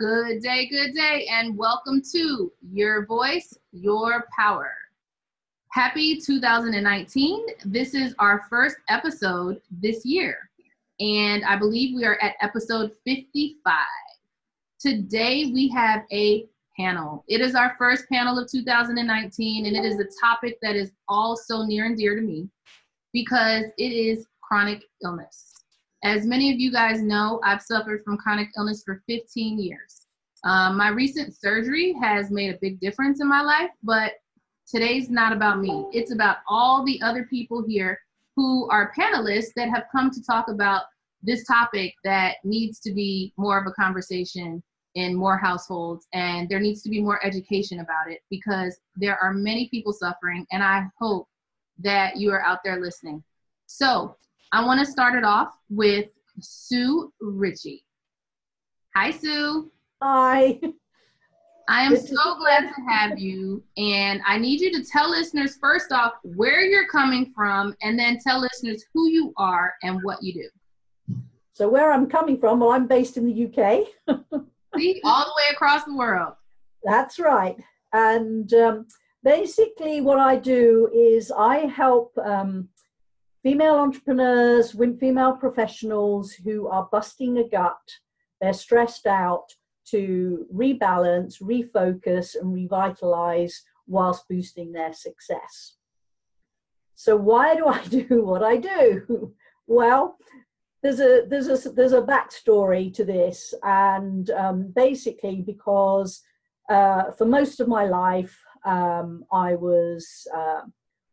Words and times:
Good 0.00 0.40
day, 0.42 0.66
good 0.66 0.94
day, 0.94 1.26
and 1.30 1.58
welcome 1.58 2.00
to 2.12 2.50
Your 2.72 3.04
Voice, 3.04 3.52
Your 3.70 4.24
Power. 4.34 4.72
Happy 5.72 6.18
2019. 6.18 7.46
This 7.66 7.92
is 7.92 8.14
our 8.18 8.46
first 8.48 8.76
episode 8.88 9.60
this 9.70 10.06
year, 10.06 10.38
and 11.00 11.44
I 11.44 11.56
believe 11.56 11.94
we 11.94 12.06
are 12.06 12.16
at 12.22 12.34
episode 12.40 12.92
55. 13.04 13.74
Today 14.80 15.50
we 15.52 15.68
have 15.68 16.04
a 16.10 16.46
panel. 16.78 17.22
It 17.28 17.42
is 17.42 17.54
our 17.54 17.74
first 17.76 18.08
panel 18.08 18.38
of 18.38 18.50
2019, 18.50 19.66
and 19.66 19.76
it 19.76 19.84
is 19.84 20.00
a 20.00 20.08
topic 20.18 20.56
that 20.62 20.76
is 20.76 20.92
also 21.08 21.64
near 21.64 21.84
and 21.84 21.98
dear 21.98 22.16
to 22.16 22.22
me 22.22 22.48
because 23.12 23.64
it 23.76 23.92
is 23.92 24.24
chronic 24.40 24.82
illness. 25.04 25.50
As 26.02 26.24
many 26.24 26.50
of 26.50 26.58
you 26.58 26.72
guys 26.72 27.02
know, 27.02 27.40
I've 27.44 27.60
suffered 27.60 28.02
from 28.02 28.16
chronic 28.16 28.48
illness 28.56 28.82
for 28.82 29.02
15 29.06 29.58
years. 29.58 29.99
Um, 30.44 30.76
my 30.76 30.88
recent 30.88 31.34
surgery 31.34 31.94
has 32.00 32.30
made 32.30 32.54
a 32.54 32.58
big 32.60 32.80
difference 32.80 33.20
in 33.20 33.28
my 33.28 33.42
life, 33.42 33.70
but 33.82 34.12
today's 34.66 35.10
not 35.10 35.32
about 35.32 35.60
me. 35.60 35.86
It's 35.92 36.12
about 36.12 36.38
all 36.48 36.84
the 36.84 37.00
other 37.02 37.24
people 37.24 37.64
here 37.66 38.00
who 38.36 38.68
are 38.70 38.92
panelists 38.98 39.52
that 39.56 39.68
have 39.68 39.84
come 39.92 40.10
to 40.10 40.22
talk 40.22 40.48
about 40.48 40.84
this 41.22 41.44
topic 41.46 41.94
that 42.04 42.36
needs 42.44 42.80
to 42.80 42.92
be 42.92 43.32
more 43.36 43.58
of 43.58 43.66
a 43.66 43.72
conversation 43.72 44.62
in 44.94 45.14
more 45.14 45.36
households 45.36 46.06
and 46.14 46.48
there 46.48 46.58
needs 46.58 46.82
to 46.82 46.88
be 46.88 47.00
more 47.00 47.24
education 47.24 47.80
about 47.80 48.10
it 48.10 48.20
because 48.28 48.80
there 48.96 49.16
are 49.18 49.32
many 49.32 49.68
people 49.68 49.92
suffering 49.92 50.44
and 50.50 50.62
I 50.62 50.86
hope 50.98 51.28
that 51.78 52.16
you 52.16 52.32
are 52.32 52.42
out 52.42 52.58
there 52.64 52.80
listening. 52.80 53.22
So 53.66 54.16
I 54.52 54.64
want 54.64 54.80
to 54.80 54.90
start 54.90 55.14
it 55.14 55.24
off 55.24 55.54
with 55.68 56.08
Sue 56.40 57.12
Ritchie. 57.20 57.84
Hi, 58.96 59.10
Sue. 59.12 59.70
Hi. 60.02 60.58
I 61.68 61.82
am 61.82 61.94
so 61.94 62.36
glad 62.38 62.62
to 62.62 62.82
have 62.88 63.18
you. 63.18 63.62
And 63.76 64.22
I 64.26 64.38
need 64.38 64.60
you 64.60 64.72
to 64.72 64.84
tell 64.84 65.10
listeners, 65.10 65.58
first 65.60 65.92
off, 65.92 66.14
where 66.22 66.62
you're 66.62 66.88
coming 66.88 67.32
from, 67.34 67.76
and 67.82 67.98
then 67.98 68.18
tell 68.18 68.40
listeners 68.40 68.84
who 68.94 69.08
you 69.08 69.32
are 69.36 69.74
and 69.82 70.00
what 70.02 70.22
you 70.22 70.32
do. 70.32 71.16
So, 71.52 71.68
where 71.68 71.92
I'm 71.92 72.06
coming 72.06 72.38
from, 72.38 72.60
well, 72.60 72.72
I'm 72.72 72.86
based 72.86 73.18
in 73.18 73.26
the 73.26 73.44
UK. 73.44 73.86
See, 74.76 75.00
all 75.04 75.24
the 75.24 75.34
way 75.36 75.52
across 75.52 75.84
the 75.84 75.94
world. 75.94 76.32
That's 76.82 77.18
right. 77.18 77.56
And 77.92 78.52
um, 78.54 78.86
basically, 79.22 80.00
what 80.00 80.18
I 80.18 80.36
do 80.36 80.88
is 80.94 81.30
I 81.30 81.66
help 81.66 82.16
um, 82.24 82.70
female 83.42 83.74
entrepreneurs, 83.74 84.74
women 84.74 84.96
female 84.98 85.34
professionals 85.34 86.32
who 86.32 86.68
are 86.68 86.88
busting 86.90 87.36
a 87.36 87.46
gut, 87.46 87.78
they're 88.40 88.54
stressed 88.54 89.06
out 89.06 89.52
to 89.86 90.46
rebalance, 90.54 91.42
refocus, 91.42 92.36
and 92.40 92.52
revitalize 92.52 93.62
whilst 93.86 94.28
boosting 94.28 94.72
their 94.72 94.92
success. 94.92 95.76
So 96.94 97.16
why 97.16 97.54
do 97.54 97.66
I 97.66 97.82
do 97.84 98.06
what 98.24 98.42
I 98.42 98.56
do? 98.56 99.34
Well, 99.72 100.16
there's 100.82 100.98
a 100.98 101.22
there's 101.28 101.46
a 101.46 101.70
there's 101.70 101.92
a 101.92 102.02
backstory 102.02 102.92
to 102.94 103.04
this, 103.04 103.54
and 103.62 104.28
um, 104.30 104.72
basically 104.74 105.42
because 105.42 106.22
uh, 106.68 107.12
for 107.12 107.24
most 107.24 107.60
of 107.60 107.68
my 107.68 107.84
life 107.84 108.36
um, 108.64 109.24
I 109.30 109.54
was 109.54 110.26
uh, 110.36 110.62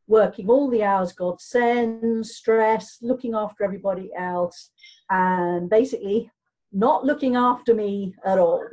working 0.07 0.49
all 0.49 0.71
the 0.71 0.83
hours 0.83 1.13
God 1.13 1.39
sends, 1.39 2.35
stress, 2.35 2.97
looking 3.03 3.35
after 3.35 3.63
everybody 3.63 4.09
else, 4.17 4.71
and 5.11 5.69
basically 5.69 6.31
not 6.71 7.05
looking 7.05 7.35
after 7.35 7.73
me 7.73 8.13
at 8.25 8.37
all. 8.37 8.63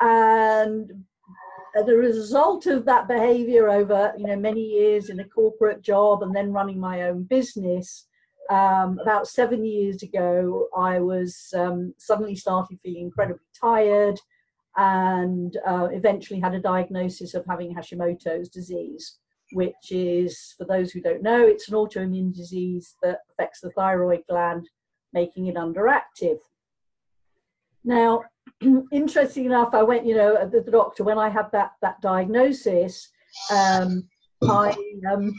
and 0.00 0.90
as 1.74 1.88
a 1.88 1.94
result 1.94 2.66
of 2.66 2.84
that 2.84 3.08
behavior 3.08 3.68
over 3.70 4.12
you 4.18 4.26
know 4.26 4.36
many 4.36 4.60
years 4.60 5.08
in 5.08 5.20
a 5.20 5.28
corporate 5.28 5.80
job 5.80 6.22
and 6.22 6.34
then 6.34 6.52
running 6.52 6.78
my 6.78 7.02
own 7.02 7.22
business 7.22 8.06
um, 8.50 8.98
about 9.00 9.28
seven 9.28 9.64
years 9.64 10.02
ago 10.02 10.66
i 10.76 10.98
was 10.98 11.54
um, 11.56 11.94
suddenly 11.98 12.34
started 12.34 12.78
feeling 12.82 13.04
incredibly 13.04 13.46
tired 13.58 14.18
and 14.76 15.56
uh, 15.66 15.88
eventually 15.92 16.40
had 16.40 16.54
a 16.54 16.60
diagnosis 16.60 17.32
of 17.34 17.44
having 17.46 17.74
hashimoto's 17.74 18.48
disease 18.48 19.18
which 19.52 19.90
is, 19.90 20.54
for 20.56 20.64
those 20.64 20.90
who 20.90 21.00
don't 21.00 21.22
know, 21.22 21.46
it's 21.46 21.68
an 21.68 21.74
autoimmune 21.74 22.34
disease 22.34 22.96
that 23.02 23.20
affects 23.30 23.60
the 23.60 23.70
thyroid 23.70 24.22
gland, 24.28 24.68
making 25.12 25.46
it 25.46 25.56
underactive. 25.56 26.38
Now, 27.84 28.22
interesting 28.92 29.46
enough, 29.46 29.74
I 29.74 29.82
went, 29.82 30.06
you 30.06 30.14
know, 30.14 30.48
the, 30.48 30.60
the 30.60 30.70
doctor 30.70 31.04
when 31.04 31.18
I 31.18 31.28
had 31.28 31.50
that 31.52 31.72
that 31.82 32.00
diagnosis. 32.00 33.10
Um, 33.50 34.08
I 34.42 34.74
um, 35.10 35.32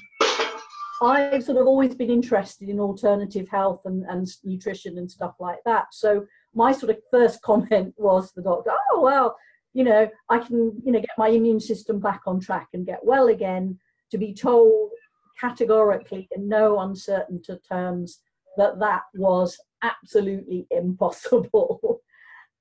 I've 1.01 1.44
sort 1.44 1.57
of 1.57 1.67
always 1.67 1.95
been 1.95 2.09
interested 2.09 2.69
in 2.69 2.79
alternative 2.79 3.50
health 3.50 3.81
and, 3.85 4.06
and 4.07 4.28
nutrition 4.44 4.97
and 4.97 5.09
stuff 5.09 5.35
like 5.39 5.59
that. 5.66 5.94
So 5.94 6.25
my 6.53 6.72
sort 6.72 6.91
of 6.91 6.97
first 7.11 7.41
comment 7.44 7.94
was 7.97 8.31
the 8.31 8.41
doctor, 8.41 8.72
oh 8.91 9.01
well, 9.01 9.35
you 9.73 9.84
know, 9.84 10.09
I 10.29 10.38
can, 10.40 10.81
you 10.85 10.91
know, 10.91 11.00
get 11.00 11.09
my 11.17 11.29
immune 11.29 11.59
system 11.59 12.00
back 12.00 12.22
on 12.28 12.40
track 12.40 12.69
and 12.73 12.85
get 12.85 13.03
well 13.03 13.28
again 13.28 13.79
to 14.11 14.17
be 14.17 14.34
told 14.34 14.91
categorically 15.40 16.28
in 16.31 16.47
no 16.47 16.79
uncertain 16.79 17.41
terms 17.67 18.19
that 18.58 18.80
that 18.80 19.03
was 19.16 19.59
absolutely 19.81 20.68
impossible. 20.72 22.02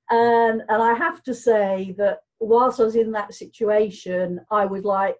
and, 0.09 0.61
um, 0.61 0.67
and 0.69 0.83
I 0.83 0.93
have 0.93 1.23
to 1.23 1.33
say 1.33 1.95
that 1.97 2.19
whilst 2.39 2.79
I 2.79 2.83
was 2.83 2.95
in 2.95 3.11
that 3.11 3.33
situation, 3.33 4.41
I 4.51 4.65
was 4.65 4.83
like, 4.83 5.15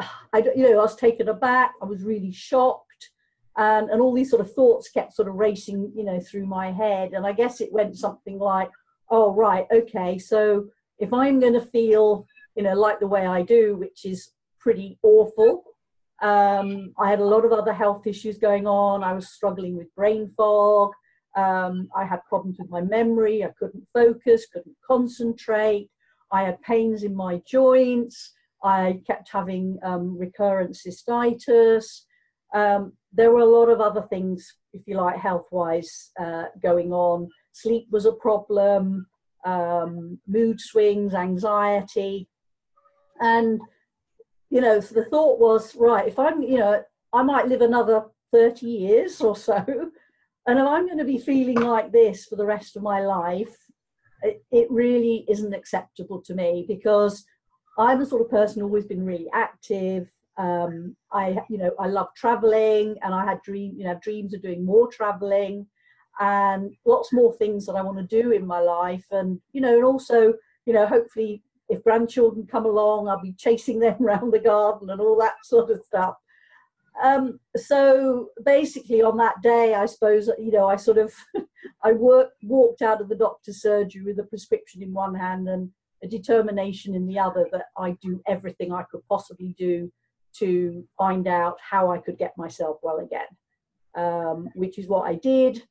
I, 0.32 0.38
you 0.56 0.70
know, 0.70 0.80
I 0.80 0.82
was 0.82 0.96
taken 0.96 1.28
aback. 1.28 1.72
I 1.82 1.86
was 1.86 2.02
really 2.02 2.32
shocked, 2.32 3.10
and 3.56 3.90
and 3.90 4.00
all 4.00 4.14
these 4.14 4.30
sort 4.30 4.40
of 4.40 4.52
thoughts 4.54 4.90
kept 4.90 5.14
sort 5.14 5.28
of 5.28 5.34
racing, 5.34 5.92
you 5.94 6.04
know, 6.04 6.20
through 6.20 6.46
my 6.46 6.72
head. 6.72 7.12
And 7.12 7.26
I 7.26 7.32
guess 7.32 7.60
it 7.60 7.72
went 7.72 7.96
something 7.96 8.38
like, 8.38 8.70
"Oh, 9.10 9.32
right, 9.32 9.66
okay. 9.72 10.18
So 10.18 10.68
if 10.98 11.12
I'm 11.12 11.40
going 11.40 11.52
to 11.54 11.60
feel, 11.60 12.26
you 12.54 12.62
know, 12.62 12.74
like 12.74 13.00
the 13.00 13.06
way 13.06 13.26
I 13.26 13.42
do, 13.42 13.76
which 13.76 14.04
is 14.04 14.30
pretty 14.60 14.98
awful. 15.02 15.64
Um, 16.22 16.94
I 16.98 17.10
had 17.10 17.18
a 17.18 17.24
lot 17.24 17.44
of 17.44 17.52
other 17.52 17.72
health 17.72 18.06
issues 18.06 18.38
going 18.38 18.66
on. 18.66 19.02
I 19.02 19.12
was 19.12 19.28
struggling 19.28 19.76
with 19.76 19.94
brain 19.94 20.32
fog. 20.36 20.92
Um, 21.36 21.88
I 21.96 22.04
had 22.04 22.24
problems 22.28 22.58
with 22.58 22.70
my 22.70 22.80
memory. 22.80 23.44
I 23.44 23.50
couldn't 23.58 23.86
focus, 23.92 24.46
couldn't 24.52 24.76
concentrate. 24.86 25.90
I 26.30 26.44
had 26.44 26.62
pains 26.62 27.02
in 27.02 27.14
my 27.14 27.42
joints. 27.46 28.32
I 28.62 29.02
kept 29.06 29.30
having 29.30 29.78
um, 29.82 30.16
recurrent 30.16 30.76
cystitis. 30.76 32.02
Um, 32.54 32.92
there 33.12 33.32
were 33.32 33.40
a 33.40 33.44
lot 33.44 33.68
of 33.68 33.80
other 33.80 34.02
things, 34.02 34.54
if 34.72 34.82
you 34.86 34.96
like, 34.96 35.16
health 35.16 35.46
wise 35.50 36.10
uh, 36.20 36.44
going 36.62 36.92
on. 36.92 37.28
Sleep 37.52 37.88
was 37.90 38.06
a 38.06 38.12
problem, 38.12 39.06
um, 39.44 40.18
mood 40.28 40.60
swings, 40.60 41.14
anxiety. 41.14 42.28
And 43.20 43.60
you 44.52 44.60
know, 44.60 44.80
so 44.80 44.94
the 44.94 45.06
thought 45.06 45.40
was, 45.40 45.74
right, 45.76 46.06
if 46.06 46.18
I'm, 46.18 46.42
you 46.42 46.58
know, 46.58 46.82
I 47.14 47.22
might 47.22 47.48
live 47.48 47.62
another 47.62 48.04
30 48.32 48.66
years 48.66 49.18
or 49.22 49.34
so, 49.34 49.54
and 50.46 50.58
if 50.58 50.66
I'm 50.66 50.84
going 50.84 50.98
to 50.98 51.06
be 51.06 51.16
feeling 51.16 51.58
like 51.58 51.90
this 51.90 52.26
for 52.26 52.36
the 52.36 52.44
rest 52.44 52.76
of 52.76 52.82
my 52.82 53.00
life, 53.00 53.56
it, 54.20 54.44
it 54.52 54.70
really 54.70 55.24
isn't 55.26 55.54
acceptable 55.54 56.20
to 56.20 56.34
me 56.34 56.66
because 56.68 57.24
I'm 57.78 57.98
the 57.98 58.04
sort 58.04 58.20
of 58.20 58.30
person 58.30 58.60
who's 58.60 58.68
always 58.68 58.84
been 58.84 59.06
really 59.06 59.26
active. 59.32 60.10
Um, 60.36 60.96
I, 61.10 61.38
you 61.48 61.56
know, 61.56 61.70
I 61.80 61.86
love 61.86 62.08
traveling, 62.14 62.96
and 63.00 63.14
I 63.14 63.24
had 63.24 63.40
dream, 63.40 63.72
you 63.74 63.84
know, 63.84 63.98
dreams 64.02 64.34
of 64.34 64.42
doing 64.42 64.66
more 64.66 64.86
traveling, 64.86 65.66
and 66.20 66.76
lots 66.84 67.10
more 67.10 67.32
things 67.32 67.64
that 67.64 67.72
I 67.72 67.80
want 67.80 67.96
to 67.96 68.22
do 68.22 68.32
in 68.32 68.46
my 68.46 68.60
life, 68.60 69.06
and 69.12 69.40
you 69.54 69.62
know, 69.62 69.76
and 69.76 69.84
also, 69.84 70.34
you 70.66 70.74
know, 70.74 70.86
hopefully 70.86 71.42
if 71.72 71.82
grandchildren 71.82 72.46
come 72.46 72.66
along, 72.66 73.08
I'll 73.08 73.20
be 73.20 73.32
chasing 73.32 73.80
them 73.80 73.96
around 74.00 74.32
the 74.32 74.38
garden 74.38 74.90
and 74.90 75.00
all 75.00 75.18
that 75.18 75.36
sort 75.44 75.70
of 75.70 75.82
stuff. 75.84 76.14
Um, 77.02 77.40
so 77.56 78.28
basically, 78.44 79.00
on 79.00 79.16
that 79.16 79.40
day, 79.42 79.74
I 79.74 79.86
suppose 79.86 80.28
you 80.38 80.52
know 80.52 80.66
I 80.66 80.76
sort 80.76 80.98
of 80.98 81.14
I 81.82 81.92
worked 81.92 82.36
walked 82.42 82.82
out 82.82 83.00
of 83.00 83.08
the 83.08 83.16
doctor's 83.16 83.62
surgery 83.62 84.02
with 84.02 84.18
a 84.18 84.24
prescription 84.24 84.82
in 84.82 84.92
one 84.92 85.14
hand 85.14 85.48
and 85.48 85.70
a 86.04 86.06
determination 86.06 86.94
in 86.94 87.06
the 87.06 87.18
other 87.18 87.46
that 87.52 87.66
I 87.78 87.92
do 88.02 88.20
everything 88.26 88.72
I 88.72 88.84
could 88.90 89.00
possibly 89.08 89.54
do 89.58 89.90
to 90.34 90.86
find 90.98 91.26
out 91.28 91.56
how 91.60 91.90
I 91.90 91.98
could 91.98 92.18
get 92.18 92.36
myself 92.36 92.78
well 92.82 92.98
again, 92.98 93.26
um, 93.94 94.48
which 94.54 94.78
is 94.78 94.88
what 94.88 95.08
I 95.08 95.14
did. 95.14 95.62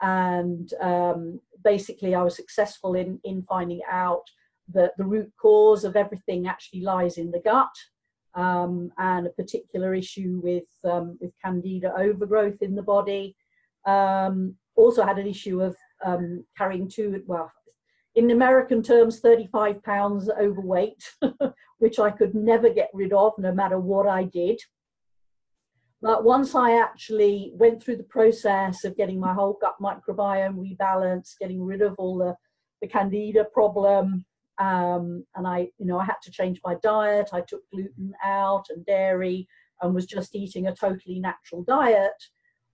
And 0.00 0.72
um, 0.80 1.40
basically, 1.62 2.14
I 2.14 2.22
was 2.22 2.36
successful 2.36 2.94
in 2.94 3.20
in 3.22 3.42
finding 3.42 3.82
out 3.90 4.24
that 4.72 4.92
the 4.96 5.04
root 5.04 5.30
cause 5.40 5.84
of 5.84 5.96
everything 5.96 6.46
actually 6.46 6.82
lies 6.82 7.18
in 7.18 7.30
the 7.30 7.40
gut 7.40 7.74
um, 8.34 8.90
and 8.98 9.26
a 9.26 9.30
particular 9.30 9.94
issue 9.94 10.40
with, 10.42 10.68
um, 10.84 11.18
with 11.20 11.32
candida 11.42 11.92
overgrowth 11.96 12.62
in 12.62 12.74
the 12.74 12.82
body. 12.82 13.36
Um, 13.86 14.56
also 14.76 15.04
had 15.04 15.18
an 15.18 15.26
issue 15.26 15.62
of 15.62 15.76
um, 16.04 16.44
carrying 16.56 16.88
two, 16.88 17.22
well, 17.26 17.50
in 18.14 18.30
American 18.30 18.82
terms, 18.82 19.20
35 19.20 19.82
pounds 19.82 20.28
overweight, 20.28 21.02
which 21.78 21.98
I 21.98 22.10
could 22.10 22.34
never 22.34 22.70
get 22.70 22.90
rid 22.92 23.12
of 23.12 23.32
no 23.38 23.52
matter 23.52 23.78
what 23.78 24.06
I 24.06 24.24
did. 24.24 24.60
But 26.02 26.24
once 26.24 26.54
I 26.54 26.80
actually 26.80 27.52
went 27.54 27.82
through 27.82 27.96
the 27.96 28.04
process 28.04 28.84
of 28.84 28.96
getting 28.96 29.20
my 29.20 29.34
whole 29.34 29.58
gut 29.60 29.76
microbiome 29.80 30.56
rebalanced, 30.56 31.38
getting 31.38 31.62
rid 31.62 31.82
of 31.82 31.94
all 31.98 32.16
the, 32.16 32.36
the 32.80 32.88
candida 32.88 33.44
problem, 33.44 34.24
um, 34.60 35.24
and 35.34 35.46
I, 35.46 35.70
you 35.78 35.86
know, 35.86 35.98
I 35.98 36.04
had 36.04 36.20
to 36.22 36.30
change 36.30 36.60
my 36.62 36.76
diet. 36.82 37.30
I 37.32 37.40
took 37.40 37.68
gluten 37.70 38.12
out 38.22 38.66
and 38.68 38.84
dairy 38.84 39.48
and 39.80 39.94
was 39.94 40.04
just 40.04 40.36
eating 40.36 40.66
a 40.66 40.74
totally 40.74 41.18
natural 41.18 41.64
diet. 41.64 42.12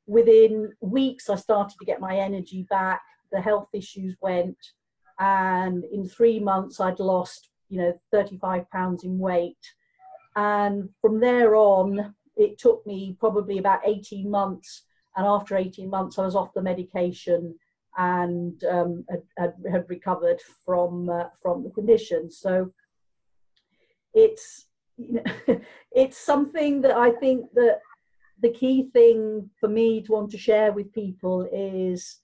Within 0.06 0.72
weeks, 0.80 1.30
I 1.30 1.36
started 1.36 1.78
to 1.78 1.84
get 1.84 2.00
my 2.00 2.16
energy 2.16 2.66
back. 2.68 3.02
The 3.30 3.40
health 3.40 3.68
issues 3.72 4.16
went, 4.20 4.56
and 5.20 5.84
in 5.84 6.08
three 6.08 6.40
months, 6.40 6.80
I'd 6.80 6.98
lost, 6.98 7.50
you 7.68 7.78
know, 7.78 7.98
35 8.10 8.68
pounds 8.70 9.04
in 9.04 9.18
weight. 9.18 9.72
And 10.34 10.90
from 11.00 11.20
there 11.20 11.54
on, 11.54 12.14
it 12.36 12.58
took 12.58 12.84
me 12.86 13.16
probably 13.18 13.58
about 13.58 13.80
18 13.84 14.28
months. 14.28 14.82
And 15.16 15.26
after 15.26 15.56
18 15.56 15.88
months, 15.88 16.18
I 16.18 16.24
was 16.24 16.34
off 16.34 16.52
the 16.52 16.62
medication 16.62 17.54
and 17.96 18.62
um, 18.64 19.04
had, 19.08 19.22
had, 19.38 19.54
had, 19.70 19.88
recovered 19.88 20.40
from 20.64 21.08
uh, 21.08 21.24
from 21.40 21.62
the 21.62 21.70
condition. 21.70 22.30
So 22.30 22.72
it's 24.14 24.66
you 24.96 25.20
know, 25.20 25.60
it's 25.92 26.18
something 26.18 26.82
that 26.82 26.96
I 26.96 27.10
think 27.10 27.52
that 27.54 27.80
the 28.40 28.50
key 28.50 28.90
thing 28.92 29.50
for 29.58 29.68
me 29.68 30.02
to 30.02 30.12
want 30.12 30.30
to 30.32 30.38
share 30.38 30.72
with 30.72 30.92
people 30.92 31.48
is 31.52 32.18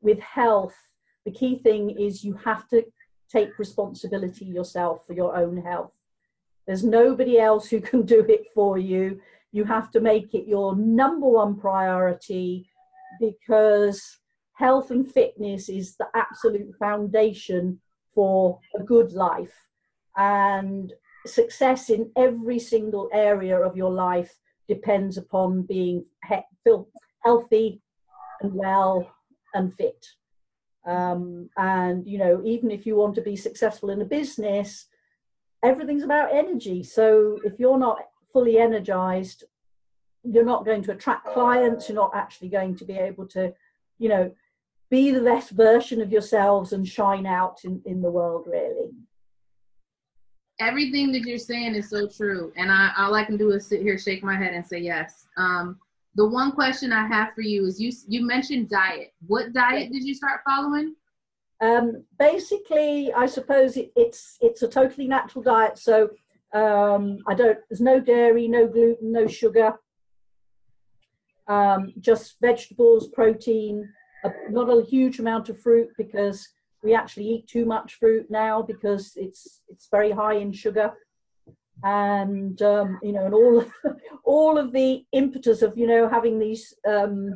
with 0.00 0.18
health. 0.20 0.76
The 1.24 1.32
key 1.32 1.56
thing 1.56 1.90
is 1.90 2.24
you 2.24 2.34
have 2.44 2.68
to 2.68 2.84
take 3.30 3.58
responsibility 3.58 4.44
yourself 4.44 5.06
for 5.06 5.12
your 5.12 5.36
own 5.36 5.56
health. 5.62 5.92
There's 6.66 6.84
nobody 6.84 7.38
else 7.38 7.68
who 7.68 7.80
can 7.90 8.02
do 8.02 8.24
it 8.28 8.46
for 8.54 8.78
you 8.78 9.20
you 9.56 9.64
have 9.64 9.90
to 9.90 10.00
make 10.00 10.34
it 10.34 10.46
your 10.46 10.76
number 10.76 11.26
one 11.26 11.56
priority 11.56 12.68
because 13.18 14.18
health 14.56 14.90
and 14.90 15.10
fitness 15.10 15.68
is 15.68 15.96
the 15.96 16.06
absolute 16.14 16.74
foundation 16.78 17.80
for 18.14 18.58
a 18.78 18.82
good 18.82 19.12
life. 19.12 19.54
And 20.16 20.92
success 21.26 21.90
in 21.90 22.10
every 22.16 22.58
single 22.58 23.08
area 23.12 23.58
of 23.58 23.76
your 23.76 23.90
life 23.90 24.36
depends 24.68 25.16
upon 25.16 25.62
being 25.62 26.04
he- 26.28 26.74
healthy 27.24 27.80
and 28.40 28.52
well 28.54 29.10
and 29.54 29.72
fit. 29.72 30.06
Um, 30.86 31.50
and 31.56 32.06
you 32.06 32.18
know 32.18 32.42
even 32.44 32.70
if 32.70 32.86
you 32.86 32.94
want 32.94 33.16
to 33.16 33.20
be 33.20 33.34
successful 33.34 33.90
in 33.90 34.00
a 34.02 34.04
business 34.04 34.86
everything's 35.62 36.02
about 36.02 36.34
energy. 36.34 36.82
So 36.82 37.38
if 37.44 37.58
you're 37.58 37.78
not 37.78 37.98
fully 38.32 38.58
energized, 38.58 39.44
you're 40.22 40.44
not 40.44 40.64
going 40.64 40.82
to 40.82 40.92
attract 40.92 41.26
clients, 41.26 41.88
you're 41.88 41.96
not 41.96 42.12
actually 42.14 42.48
going 42.48 42.76
to 42.76 42.84
be 42.84 42.94
able 42.94 43.26
to, 43.28 43.52
you 43.98 44.08
know, 44.08 44.32
be 44.90 45.10
the 45.10 45.20
best 45.20 45.50
version 45.50 46.00
of 46.00 46.12
yourselves 46.12 46.72
and 46.72 46.86
shine 46.86 47.26
out 47.26 47.60
in, 47.64 47.82
in 47.84 48.00
the 48.02 48.10
world, 48.10 48.46
really. 48.46 48.90
Everything 50.60 51.12
that 51.12 51.22
you're 51.22 51.38
saying 51.38 51.74
is 51.74 51.90
so 51.90 52.08
true. 52.08 52.52
And 52.56 52.70
I, 52.70 52.92
all 52.96 53.14
I 53.14 53.24
can 53.24 53.36
do 53.36 53.50
is 53.50 53.66
sit 53.66 53.82
here, 53.82 53.98
shake 53.98 54.22
my 54.24 54.36
head, 54.36 54.54
and 54.54 54.64
say 54.64 54.78
yes. 54.78 55.26
Um, 55.36 55.78
the 56.14 56.26
one 56.26 56.52
question 56.52 56.92
I 56.92 57.06
have 57.06 57.34
for 57.34 57.42
you 57.42 57.66
is 57.66 57.78
you 57.78 57.92
you 58.08 58.26
mentioned 58.26 58.70
diet. 58.70 59.12
What 59.26 59.52
diet 59.52 59.92
did 59.92 60.02
you 60.02 60.14
start 60.14 60.40
following? 60.46 60.94
Um, 61.60 62.04
basically, 62.18 63.12
I 63.12 63.26
suppose 63.26 63.76
it, 63.76 63.92
it's 63.96 64.38
it's 64.40 64.62
a 64.62 64.68
totally 64.68 65.08
natural 65.08 65.44
diet. 65.44 65.76
So 65.76 66.10
um, 66.54 67.18
I 67.26 67.34
don't. 67.34 67.58
There's 67.68 67.82
no 67.82 68.00
dairy, 68.00 68.48
no 68.48 68.66
gluten, 68.66 69.12
no 69.12 69.26
sugar. 69.26 69.74
Um, 71.48 71.92
just 72.00 72.36
vegetables, 72.40 73.08
protein. 73.08 73.86
A, 74.26 74.50
not 74.50 74.68
a 74.68 74.84
huge 74.84 75.18
amount 75.18 75.48
of 75.48 75.60
fruit 75.60 75.88
because 75.96 76.48
we 76.82 76.94
actually 76.94 77.28
eat 77.28 77.48
too 77.48 77.64
much 77.64 77.94
fruit 77.94 78.26
now 78.30 78.62
because 78.62 79.12
it's 79.16 79.62
it's 79.68 79.88
very 79.90 80.10
high 80.10 80.34
in 80.34 80.52
sugar 80.52 80.92
and 81.82 82.60
um, 82.62 82.98
you 83.02 83.12
know 83.12 83.24
and 83.26 83.34
all 83.34 83.58
of, 83.58 83.70
all 84.24 84.58
of 84.58 84.72
the 84.72 85.04
impetus 85.12 85.62
of 85.62 85.76
you 85.76 85.86
know 85.86 86.08
having 86.08 86.38
these 86.38 86.74
um, 86.88 87.32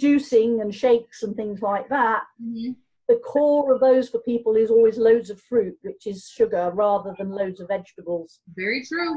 juicing 0.00 0.60
and 0.60 0.74
shakes 0.74 1.22
and 1.22 1.36
things 1.36 1.62
like 1.62 1.88
that 1.88 2.22
mm-hmm 2.42 2.72
the 3.08 3.16
core 3.16 3.72
of 3.72 3.80
those 3.80 4.08
for 4.08 4.18
people 4.20 4.56
is 4.56 4.70
always 4.70 4.96
loads 4.96 5.30
of 5.30 5.40
fruit, 5.40 5.76
which 5.82 6.06
is 6.06 6.26
sugar, 6.26 6.70
rather 6.74 7.14
than 7.18 7.30
loads 7.30 7.60
of 7.60 7.68
vegetables. 7.68 8.40
Very 8.56 8.84
true. 8.84 9.16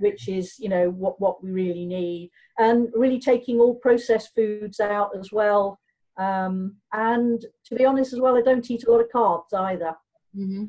Which 0.00 0.28
is, 0.28 0.58
you 0.58 0.68
know, 0.68 0.90
what, 0.90 1.20
what 1.20 1.42
we 1.42 1.50
really 1.50 1.86
need. 1.86 2.30
And 2.58 2.88
really 2.94 3.20
taking 3.20 3.58
all 3.58 3.74
processed 3.76 4.34
foods 4.34 4.80
out 4.80 5.10
as 5.18 5.32
well. 5.32 5.78
Um, 6.22 6.76
and 6.92 7.44
to 7.66 7.74
be 7.74 7.84
honest 7.84 8.12
as 8.12 8.20
well, 8.20 8.36
I 8.36 8.42
don't 8.42 8.70
eat 8.70 8.84
a 8.84 8.90
lot 8.90 9.00
of 9.00 9.10
carbs 9.14 9.54
either. 9.54 9.94
Mm-hmm. 10.36 10.64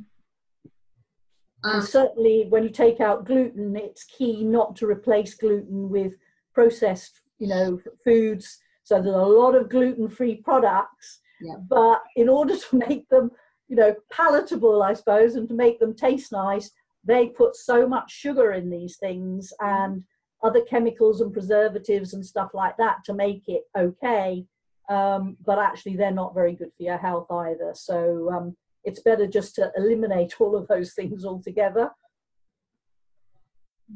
Um, 1.65 1.75
and 1.75 1.83
certainly 1.83 2.47
when 2.49 2.63
you 2.63 2.69
take 2.69 2.99
out 2.99 3.25
gluten, 3.25 3.75
it's 3.75 4.03
key 4.03 4.43
not 4.43 4.75
to 4.77 4.87
replace 4.87 5.33
gluten 5.35 5.89
with 5.89 6.13
processed, 6.53 7.21
you 7.39 7.47
know, 7.47 7.79
foods. 8.03 8.59
So 8.83 9.01
there's 9.01 9.15
a 9.15 9.19
lot 9.19 9.55
of 9.55 9.69
gluten-free 9.69 10.41
products 10.43 11.21
yeah. 11.43 11.55
But 11.67 12.01
in 12.15 12.29
order 12.29 12.55
to 12.57 12.75
make 12.87 13.07
them, 13.09 13.31
you 13.67 13.75
know, 13.75 13.95
palatable, 14.11 14.81
I 14.81 14.93
suppose, 14.93 15.35
and 15.35 15.47
to 15.49 15.53
make 15.53 15.79
them 15.79 15.93
taste 15.93 16.31
nice, 16.31 16.71
they 17.03 17.27
put 17.27 17.55
so 17.55 17.87
much 17.87 18.11
sugar 18.11 18.53
in 18.53 18.69
these 18.69 18.97
things 18.97 19.51
and 19.59 20.03
other 20.43 20.61
chemicals 20.61 21.21
and 21.21 21.33
preservatives 21.33 22.13
and 22.13 22.25
stuff 22.25 22.51
like 22.53 22.77
that 22.77 22.97
to 23.05 23.13
make 23.13 23.43
it 23.47 23.63
okay. 23.77 24.45
Um, 24.89 25.37
but 25.45 25.59
actually, 25.59 25.95
they're 25.95 26.11
not 26.11 26.33
very 26.33 26.53
good 26.53 26.71
for 26.75 26.83
your 26.83 26.97
health 26.97 27.31
either. 27.31 27.71
So 27.73 28.29
um, 28.31 28.57
it's 28.83 29.01
better 29.01 29.27
just 29.27 29.55
to 29.55 29.71
eliminate 29.77 30.33
all 30.39 30.55
of 30.55 30.67
those 30.67 30.93
things 30.93 31.25
altogether. 31.25 31.89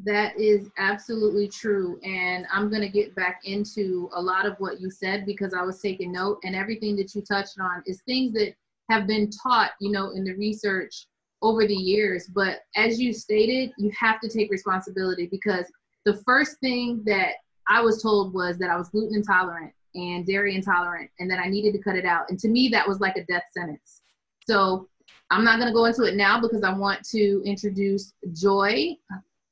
That 0.03 0.39
is 0.39 0.69
absolutely 0.77 1.47
true. 1.47 1.99
And 2.03 2.45
I'm 2.53 2.69
going 2.69 2.81
to 2.81 2.89
get 2.89 3.15
back 3.15 3.41
into 3.45 4.09
a 4.13 4.21
lot 4.21 4.45
of 4.45 4.55
what 4.59 4.79
you 4.79 4.89
said 4.89 5.25
because 5.25 5.53
I 5.53 5.63
was 5.63 5.81
taking 5.81 6.11
note, 6.11 6.39
and 6.43 6.55
everything 6.55 6.95
that 6.97 7.15
you 7.15 7.21
touched 7.21 7.59
on 7.59 7.83
is 7.85 8.01
things 8.01 8.33
that 8.33 8.53
have 8.89 9.07
been 9.07 9.29
taught, 9.29 9.71
you 9.81 9.91
know, 9.91 10.11
in 10.11 10.23
the 10.23 10.35
research 10.35 11.07
over 11.41 11.67
the 11.67 11.75
years. 11.75 12.27
But 12.33 12.59
as 12.75 12.99
you 12.99 13.13
stated, 13.13 13.71
you 13.77 13.91
have 13.99 14.19
to 14.21 14.29
take 14.29 14.51
responsibility 14.51 15.27
because 15.29 15.65
the 16.05 16.21
first 16.25 16.59
thing 16.61 17.03
that 17.05 17.33
I 17.67 17.81
was 17.81 18.01
told 18.01 18.33
was 18.33 18.57
that 18.59 18.69
I 18.69 18.77
was 18.77 18.89
gluten 18.89 19.15
intolerant 19.15 19.73
and 19.97 20.25
dairy 20.25 20.55
intolerant 20.55 21.09
and 21.19 21.29
that 21.29 21.39
I 21.39 21.49
needed 21.49 21.73
to 21.73 21.79
cut 21.79 21.95
it 21.95 22.05
out. 22.05 22.29
And 22.29 22.39
to 22.39 22.47
me, 22.47 22.69
that 22.69 22.87
was 22.87 22.99
like 22.99 23.17
a 23.17 23.25
death 23.25 23.43
sentence. 23.51 24.01
So 24.47 24.87
I'm 25.31 25.43
not 25.43 25.59
going 25.59 25.67
to 25.67 25.73
go 25.73 25.85
into 25.85 26.03
it 26.03 26.15
now 26.15 26.39
because 26.39 26.63
I 26.63 26.71
want 26.73 27.03
to 27.09 27.41
introduce 27.43 28.13
Joy 28.33 28.95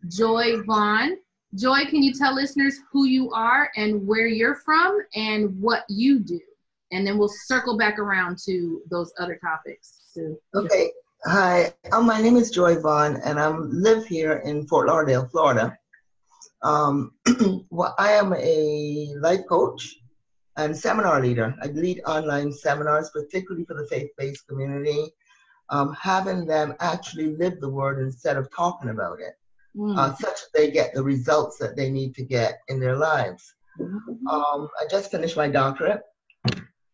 Joy 0.07 0.61
Vaughn. 0.63 1.17
Joy, 1.55 1.85
can 1.85 2.03
you 2.03 2.13
tell 2.13 2.35
listeners 2.35 2.79
who 2.91 3.05
you 3.05 3.31
are 3.31 3.71
and 3.75 4.05
where 4.05 4.27
you're 4.27 4.55
from 4.55 4.99
and 5.15 5.59
what 5.59 5.83
you 5.89 6.19
do? 6.19 6.39
And 6.91 7.05
then 7.05 7.17
we'll 7.17 7.31
circle 7.47 7.77
back 7.77 7.97
around 7.97 8.37
to 8.45 8.81
those 8.89 9.11
other 9.19 9.39
topics. 9.41 10.01
So, 10.13 10.37
okay. 10.53 10.91
Hi, 11.25 11.73
um, 11.91 12.05
my 12.05 12.21
name 12.21 12.37
is 12.37 12.51
Joy 12.51 12.77
Vaughn, 12.79 13.17
and 13.23 13.39
I 13.39 13.49
live 13.49 14.05
here 14.05 14.43
in 14.45 14.67
Fort 14.67 14.87
Lauderdale, 14.87 15.27
Florida. 15.31 15.75
Um, 16.61 17.13
well, 17.71 17.95
I 17.97 18.11
am 18.11 18.33
a 18.33 19.15
life 19.19 19.41
coach 19.49 19.95
and 20.57 20.75
seminar 20.75 21.21
leader. 21.21 21.55
I 21.61 21.67
lead 21.67 22.01
online 22.05 22.51
seminars, 22.51 23.09
particularly 23.11 23.65
for 23.65 23.75
the 23.75 23.87
faith-based 23.87 24.47
community, 24.47 25.07
um, 25.69 25.93
having 25.93 26.45
them 26.45 26.75
actually 26.79 27.35
live 27.35 27.59
the 27.59 27.69
word 27.69 27.99
instead 27.99 28.37
of 28.37 28.49
talking 28.55 28.89
about 28.89 29.19
it 29.19 29.33
mm. 29.75 29.97
uh, 29.97 30.15
such 30.15 30.35
that 30.41 30.53
they 30.53 30.71
get 30.71 30.93
the 30.93 31.03
results 31.03 31.57
that 31.57 31.75
they 31.75 31.89
need 31.89 32.15
to 32.15 32.23
get 32.23 32.59
in 32.67 32.79
their 32.79 32.95
lives. 32.95 33.55
Mm-hmm. 33.79 34.27
Um, 34.27 34.69
I 34.79 34.85
just 34.89 35.11
finished 35.11 35.35
my 35.35 35.49
doctorate. 35.49 36.01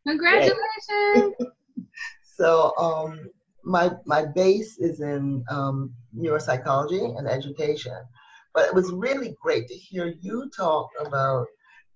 Congratulations! 0.07 1.35
so 2.35 2.73
um, 2.77 3.29
my 3.63 3.91
my 4.05 4.25
base 4.25 4.79
is 4.79 5.01
in 5.01 5.43
um, 5.49 5.93
neuropsychology 6.17 7.17
and 7.17 7.27
education, 7.27 7.97
but 8.55 8.67
it 8.67 8.73
was 8.73 8.91
really 8.91 9.35
great 9.39 9.67
to 9.67 9.75
hear 9.75 10.15
you 10.19 10.49
talk 10.55 10.89
about 11.05 11.45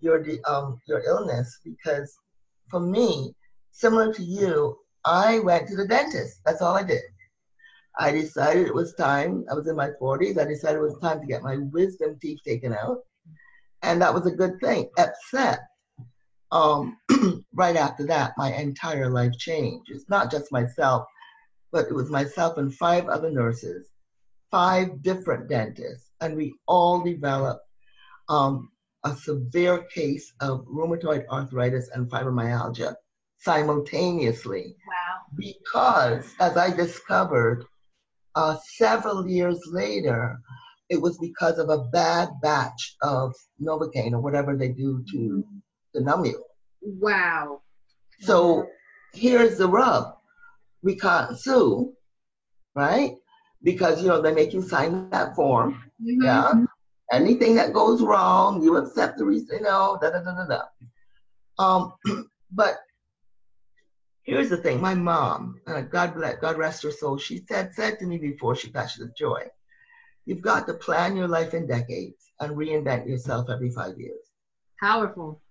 your 0.06 0.24
um, 0.48 0.80
your 0.88 1.02
illness 1.06 1.60
because 1.66 2.16
for 2.70 2.80
me, 2.80 3.34
similar 3.72 4.14
to 4.14 4.24
you, 4.24 4.78
I 5.04 5.40
went 5.40 5.68
to 5.68 5.76
the 5.76 5.88
dentist. 5.88 6.42
That's 6.46 6.62
all 6.62 6.76
I 6.76 6.84
did. 6.84 7.02
I 7.98 8.12
decided 8.12 8.68
it 8.68 8.74
was 8.74 8.94
time. 8.94 9.46
I 9.50 9.54
was 9.54 9.68
in 9.68 9.76
my 9.76 9.92
40s. 10.02 10.38
I 10.38 10.46
decided 10.46 10.78
it 10.78 10.82
was 10.82 11.00
time 11.00 11.22
to 11.22 11.28
get 11.28 11.44
my 11.44 11.58
wisdom 11.58 12.18
teeth 12.22 12.40
taken 12.46 12.74
out. 12.74 13.00
And 13.84 14.02
that 14.02 14.14
was 14.14 14.26
a 14.26 14.32
good 14.32 14.60
thing, 14.60 14.90
except 14.98 15.62
um, 16.52 16.98
right 17.54 17.76
after 17.76 18.06
that, 18.08 18.34
my 18.38 18.54
entire 18.54 19.10
life 19.10 19.34
changed. 19.38 19.92
It's 19.92 20.10
not 20.10 20.32
just 20.32 20.52
myself, 20.52 21.06
but 21.72 21.88
it 21.88 21.94
was 21.94 22.10
myself 22.10 22.58
and 22.58 22.74
five 22.74 23.08
other 23.08 23.32
nurses, 23.32 23.88
five 24.52 25.02
different 25.02 25.50
dentists, 25.50 26.12
and 26.22 26.36
we 26.36 26.56
all 26.68 27.04
developed 27.04 27.62
um, 28.30 28.70
a 29.06 29.16
severe 29.16 29.84
case 29.94 30.34
of 30.42 30.66
rheumatoid 30.66 31.26
arthritis 31.28 31.90
and 31.94 32.10
fibromyalgia 32.10 32.96
simultaneously. 33.38 34.76
Wow. 34.88 35.18
Because, 35.38 36.34
as 36.40 36.58
I 36.58 36.72
discovered 36.76 37.66
uh, 38.36 38.58
several 38.78 39.28
years 39.28 39.60
later, 39.72 40.40
it 40.90 41.02
was 41.02 41.18
because 41.20 41.58
of 41.58 41.70
a 41.70 41.86
bad 41.86 42.30
batch 42.42 42.96
of 43.02 43.34
Novocaine 43.62 44.14
or 44.14 44.20
whatever 44.20 44.56
they 44.56 44.70
do 44.70 45.04
to, 45.12 45.46
to 45.94 46.02
numb 46.02 46.26
you. 46.26 46.44
Wow. 46.82 47.62
So 48.20 48.68
here's 49.14 49.58
the 49.58 49.68
rub. 49.68 50.16
We 50.84 50.96
can't 50.96 51.38
sue, 51.38 51.94
right? 52.76 53.16
Because, 53.64 54.02
you 54.02 54.08
know, 54.10 54.22
they 54.22 54.34
make 54.34 54.54
you 54.54 54.62
sign 54.62 55.10
that 55.10 55.36
form. 55.36 55.82
Mhm. 56.02 56.24
Yeah. 56.24 56.66
Anything 57.12 57.56
that 57.56 57.74
goes 57.74 58.02
wrong, 58.02 58.64
you 58.64 58.78
accept 58.78 59.18
the 59.18 59.26
reason, 59.26 59.58
you 59.58 59.64
know, 59.64 59.98
da 60.02 60.10
da 60.10 60.22
da 60.22 60.36
da 60.36 60.46
da. 60.48 60.62
Um, 61.58 61.94
but 62.52 62.78
here's 64.24 64.50
the 64.50 64.58
thing. 64.58 64.82
My 64.82 64.96
mom, 64.96 65.60
uh, 65.68 65.82
God 65.82 66.16
bless, 66.16 66.40
God 66.40 66.58
rest 66.58 66.84
her 66.84 66.92
soul, 66.92 67.18
she 67.18 67.44
said 67.48 67.74
said 67.74 68.00
to 68.00 68.06
me 68.06 68.18
before 68.18 68.56
she 68.56 68.70
passed 68.70 69.00
with 69.00 69.16
joy, 69.16 69.44
you've 70.26 70.42
got 70.42 70.68
to 70.68 70.74
plan 70.74 71.16
your 71.16 71.28
life 71.28 71.54
in 71.54 71.68
decades 71.68 72.32
and 72.40 72.56
reinvent 72.58 73.08
yourself 73.08 73.50
every 73.50 73.70
five 73.70 73.98
years. 73.98 74.20
Powerful. 74.82 75.42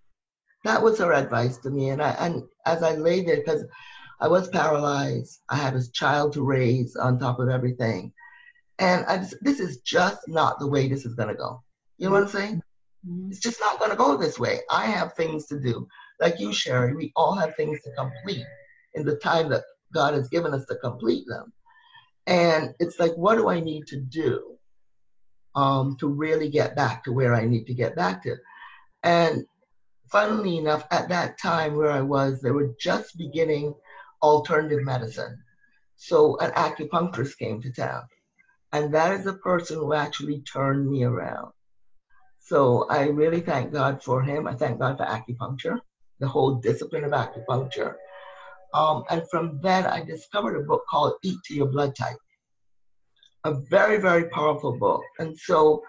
That 0.64 0.82
was 0.82 0.98
her 0.98 1.12
advice 1.12 1.58
to 1.58 1.70
me, 1.70 1.90
and 1.90 2.02
I 2.02 2.10
and 2.12 2.42
as 2.66 2.82
I 2.82 2.94
lay 2.94 3.22
there, 3.22 3.36
because 3.36 3.64
I 4.20 4.28
was 4.28 4.48
paralyzed, 4.48 5.40
I 5.48 5.56
had 5.56 5.74
a 5.74 5.90
child 5.92 6.32
to 6.34 6.42
raise 6.42 6.96
on 6.96 7.18
top 7.18 7.38
of 7.38 7.48
everything, 7.48 8.12
and 8.78 9.04
I 9.06 9.18
just, 9.18 9.36
this 9.42 9.60
is 9.60 9.80
just 9.80 10.20
not 10.28 10.58
the 10.58 10.68
way 10.68 10.88
this 10.88 11.06
is 11.06 11.14
gonna 11.14 11.34
go. 11.34 11.62
You 11.98 12.08
know 12.08 12.14
what 12.14 12.22
I'm 12.24 12.28
saying? 12.28 12.62
Mhm. 13.06 13.30
It's 13.30 13.40
just 13.40 13.60
not 13.60 13.78
going 13.78 13.90
to 13.90 13.96
go 13.96 14.16
this 14.16 14.38
way. 14.38 14.60
I 14.70 14.86
have 14.86 15.14
things 15.14 15.46
to 15.46 15.60
do. 15.60 15.86
Like 16.20 16.40
you, 16.40 16.52
Sherry, 16.52 16.94
we 16.94 17.12
all 17.16 17.34
have 17.34 17.54
things 17.56 17.80
to 17.82 17.92
complete 17.92 18.46
in 18.94 19.04
the 19.04 19.16
time 19.16 19.48
that 19.50 19.64
God 19.92 20.14
has 20.14 20.28
given 20.28 20.54
us 20.54 20.64
to 20.66 20.76
complete 20.76 21.24
them. 21.26 21.52
And 22.26 22.74
it's 22.78 22.98
like, 22.98 23.12
what 23.14 23.36
do 23.36 23.48
I 23.48 23.60
need 23.60 23.86
to 23.88 24.00
do 24.00 24.56
um, 25.54 25.96
to 26.00 26.08
really 26.08 26.48
get 26.48 26.76
back 26.76 27.04
to 27.04 27.12
where 27.12 27.34
I 27.34 27.44
need 27.46 27.66
to 27.66 27.74
get 27.74 27.94
back 27.94 28.22
to? 28.22 28.36
And 29.02 29.44
funnily 30.10 30.56
enough, 30.56 30.86
at 30.90 31.08
that 31.10 31.38
time 31.38 31.76
where 31.76 31.90
I 31.90 32.00
was, 32.00 32.40
they 32.40 32.50
were 32.50 32.74
just 32.80 33.18
beginning 33.18 33.74
alternative 34.22 34.82
medicine. 34.82 35.42
So 35.96 36.38
an 36.38 36.50
acupuncturist 36.52 37.38
came 37.38 37.60
to 37.62 37.72
town. 37.72 38.02
And 38.74 38.92
that 38.92 39.12
is 39.12 39.24
the 39.24 39.34
person 39.34 39.76
who 39.76 39.94
actually 39.94 40.40
turned 40.40 40.90
me 40.90 41.04
around. 41.04 41.52
So 42.40 42.88
I 42.90 43.04
really 43.04 43.40
thank 43.40 43.72
God 43.72 44.02
for 44.02 44.20
him. 44.20 44.48
I 44.48 44.54
thank 44.56 44.80
God 44.80 44.96
for 44.98 45.06
acupuncture, 45.06 45.78
the 46.18 46.26
whole 46.26 46.56
discipline 46.56 47.04
of 47.04 47.12
acupuncture. 47.12 47.94
Um, 48.74 49.04
and 49.10 49.22
from 49.30 49.60
then, 49.62 49.86
I 49.86 50.02
discovered 50.02 50.56
a 50.56 50.64
book 50.64 50.82
called 50.90 51.12
Eat 51.22 51.38
to 51.44 51.54
Your 51.54 51.68
Blood 51.68 51.94
Type, 51.94 52.16
a 53.44 53.54
very, 53.70 53.98
very 53.98 54.28
powerful 54.30 54.76
book. 54.76 55.02
And 55.20 55.38
so 55.38 55.80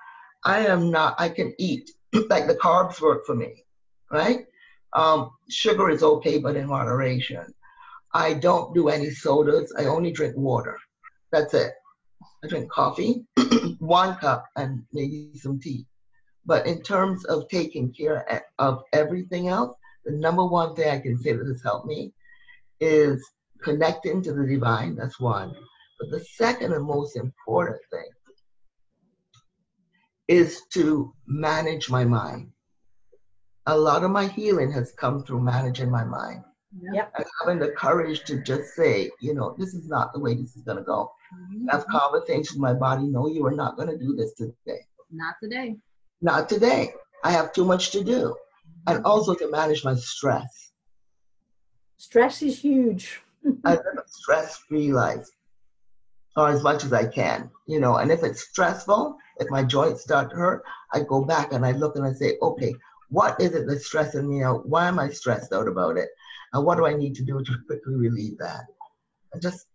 I 0.43 0.59
am 0.59 0.91
not, 0.91 1.15
I 1.17 1.29
can 1.29 1.55
eat, 1.57 1.89
like 2.29 2.45
the 2.45 2.53
carbs 2.53 3.01
work 3.01 3.25
for 3.25 3.33
me, 3.33 3.63
right? 4.11 4.45
Um, 4.93 5.31
sugar 5.49 5.89
is 5.89 6.03
okay, 6.03 6.37
but 6.37 6.55
in 6.55 6.67
moderation. 6.67 7.51
I 8.13 8.35
don't 8.35 8.75
do 8.75 8.89
any 8.89 9.09
sodas. 9.09 9.73
I 9.75 9.85
only 9.85 10.11
drink 10.11 10.35
water. 10.37 10.77
That's 11.31 11.55
it. 11.55 11.73
I 12.43 12.47
drink 12.47 12.69
coffee, 12.69 13.25
one 13.79 14.15
cup, 14.17 14.45
and 14.55 14.83
maybe 14.93 15.31
some 15.35 15.59
tea. 15.59 15.85
But 16.45 16.67
in 16.67 16.81
terms 16.81 17.25
of 17.25 17.47
taking 17.49 17.91
care 17.93 18.43
of 18.59 18.83
everything 18.93 19.47
else, 19.47 19.75
the 20.05 20.11
number 20.11 20.45
one 20.45 20.75
thing 20.75 20.89
I 20.89 20.99
can 20.99 21.17
say 21.17 21.33
that 21.33 21.47
has 21.47 21.63
helped 21.63 21.87
me 21.87 22.13
is 22.79 23.23
connecting 23.63 24.21
to 24.23 24.33
the 24.33 24.45
divine. 24.45 24.95
That's 24.95 25.19
one. 25.19 25.55
But 25.99 26.11
the 26.11 26.23
second 26.35 26.73
and 26.73 26.85
most 26.85 27.15
important 27.15 27.79
thing 27.91 28.09
is 30.27 30.61
to 30.73 31.13
manage 31.25 31.89
my 31.89 32.05
mind. 32.05 32.51
A 33.67 33.77
lot 33.77 34.03
of 34.03 34.11
my 34.11 34.27
healing 34.27 34.71
has 34.71 34.91
come 34.91 35.23
through 35.23 35.41
managing 35.41 35.89
my 35.89 36.03
mind 36.03 36.43
Yep. 36.81 37.13
and 37.17 37.25
having 37.41 37.59
the 37.59 37.71
courage 37.71 38.23
to 38.25 38.41
just 38.43 38.75
say, 38.75 39.09
you 39.21 39.33
know, 39.33 39.55
this 39.57 39.73
is 39.73 39.87
not 39.87 40.13
the 40.13 40.19
way 40.19 40.35
this 40.35 40.55
is 40.55 40.63
going 40.63 40.77
to 40.77 40.83
go. 40.83 41.11
Mhm. 41.35 41.71
Have 41.71 41.85
conversations 41.87 42.51
with 42.51 42.61
my 42.61 42.73
body. 42.73 43.07
No, 43.07 43.27
you 43.27 43.45
are 43.45 43.51
not 43.51 43.75
going 43.75 43.89
to 43.89 43.97
do 43.97 44.15
this 44.15 44.33
today. 44.33 44.85
Not 45.11 45.35
today. 45.41 45.77
Not 46.21 46.49
today. 46.49 46.93
I 47.23 47.31
have 47.31 47.53
too 47.53 47.65
much 47.65 47.91
to 47.91 48.03
do. 48.03 48.35
And 48.87 49.03
also 49.03 49.33
to 49.35 49.49
manage 49.49 49.83
my 49.83 49.95
stress. 49.95 50.71
Stress 51.97 52.41
is 52.41 52.59
huge. 52.59 53.21
I 53.63 53.71
live 53.71 53.97
a 53.97 54.03
stress 54.07 54.57
free 54.57 54.91
life 54.93 55.27
or 56.35 56.49
as 56.49 56.61
much 56.63 56.83
as 56.83 56.93
I 56.93 57.05
can, 57.07 57.49
you 57.67 57.79
know. 57.79 57.97
And 57.97 58.11
if 58.11 58.23
it's 58.23 58.49
stressful, 58.49 59.17
if 59.39 59.49
my 59.49 59.63
joints 59.63 60.01
start 60.01 60.29
to 60.31 60.35
hurt, 60.35 60.63
I 60.93 61.01
go 61.01 61.23
back 61.23 61.53
and 61.53 61.65
I 61.65 61.71
look 61.71 61.95
and 61.95 62.05
I 62.05 62.13
say, 62.13 62.37
okay, 62.41 62.73
what 63.09 63.39
is 63.39 63.53
it 63.53 63.67
that's 63.67 63.85
stressing 63.85 64.27
me 64.27 64.43
out? 64.43 64.67
Why 64.67 64.87
am 64.87 64.99
I 64.99 65.09
stressed 65.09 65.53
out 65.53 65.67
about 65.67 65.97
it? 65.97 66.09
And 66.53 66.65
what 66.65 66.77
do 66.77 66.85
I 66.85 66.93
need 66.93 67.15
to 67.15 67.23
do 67.23 67.41
to 67.43 67.57
quickly 67.65 67.95
relieve 67.95 68.37
that? 68.39 68.65
And 69.33 69.41
just, 69.41 69.67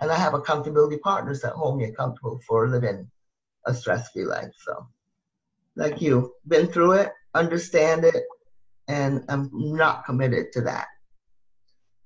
and 0.00 0.10
I 0.10 0.16
have 0.16 0.34
accountability 0.34 0.98
partners 0.98 1.40
that 1.40 1.52
hold 1.52 1.78
me 1.78 1.84
accountable 1.84 2.40
for 2.46 2.68
living 2.68 3.10
a 3.66 3.74
stress 3.74 4.10
free 4.10 4.24
life. 4.24 4.52
So, 4.64 4.86
like 5.76 6.00
you, 6.00 6.34
been 6.46 6.66
through 6.66 6.92
it, 6.92 7.12
understand 7.34 8.04
it, 8.04 8.24
and 8.88 9.24
I'm 9.28 9.50
not 9.52 10.04
committed 10.04 10.52
to 10.52 10.60
that. 10.62 10.86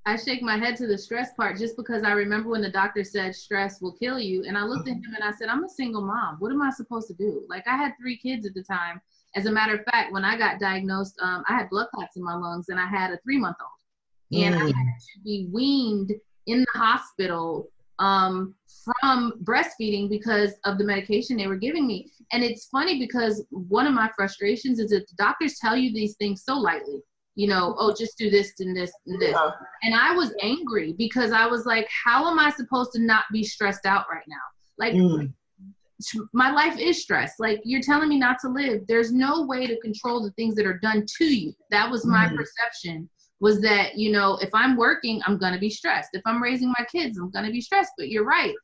I 0.07 0.17
shake 0.17 0.43
my 0.43 0.57
head 0.57 0.77
to 0.79 0.87
the 0.87 0.97
stress 0.97 1.35
part 1.35 1.59
just 1.59 1.77
because 1.77 2.03
I 2.03 2.13
remember 2.13 2.49
when 2.49 2.63
the 2.63 2.71
doctor 2.71 3.05
said 3.05 3.35
stress 3.35 3.83
will 3.83 3.93
kill 3.93 4.19
you. 4.19 4.45
And 4.47 4.57
I 4.57 4.65
looked 4.65 4.89
at 4.89 4.95
him 4.95 5.15
and 5.15 5.23
I 5.23 5.31
said, 5.33 5.49
I'm 5.49 5.63
a 5.63 5.69
single 5.69 6.01
mom. 6.01 6.37
What 6.39 6.53
am 6.53 6.63
I 6.63 6.71
supposed 6.71 7.07
to 7.09 7.15
do? 7.15 7.45
Like, 7.51 7.69
I 7.69 7.77
had 7.77 7.93
three 8.01 8.17
kids 8.17 8.47
at 8.47 8.55
the 8.55 8.63
time. 8.63 9.01
As 9.37 9.45
a 9.45 9.53
matter 9.53 9.77
of 9.77 9.85
fact, 9.85 10.11
when 10.13 10.25
I 10.25 10.39
got 10.39 10.59
diagnosed, 10.59 11.17
um, 11.21 11.45
I 11.49 11.53
had 11.53 11.69
blood 11.69 11.89
clots 11.95 12.17
in 12.17 12.25
my 12.25 12.35
lungs 12.35 12.71
and 12.71 12.81
I 12.81 12.87
had 12.87 13.11
a 13.11 13.19
three 13.19 13.39
month 13.39 13.59
old. 13.61 14.43
And 14.43 14.55
I 14.55 14.59
Mm. 14.59 14.75
had 14.75 15.01
to 15.15 15.21
be 15.23 15.49
weaned 15.53 16.15
in 16.47 16.61
the 16.61 16.79
hospital 16.79 17.71
um, 18.01 18.55
from 18.83 19.35
breastfeeding 19.45 20.09
because 20.09 20.55
of 20.65 20.79
the 20.79 20.85
medication 20.85 21.37
they 21.37 21.47
were 21.47 21.57
giving 21.57 21.87
me. 21.87 22.11
And 22.33 22.43
it's 22.43 22.67
funny 22.67 22.99
because 22.99 23.45
one 23.51 23.87
of 23.87 23.93
my 23.93 24.11
frustrations 24.17 24.79
is 24.79 24.91
that 24.91 25.07
the 25.09 25.15
doctors 25.17 25.59
tell 25.59 25.77
you 25.77 25.93
these 25.93 26.17
things 26.17 26.43
so 26.45 26.57
lightly. 26.57 27.03
You 27.37 27.47
know, 27.47 27.77
oh, 27.79 27.95
just 27.97 28.19
do 28.19 28.29
this 28.29 28.53
and 28.59 28.77
this 28.77 28.91
and 29.07 29.21
this. 29.21 29.33
Yeah. 29.33 29.51
And 29.83 29.95
I 29.95 30.15
was 30.15 30.35
angry 30.43 30.95
because 30.95 31.31
I 31.31 31.47
was 31.47 31.65
like, 31.65 31.89
how 32.05 32.29
am 32.29 32.39
I 32.39 32.51
supposed 32.51 32.93
to 32.93 33.01
not 33.01 33.25
be 33.33 33.45
stressed 33.45 33.87
out 33.87 34.07
right 34.11 34.25
now? 34.27 34.37
Like, 34.79 34.95
Mm. 34.95 35.33
my 36.33 36.51
life 36.51 36.79
is 36.79 37.03
stress. 37.03 37.35
Like, 37.39 37.61
you're 37.65 37.83
telling 37.83 38.09
me 38.09 38.19
not 38.19 38.39
to 38.41 38.49
live. 38.49 38.87
There's 38.89 39.13
no 39.13 39.43
way 39.43 39.67
to 39.67 39.79
control 39.81 40.23
the 40.23 40.33
things 40.33 40.55
that 40.57 40.67
are 40.67 40.79
done 40.79 41.05
to 41.19 41.25
you. 41.25 41.55
That 41.71 41.91
was 41.91 42.05
my 42.07 42.27
Mhm. 42.27 42.37
perception 42.37 43.09
was 43.41 43.61
that, 43.63 43.97
you 43.97 44.13
know, 44.13 44.37
if 44.43 44.51
I'm 44.55 44.77
working, 44.77 45.21
I'm 45.27 45.39
going 45.39 45.55
to 45.55 45.59
be 45.59 45.71
stressed. 45.71 46.11
If 46.13 46.23
I'm 46.27 46.43
raising 46.43 46.69
my 46.79 46.85
kids, 46.91 47.19
I'm 47.19 47.31
going 47.31 47.47
to 47.47 47.53
be 47.53 47.61
stressed. 47.61 47.93
But 47.97 48.09
you're 48.09 48.25
right. 48.25 48.55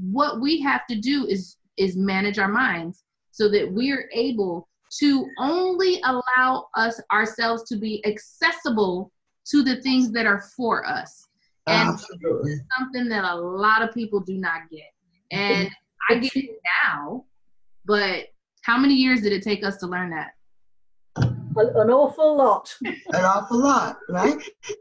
What 0.00 0.40
we 0.40 0.60
have 0.60 0.86
to 0.88 0.96
do 0.96 1.26
is 1.26 1.56
is 1.76 1.96
manage 1.96 2.38
our 2.38 2.48
minds 2.48 3.02
so 3.32 3.48
that 3.48 3.70
we're 3.70 4.08
able 4.12 4.68
to 4.98 5.26
only 5.38 6.00
allow 6.04 6.68
us 6.76 7.00
ourselves 7.12 7.64
to 7.64 7.76
be 7.76 8.04
accessible 8.06 9.10
to 9.50 9.62
the 9.62 9.80
things 9.82 10.12
that 10.12 10.26
are 10.26 10.44
for 10.56 10.86
us. 10.86 11.26
And 11.66 11.88
Absolutely. 11.88 12.54
something 12.78 13.08
that 13.08 13.24
a 13.24 13.34
lot 13.34 13.82
of 13.82 13.92
people 13.92 14.20
do 14.20 14.34
not 14.34 14.70
get. 14.70 14.82
And 15.32 15.70
I 16.08 16.16
get 16.16 16.36
it 16.36 16.60
now, 16.84 17.24
but 17.86 18.26
how 18.62 18.78
many 18.78 18.94
years 18.94 19.22
did 19.22 19.32
it 19.32 19.42
take 19.42 19.64
us 19.64 19.78
to 19.78 19.86
learn 19.86 20.10
that? 20.10 20.33
A- 21.56 21.80
An 21.80 21.90
awful 21.90 22.36
lot. 22.36 22.74
An 22.84 23.24
awful 23.24 23.58
lot, 23.58 23.98
right? 24.08 24.36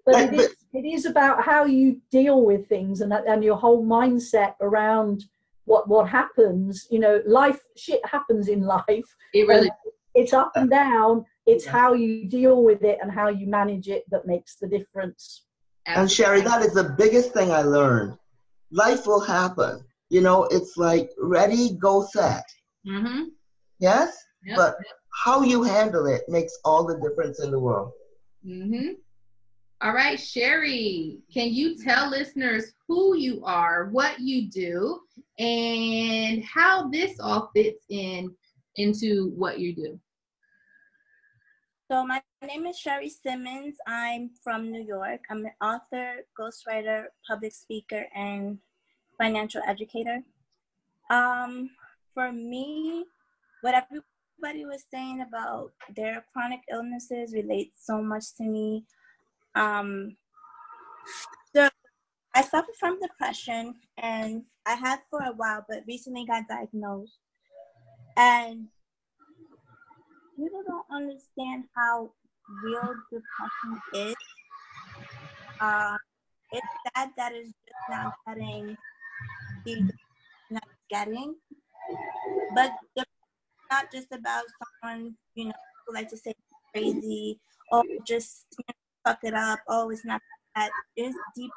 But 0.06 0.14
Like, 0.16 0.34
it 0.34 0.40
is, 0.40 0.56
it 0.74 0.86
is 0.86 1.06
about 1.06 1.44
how 1.44 1.66
you 1.66 2.02
deal 2.12 2.44
with 2.44 2.68
things 2.68 3.02
and, 3.02 3.14
and 3.14 3.44
your 3.44 3.58
whole 3.58 3.86
mindset 3.86 4.56
around 4.62 5.26
what, 5.66 5.88
what 5.88 6.10
happens. 6.10 6.88
You 6.90 7.00
know, 7.00 7.22
life, 7.26 7.60
shit 7.78 8.02
happens 8.06 8.48
in 8.48 8.62
life. 8.78 9.06
It 9.34 9.48
really 9.48 9.70
It's 10.16 10.34
up 10.34 10.52
and 10.56 10.70
down. 10.70 11.26
It's 11.46 11.66
Yeah. 11.66 11.72
how 11.72 11.94
you 11.94 12.28
deal 12.30 12.64
with 12.64 12.84
it 12.84 13.00
and 13.02 13.12
how 13.12 13.28
you 13.30 13.48
manage 13.48 13.88
it 13.90 14.04
that 14.12 14.26
makes 14.26 14.56
the 14.56 14.68
difference. 14.68 15.46
And 15.86 16.10
Sherry, 16.10 16.42
that 16.42 16.62
is 16.62 16.74
the 16.74 16.96
biggest 16.98 17.34
thing 17.34 17.52
I 17.52 17.62
learned. 17.62 18.18
Life 18.72 19.06
will 19.06 19.20
happen. 19.20 19.84
You 20.10 20.22
know, 20.22 20.46
it's 20.46 20.78
like 20.78 21.10
ready, 21.20 21.76
go, 21.80 22.06
set. 22.12 22.46
Mm-hmm. 22.88 23.24
Yes? 23.80 24.16
Yep. 24.46 24.58
But 24.58 24.76
how 25.24 25.44
you 25.44 25.64
handle 25.64 26.06
it 26.08 26.22
makes 26.28 26.58
all 26.66 26.86
the 26.86 27.00
difference 27.00 27.42
in 27.42 27.52
the 27.52 27.60
world. 27.60 27.92
Mm-hmm. 28.46 28.94
All 29.82 29.94
right, 29.94 30.20
Sherry, 30.20 31.20
can 31.34 31.54
you 31.54 31.78
tell 31.82 32.10
listeners 32.10 32.72
who 32.88 33.18
you 33.18 33.44
are, 33.44 33.90
what 33.90 34.20
you 34.20 34.50
do, 34.50 35.00
and 35.40 36.44
how 36.44 36.90
this 36.90 37.20
all 37.20 37.52
fits 37.54 37.84
in 37.90 38.34
into 38.78 39.32
what 39.36 39.60
you 39.60 39.76
do? 39.76 40.00
So 41.92 42.06
my 42.06 42.22
name 42.42 42.66
is 42.66 42.78
Sherry 42.78 43.10
Simmons. 43.10 43.76
I'm 43.86 44.32
from 44.42 44.72
New 44.72 44.84
York. 44.84 45.20
I'm 45.30 45.46
an 45.46 45.52
author, 45.62 46.26
ghostwriter, 46.40 47.06
public 47.28 47.54
speaker, 47.54 48.06
and 48.16 48.58
financial 49.18 49.62
educator. 49.68 50.20
Um, 51.10 51.70
for 52.14 52.32
me, 52.32 53.06
what 53.62 53.76
everybody 54.42 54.66
was 54.66 54.84
saying 54.92 55.22
about 55.22 55.72
their 55.96 56.24
chronic 56.32 56.62
illnesses 56.72 57.34
relates 57.34 57.86
so 57.86 58.02
much 58.02 58.36
to 58.38 58.44
me. 58.44 58.86
Um, 59.56 60.16
so 61.56 61.70
I 62.36 62.42
suffer 62.42 62.72
from 62.80 63.00
depression, 63.00 63.76
and 63.98 64.44
I 64.66 64.76
had 64.76 65.00
for 65.10 65.20
a 65.20 65.34
while, 65.34 65.66
but 65.68 65.84
recently 65.88 66.26
got 66.26 66.48
diagnosed. 66.48 67.18
And 68.18 68.68
people 70.36 70.64
don't 70.66 70.86
understand 70.92 71.66
how 71.76 72.12
real 72.64 72.94
depression 73.12 73.82
is. 74.10 74.16
Uh, 75.60 75.98
it's 76.52 76.68
sad 76.96 77.10
that 77.18 77.34
it's 77.34 77.48
just 77.50 77.90
not 77.90 78.14
getting 78.28 78.78
the 79.66 79.92
not 80.50 80.68
getting, 80.90 81.36
but 82.54 82.72
it's 82.96 83.13
not 83.74 83.92
just 83.92 84.12
about 84.12 84.44
someone 84.60 85.16
you 85.36 85.46
know 85.46 85.60
who 85.86 85.94
like 85.94 86.10
to 86.10 86.18
say 86.18 86.34
crazy 86.72 87.40
or 87.72 87.84
just 88.08 88.46
you 88.58 88.66
know, 88.68 88.76
fuck 89.06 89.20
it 89.24 89.34
up. 89.34 89.60
Oh, 89.68 89.90
it's 89.90 90.06
not 90.06 90.22
that. 90.56 90.70
It's 90.96 91.18
deep. 91.36 91.52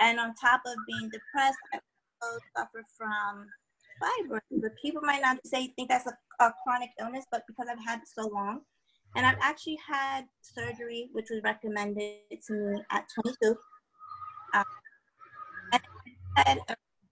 And 0.00 0.18
on 0.18 0.34
top 0.34 0.62
of 0.66 0.74
being 0.86 1.10
depressed, 1.10 1.58
I 1.72 1.78
also 2.22 2.38
suffer 2.56 2.84
from 2.98 3.46
fibroids. 4.02 4.60
But 4.60 4.72
people 4.82 5.02
might 5.02 5.22
not 5.22 5.38
say 5.46 5.72
think 5.76 5.88
that's 5.88 6.06
a, 6.06 6.44
a 6.44 6.52
chronic 6.64 6.90
illness, 7.00 7.24
but 7.30 7.42
because 7.46 7.66
I've 7.70 7.84
had 7.84 8.00
it 8.00 8.08
so 8.12 8.28
long, 8.28 8.60
and 9.14 9.26
I've 9.26 9.38
actually 9.40 9.78
had 9.86 10.24
surgery, 10.40 11.08
which 11.12 11.26
was 11.30 11.40
recommended 11.44 12.16
to 12.48 12.52
me 12.52 12.82
at 12.90 13.04
22. 13.14 13.56
Um, 14.54 14.64
and 16.46 16.60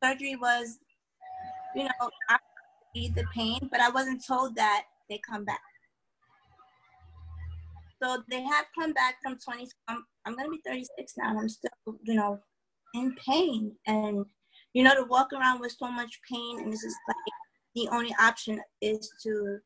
surgery 0.03 0.37
was, 0.37 0.79
you 1.77 1.85
know, 1.85 2.11
I 2.97 3.09
the 3.15 3.25
pain, 3.35 3.69
but 3.71 3.81
I 3.81 3.91
wasn't 3.91 4.25
told 4.27 4.57
that 4.57 4.85
they 5.09 5.21
come 5.29 5.45
back. 5.45 5.61
So 8.03 8.23
they 8.31 8.43
have 8.43 8.67
come 8.79 8.93
back 8.93 9.17
from 9.23 9.39
20. 9.39 9.69
I'm, 9.89 10.05
I'm 10.25 10.35
going 10.35 10.47
to 10.47 10.51
be 10.51 10.63
36 10.67 11.13
now, 11.19 11.31
and 11.31 11.41
I'm 11.41 11.49
still, 11.49 11.71
you 12.03 12.15
know, 12.15 12.41
in 12.95 13.15
pain. 13.27 13.73
And 13.87 14.25
you 14.73 14.83
know, 14.85 14.95
to 14.95 15.05
walk 15.05 15.33
around 15.33 15.61
with 15.61 15.75
so 15.79 15.91
much 15.91 16.21
pain 16.31 16.61
and 16.61 16.73
this 16.73 16.85
is 16.85 16.97
like 17.09 17.17
the 17.75 17.89
only 17.89 18.15
option 18.21 18.61
is 18.81 19.11
to 19.23 19.59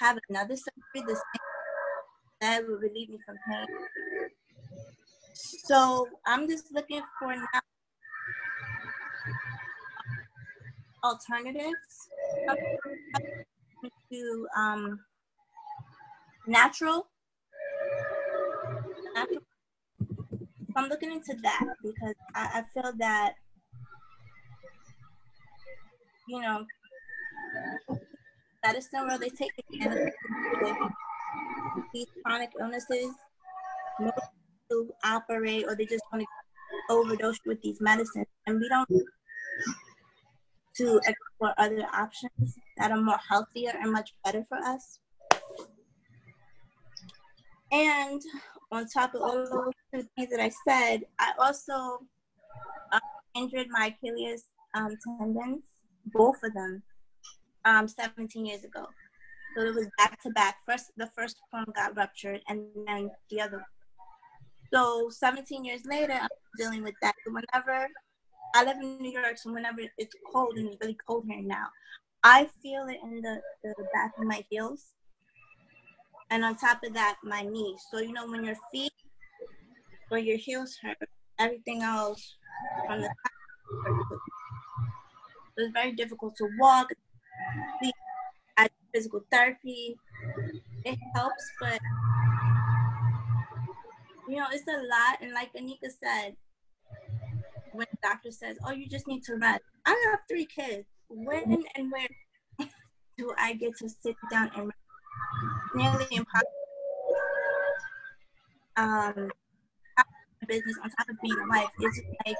have 0.00 0.18
another 0.28 0.56
surgery 0.56 1.06
the 1.06 1.14
same 1.14 2.40
that 2.40 2.66
would 2.66 2.80
relieve 2.80 3.10
me 3.10 3.18
from 3.24 3.36
pain. 3.48 3.66
So 5.64 6.08
I'm 6.26 6.48
just 6.48 6.72
looking 6.72 7.02
for 7.20 7.34
now 7.36 7.60
alternatives 11.04 12.08
to 14.10 14.46
um, 14.56 15.00
natural, 16.46 17.06
I'm 20.76 20.88
looking 20.88 21.12
into 21.12 21.34
that 21.42 21.64
because 21.82 22.14
I, 22.34 22.60
I 22.60 22.62
feel 22.72 22.92
that 22.98 23.34
you 26.28 26.40
know 26.40 26.66
medicine 28.64 29.06
where 29.06 29.18
they 29.18 29.28
take 29.28 29.50
advantage 29.70 30.12
these 31.92 32.06
chronic 32.24 32.50
illnesses. 32.60 33.12
To 34.70 34.90
operate 35.04 35.66
or 35.68 35.76
they 35.76 35.84
just 35.84 36.02
want 36.10 36.24
to 36.24 36.94
overdose 36.94 37.36
with 37.44 37.60
these 37.60 37.78
medicines 37.82 38.26
and 38.46 38.58
we 38.58 38.66
don't 38.70 38.88
to 40.76 41.00
explore 41.06 41.54
other 41.58 41.86
options 41.92 42.56
that 42.78 42.90
are 42.90 43.00
more 43.00 43.18
healthier 43.28 43.72
and 43.80 43.92
much 43.92 44.14
better 44.24 44.44
for 44.44 44.58
us 44.58 45.00
and 47.72 48.20
on 48.70 48.86
top 48.86 49.14
of 49.14 49.22
all 49.22 49.72
those 49.92 50.04
things 50.14 50.30
that 50.30 50.40
I 50.40 50.50
said, 50.68 51.04
I 51.18 51.32
also 51.38 52.00
uh, 52.92 53.00
injured 53.34 53.66
my 53.70 53.94
Achilles 53.96 54.44
um, 54.74 54.96
tendons, 55.02 55.62
both 56.06 56.36
of 56.44 56.52
them, 56.52 56.82
um, 57.64 57.88
17 57.88 58.44
years 58.44 58.64
ago. 58.64 58.86
So 59.56 59.64
it 59.64 59.74
was 59.74 59.88
back 59.96 60.20
to 60.22 60.30
back. 60.30 60.56
First, 60.66 60.92
the 60.98 61.10
first 61.16 61.36
one 61.50 61.64
got 61.74 61.96
ruptured, 61.96 62.42
and 62.48 62.66
then 62.86 63.10
the 63.30 63.40
other. 63.40 63.64
So 64.72 65.08
17 65.10 65.64
years 65.64 65.82
later, 65.86 66.14
I'm 66.14 66.28
dealing 66.58 66.82
with 66.82 66.94
that. 67.02 67.14
Whenever 67.26 67.88
I 68.54 68.64
live 68.64 68.76
in 68.82 68.98
New 68.98 69.10
York, 69.10 69.38
so 69.38 69.52
whenever 69.52 69.80
it's 69.98 70.14
cold 70.32 70.56
and 70.56 70.68
it's 70.68 70.76
really 70.80 70.96
cold 71.06 71.24
here 71.26 71.42
now, 71.42 71.66
I 72.22 72.48
feel 72.62 72.86
it 72.88 72.98
in 73.02 73.22
the, 73.22 73.40
the 73.64 73.74
back 73.92 74.12
of 74.18 74.24
my 74.24 74.44
heels 74.50 74.92
and 76.32 76.46
on 76.46 76.56
top 76.56 76.82
of 76.82 76.94
that, 76.94 77.16
my 77.22 77.42
knees. 77.42 77.84
So 77.90 77.98
you 77.98 78.12
know 78.12 78.26
when 78.26 78.42
your 78.42 78.56
feet 78.72 78.92
or 80.10 80.16
your 80.16 80.38
heels 80.38 80.78
hurt, 80.82 80.96
everything 81.38 81.82
else 81.82 82.36
from 82.86 83.02
the 83.02 83.08
top. 83.08 83.32
It 85.56 85.60
was 85.60 85.70
very 85.74 85.92
difficult 85.92 86.34
to 86.36 86.48
walk. 86.58 86.88
I 88.56 88.68
physical 88.94 89.24
therapy. 89.30 89.98
It 90.84 90.98
helps, 91.14 91.44
but 91.60 91.78
you 94.26 94.36
know 94.36 94.46
it's 94.52 94.66
a 94.66 94.80
lot. 94.88 95.20
And 95.20 95.32
like 95.32 95.52
Anika 95.52 95.90
said, 96.02 96.36
when 97.72 97.86
the 97.90 97.98
doctor 98.02 98.30
says, 98.30 98.58
"Oh, 98.64 98.72
you 98.72 98.88
just 98.88 99.06
need 99.06 99.22
to 99.24 99.36
rest," 99.36 99.62
I 99.84 100.10
have 100.10 100.20
three 100.28 100.46
kids. 100.46 100.86
When 101.08 101.64
and 101.74 101.92
where 101.92 102.08
do 103.18 103.34
I 103.38 103.54
get 103.54 103.76
to 103.78 103.88
sit 103.88 104.16
down 104.30 104.50
and 104.56 104.66
rest? 104.66 104.82
nearly 105.74 106.06
impossible. 106.10 106.50
Um, 108.76 109.30
business 110.48 110.76
on 110.82 110.90
top 110.90 111.08
of 111.08 111.16
being 111.22 111.38
a 111.38 111.48
wife 111.48 111.70
is 111.80 112.02
like 112.26 112.36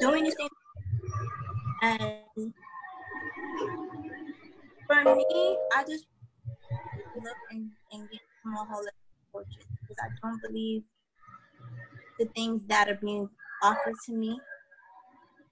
doing 0.00 0.24
these 0.24 0.34
things. 0.34 0.50
And 1.82 2.52
for 4.86 5.14
me, 5.16 5.56
I 5.76 5.84
just 5.88 6.06
look 7.14 7.36
and, 7.50 7.70
and 7.92 8.10
get 8.10 8.20
more 8.44 8.64
holistic 8.66 9.28
approaches 9.28 9.66
because 9.82 9.96
I 10.02 10.08
don't 10.22 10.40
believe 10.42 10.82
the 12.18 12.26
things 12.34 12.62
that 12.66 12.88
are 12.88 12.98
being 13.00 13.28
offered 13.62 13.94
to 14.06 14.12
me 14.12 14.38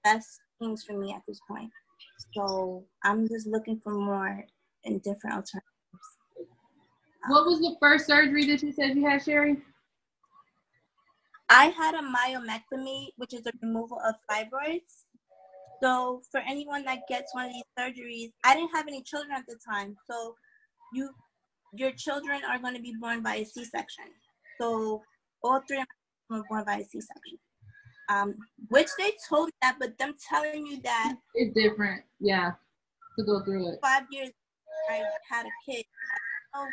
best 0.05 0.41
things 0.59 0.85
for 0.85 0.97
me 0.97 1.13
at 1.13 1.23
this 1.27 1.41
point. 1.49 1.71
So 2.35 2.85
I'm 3.05 3.29
just 3.29 3.47
looking 3.47 3.81
for 3.83 3.93
more 3.93 4.45
and 4.85 5.03
different 5.03 5.37
alternatives. 5.37 5.69
What 7.29 7.47
was 7.47 7.61
the 7.61 7.77
first 7.81 8.07
surgery 8.07 8.47
that 8.47 8.63
you 8.63 8.73
said 8.73 8.97
you 8.97 9.07
had, 9.07 9.23
Sherry? 9.23 9.59
I 11.51 11.67
had 11.67 11.95
a 11.95 12.03
myomectomy, 12.03 13.09
which 13.17 13.35
is 13.35 13.47
a 13.47 13.53
removal 13.63 13.99
of 14.07 14.15
fibroids. 14.31 15.05
So 15.83 16.23
for 16.31 16.41
anyone 16.41 16.85
that 16.85 17.01
gets 17.09 17.35
one 17.35 17.47
of 17.47 17.53
these 17.53 17.63
surgeries, 17.79 18.33
I 18.45 18.55
didn't 18.55 18.75
have 18.75 18.89
any 18.89 19.03
children 19.03 19.33
at 19.35 19.47
the 19.47 19.57
time. 19.71 19.97
So 20.11 20.35
you 20.93 21.11
your 21.75 21.93
children 21.93 22.41
are 22.49 22.59
going 22.59 22.75
to 22.75 22.83
be 22.83 22.95
born 22.99 23.23
by 23.23 23.37
a 23.37 23.45
C-section. 23.45 24.07
So 24.61 25.03
all 25.43 25.61
three 25.69 25.79
of 25.79 25.87
them 26.31 26.39
were 26.39 26.45
born 26.49 26.65
by 26.65 26.77
a 26.77 26.85
C-section. 26.85 27.39
Um, 28.11 28.35
which 28.69 28.89
they 28.99 29.13
told 29.29 29.51
that, 29.61 29.77
but 29.79 29.99
them 29.99 30.15
telling 30.31 30.67
you 30.67 30.81
that 30.83 31.15
it's 31.35 31.55
different. 31.55 32.03
Yeah, 32.21 32.53
to 33.19 33.25
go 33.25 33.45
through 33.45 33.73
it. 33.73 33.79
Five 33.83 34.05
years, 34.11 34.31
I 34.91 35.03
had 35.31 35.45
a 35.45 35.51
kid 35.71 35.85
oh, 36.55 36.67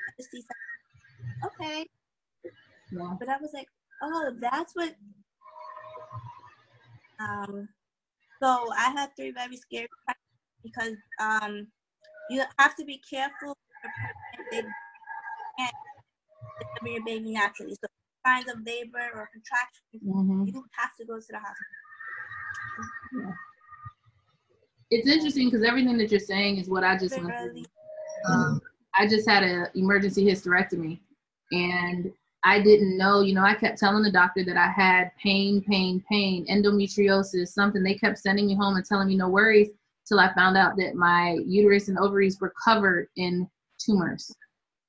Okay. 1.45 1.86
Yeah. 2.91 3.15
But 3.19 3.30
I 3.30 3.38
was 3.38 3.52
like, 3.54 3.67
oh, 4.02 4.32
that's 4.39 4.74
what. 4.76 4.95
Um, 7.19 7.69
so 8.41 8.69
I 8.78 8.89
had 8.91 9.15
three 9.15 9.32
very 9.32 9.58
scary 9.58 9.88
because 10.63 10.95
um, 11.19 11.67
you 12.30 12.43
have 12.60 12.76
to 12.76 12.86
be 12.86 13.02
careful. 13.10 13.58
They 14.52 14.62
can't 14.62 15.74
deliver 16.82 16.95
your 16.95 17.06
baby 17.06 17.32
naturally. 17.32 17.76
So 17.76 17.88
signs 18.25 18.49
of 18.49 18.57
labor 18.65 19.09
or 19.13 19.29
contraction, 19.31 20.01
mm-hmm. 20.03 20.45
you 20.45 20.53
don't 20.53 20.65
have 20.77 20.95
to 20.99 21.05
go 21.05 21.19
to 21.19 21.25
the 21.29 21.38
hospital. 21.38 21.75
Yeah. 23.13 23.31
It's 24.91 25.07
interesting 25.07 25.49
because 25.49 25.63
everything 25.63 25.97
that 25.97 26.11
you're 26.11 26.19
saying 26.19 26.57
is 26.57 26.69
what 26.69 26.83
I 26.83 26.97
just 26.97 27.19
went 27.19 27.33
through. 27.35 27.63
Um, 28.29 28.61
I 28.97 29.07
just 29.07 29.27
had 29.27 29.43
an 29.43 29.67
emergency 29.75 30.25
hysterectomy, 30.25 30.99
and 31.51 32.11
I 32.43 32.61
didn't 32.61 32.97
know. 32.97 33.21
You 33.21 33.33
know, 33.33 33.43
I 33.43 33.55
kept 33.55 33.79
telling 33.79 34.03
the 34.03 34.11
doctor 34.11 34.43
that 34.45 34.57
I 34.57 34.67
had 34.67 35.11
pain, 35.21 35.61
pain, 35.61 36.03
pain, 36.09 36.45
endometriosis, 36.47 37.49
something. 37.49 37.83
They 37.83 37.95
kept 37.95 38.19
sending 38.19 38.47
me 38.47 38.55
home 38.55 38.75
and 38.75 38.85
telling 38.85 39.07
me 39.07 39.15
no 39.15 39.27
worries 39.27 39.69
till 40.07 40.19
I 40.19 40.33
found 40.35 40.55
out 40.55 40.77
that 40.77 40.95
my 40.95 41.39
uterus 41.45 41.88
and 41.88 41.97
ovaries 41.97 42.39
were 42.39 42.53
covered 42.63 43.07
in 43.17 43.49
tumors. 43.83 44.31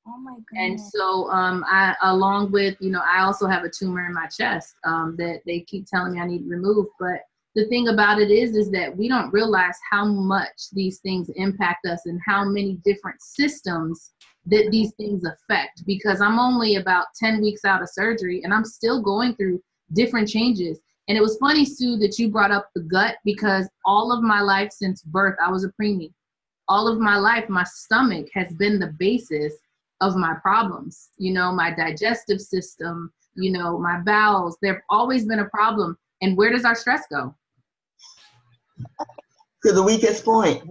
Oh 0.09 0.19
my 0.19 0.37
And 0.53 0.81
so, 0.81 1.29
um, 1.31 1.65
I, 1.67 1.95
along 2.03 2.53
with, 2.53 2.77
you 2.81 2.91
know, 2.91 3.03
I 3.05 3.23
also 3.23 3.47
have 3.47 3.65
a 3.65 3.71
tumor 3.71 4.07
in 4.07 4.15
my 4.15 4.27
chest 4.27 4.77
um, 4.85 5.17
that 5.19 5.41
they 5.47 5.61
keep 5.61 5.87
telling 5.87 6.13
me 6.13 6.21
I 6.21 6.27
need 6.27 6.47
removed. 6.47 6.91
But 7.01 7.23
the 7.57 7.67
thing 7.67 7.89
about 7.89 8.21
it 8.21 8.31
is, 8.31 8.55
is 8.55 8.71
that 8.71 8.97
we 8.97 9.09
don't 9.09 9.33
realize 9.33 9.77
how 9.91 10.05
much 10.05 10.71
these 10.73 11.01
things 11.01 11.29
impact 11.35 11.87
us 11.87 12.07
and 12.07 12.21
how 12.25 12.45
many 12.45 12.79
different 12.85 13.21
systems 13.21 14.13
that 14.47 14.69
these 14.71 14.93
things 14.93 15.25
affect. 15.25 15.85
Because 15.87 16.21
I'm 16.21 16.39
only 16.39 16.77
about 16.77 17.07
10 17.19 17.43
weeks 17.43 17.65
out 17.65 17.83
of 17.83 17.91
surgery 17.91 18.43
and 18.45 18.55
I'm 18.55 18.65
still 18.65 19.03
going 19.03 19.35
through 19.35 19.61
different 19.93 20.29
changes. 20.29 20.79
And 21.09 21.19
it 21.19 21.21
was 21.21 21.37
funny, 21.39 21.65
Sue, 21.65 21.97
that 21.97 22.17
you 22.17 22.29
brought 22.29 22.53
up 22.53 22.71
the 22.75 22.83
gut 22.83 23.17
because 23.25 23.69
all 23.85 24.13
of 24.13 24.23
my 24.23 24.41
life 24.41 24.71
since 24.71 25.03
birth, 25.03 25.37
I 25.45 25.51
was 25.51 25.65
a 25.65 25.73
preemie. 25.81 26.13
All 26.69 26.87
of 26.87 26.99
my 26.99 27.17
life, 27.17 27.49
my 27.49 27.65
stomach 27.65 28.27
has 28.35 28.53
been 28.55 28.79
the 28.79 28.95
basis 28.99 29.53
of 30.01 30.17
my 30.17 30.35
problems. 30.43 31.11
You 31.19 31.33
know, 31.33 31.53
my 31.53 31.71
digestive 31.71 32.41
system, 32.41 33.13
you 33.35 33.53
know, 33.53 33.79
my 33.79 34.01
bowels, 34.01 34.57
they've 34.63 34.81
always 34.91 35.25
been 35.25 35.41
a 35.41 35.49
problem. 35.49 35.97
And 36.23 36.37
where 36.37 36.51
does 36.51 36.65
our 36.65 36.75
stress 36.75 37.05
go? 37.11 37.35
To 39.65 39.73
the 39.73 39.83
weakest 39.83 40.25
point. 40.25 40.63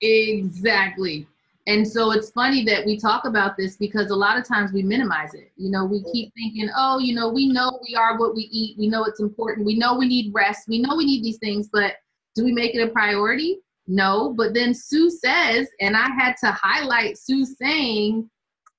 Exactly. 0.00 1.26
And 1.66 1.86
so 1.86 2.10
it's 2.10 2.30
funny 2.30 2.64
that 2.64 2.84
we 2.86 2.98
talk 2.98 3.26
about 3.26 3.56
this 3.56 3.76
because 3.76 4.10
a 4.10 4.16
lot 4.16 4.38
of 4.38 4.48
times 4.48 4.72
we 4.72 4.82
minimize 4.82 5.34
it. 5.34 5.52
You 5.56 5.70
know, 5.70 5.84
we 5.84 6.02
keep 6.12 6.32
thinking, 6.34 6.68
oh, 6.76 6.98
you 6.98 7.14
know, 7.14 7.28
we 7.28 7.46
know 7.46 7.78
we 7.86 7.94
are 7.94 8.18
what 8.18 8.34
we 8.34 8.48
eat. 8.50 8.78
We 8.78 8.88
know 8.88 9.04
it's 9.04 9.20
important. 9.20 9.66
We 9.66 9.78
know 9.78 9.96
we 9.96 10.08
need 10.08 10.32
rest. 10.34 10.68
We 10.68 10.80
know 10.80 10.96
we 10.96 11.04
need 11.04 11.22
these 11.22 11.38
things, 11.38 11.68
but 11.72 11.94
do 12.34 12.44
we 12.44 12.52
make 12.52 12.74
it 12.74 12.82
a 12.82 12.88
priority? 12.88 13.58
No. 13.86 14.34
But 14.36 14.54
then 14.54 14.72
Sue 14.72 15.10
says, 15.10 15.68
and 15.80 15.96
I 15.96 16.08
had 16.18 16.34
to 16.42 16.50
highlight 16.50 17.18
Sue 17.18 17.44
saying, 17.44 18.28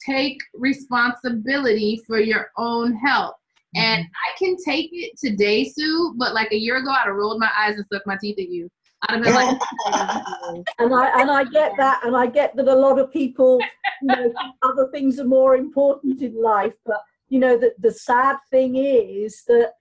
take 0.05 0.37
responsibility 0.53 2.01
for 2.07 2.19
your 2.19 2.51
own 2.57 2.95
health. 2.95 3.35
Mm-hmm. 3.75 3.85
And 3.85 4.05
I 4.05 4.37
can 4.37 4.55
take 4.63 4.89
it 4.91 5.17
today, 5.17 5.65
Sue, 5.65 6.15
but 6.17 6.33
like 6.33 6.51
a 6.51 6.57
year 6.57 6.77
ago, 6.77 6.89
I'd 6.91 7.05
have 7.05 7.15
rolled 7.15 7.39
my 7.39 7.49
eyes 7.57 7.75
and 7.75 7.85
stuck 7.85 8.05
my 8.05 8.17
teeth 8.19 8.39
at 8.39 8.49
you. 8.49 8.69
I'd 9.03 9.15
have 9.15 9.23
been 9.23 9.33
like, 9.33 9.57
and 10.79 10.93
I 10.93 11.21
and 11.21 11.31
I 11.31 11.43
get 11.45 11.71
that, 11.77 12.05
and 12.05 12.15
I 12.15 12.27
get 12.27 12.55
that 12.55 12.67
a 12.67 12.75
lot 12.75 12.99
of 12.99 13.11
people, 13.11 13.59
you 14.01 14.07
know, 14.07 14.33
other 14.61 14.89
things 14.91 15.19
are 15.19 15.25
more 15.25 15.55
important 15.55 16.21
in 16.21 16.39
life. 16.39 16.75
But 16.85 17.01
you 17.29 17.39
know, 17.39 17.57
the 17.57 17.73
the 17.79 17.91
sad 17.91 18.37
thing 18.51 18.75
is 18.75 19.43
that 19.47 19.71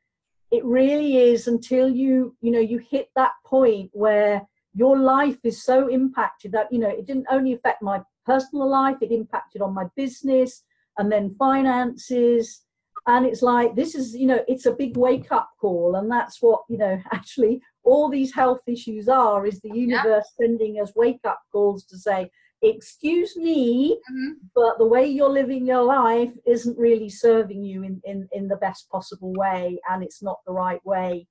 it 0.50 0.64
really 0.64 1.18
is 1.18 1.48
until 1.48 1.88
you 1.88 2.35
you 2.40 2.50
know 2.50 2.61
you 2.61 2.78
hit 2.78 3.11
that 3.14 3.33
point 3.44 3.90
where 3.92 4.42
your 4.74 4.98
life 4.98 5.38
is 5.44 5.64
so 5.64 5.88
impacted 5.88 6.52
that 6.52 6.72
you 6.72 6.78
know 6.78 6.88
it 6.88 7.06
didn't 7.06 7.26
only 7.30 7.52
affect 7.52 7.83
my 7.83 8.00
personal 8.26 8.68
life, 8.68 8.96
it 9.00 9.12
impacted 9.12 9.62
on 9.62 9.74
my 9.74 9.85
business 9.96 10.62
and 10.98 11.11
then 11.11 11.35
finances. 11.38 12.62
And 13.06 13.24
it's 13.26 13.42
like 13.42 13.74
this 13.74 13.94
is 13.94 14.14
you 14.14 14.26
know 14.26 14.44
it's 14.46 14.66
a 14.66 14.72
big 14.72 14.96
wake 14.96 15.33
up 15.33 15.50
call, 15.61 15.96
and 15.96 16.11
that's 16.11 16.40
what 16.42 16.61
you 16.68 16.78
know 16.78 17.00
actually 17.12 17.61
all 17.83 18.11
these 18.11 18.35
health 18.35 18.61
issues 18.66 19.09
are 19.09 19.46
is 19.46 19.61
the 19.61 19.70
universe 19.74 20.26
sending 20.38 20.76
us 20.80 20.92
wake 20.94 21.20
up 21.24 21.40
calls 21.50 21.85
to 21.85 21.96
say 21.98 22.30
excuse 22.62 23.37
me 23.38 23.98
Mhm. 24.12 24.35
but 24.54 24.76
the 24.76 24.85
way 24.87 25.06
you're 25.06 25.30
living 25.30 25.66
your 25.66 25.83
life 25.83 26.33
isn't 26.46 26.76
really 26.76 27.09
serving 27.09 27.64
you 27.64 27.83
in, 27.83 28.02
in, 28.04 28.28
in 28.33 28.48
the 28.48 28.56
best 28.56 28.90
possible 28.90 29.33
way 29.33 29.78
and 29.88 30.02
it's 30.04 30.22
not 30.22 30.40
the 30.46 30.52
right 30.52 30.85
way 30.85 31.26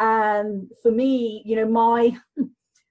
and 0.00 0.68
for 0.82 0.90
me 0.90 1.42
you 1.46 1.54
know 1.54 1.66
my 1.68 2.16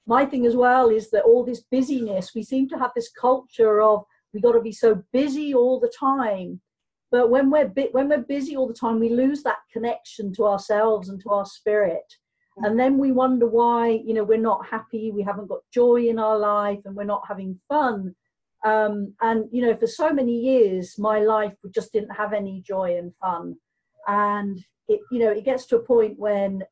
my 0.06 0.26
thing 0.26 0.46
as 0.46 0.56
well 0.56 0.90
is 0.90 1.10
that 1.12 1.24
all 1.24 1.44
this 1.44 1.62
busyness 1.72 2.34
we 2.36 2.44
seem 2.44 2.68
to 2.70 2.78
have 2.78 2.92
this 2.96 3.10
culture 3.10 3.82
of 3.82 4.04
we 4.34 4.42
got 4.42 4.54
to 4.54 4.62
be 4.62 4.72
so 4.72 5.04
busy 5.14 5.54
all 5.54 5.80
the 5.80 5.92
time. 5.98 6.60
But 7.12 7.30
when 7.30 7.52
we're 7.52 7.68
when 7.92 8.10
we're 8.10 8.18
busy 8.18 8.56
all 8.56 8.68
the 8.68 8.74
time 8.74 9.00
we 9.00 9.10
lose 9.10 9.44
that 9.44 9.60
connection 9.72 10.34
to 10.34 10.46
ourselves 10.46 11.10
and 11.10 11.22
to 11.22 11.30
our 11.30 11.46
spirit. 11.46 12.16
And 12.58 12.80
then 12.80 12.98
we 12.98 13.12
wonder 13.12 13.48
why 13.48 14.02
you 14.06 14.14
know 14.14 14.24
we're 14.24 14.38
not 14.38 14.66
happy 14.66 15.12
we 15.12 15.24
haven't 15.24 15.48
got 15.48 15.60
joy 15.72 16.08
in 16.08 16.20
our 16.20 16.38
life 16.38 16.80
and 16.86 16.96
we're 16.96 17.04
not 17.04 17.24
having 17.28 17.60
fun. 17.70 18.16
Um, 18.66 19.14
and 19.22 19.46
you 19.52 19.62
know 19.62 19.76
for 19.76 19.88
so 19.88 20.12
many 20.12 20.38
years 20.40 20.98
my 20.98 21.20
life 21.20 21.54
just 21.74 21.94
didn't 21.94 22.16
have 22.16 22.34
any 22.34 22.62
joy 22.62 22.98
and 22.98 23.14
fun. 23.22 23.56
And 24.08 24.64
it 24.88 25.00
you 25.12 25.20
know 25.20 25.32
it 25.32 25.46
gets 25.46 25.66
to 25.68 25.78
a 25.78 25.84
point 25.84 26.18
when 26.18 26.64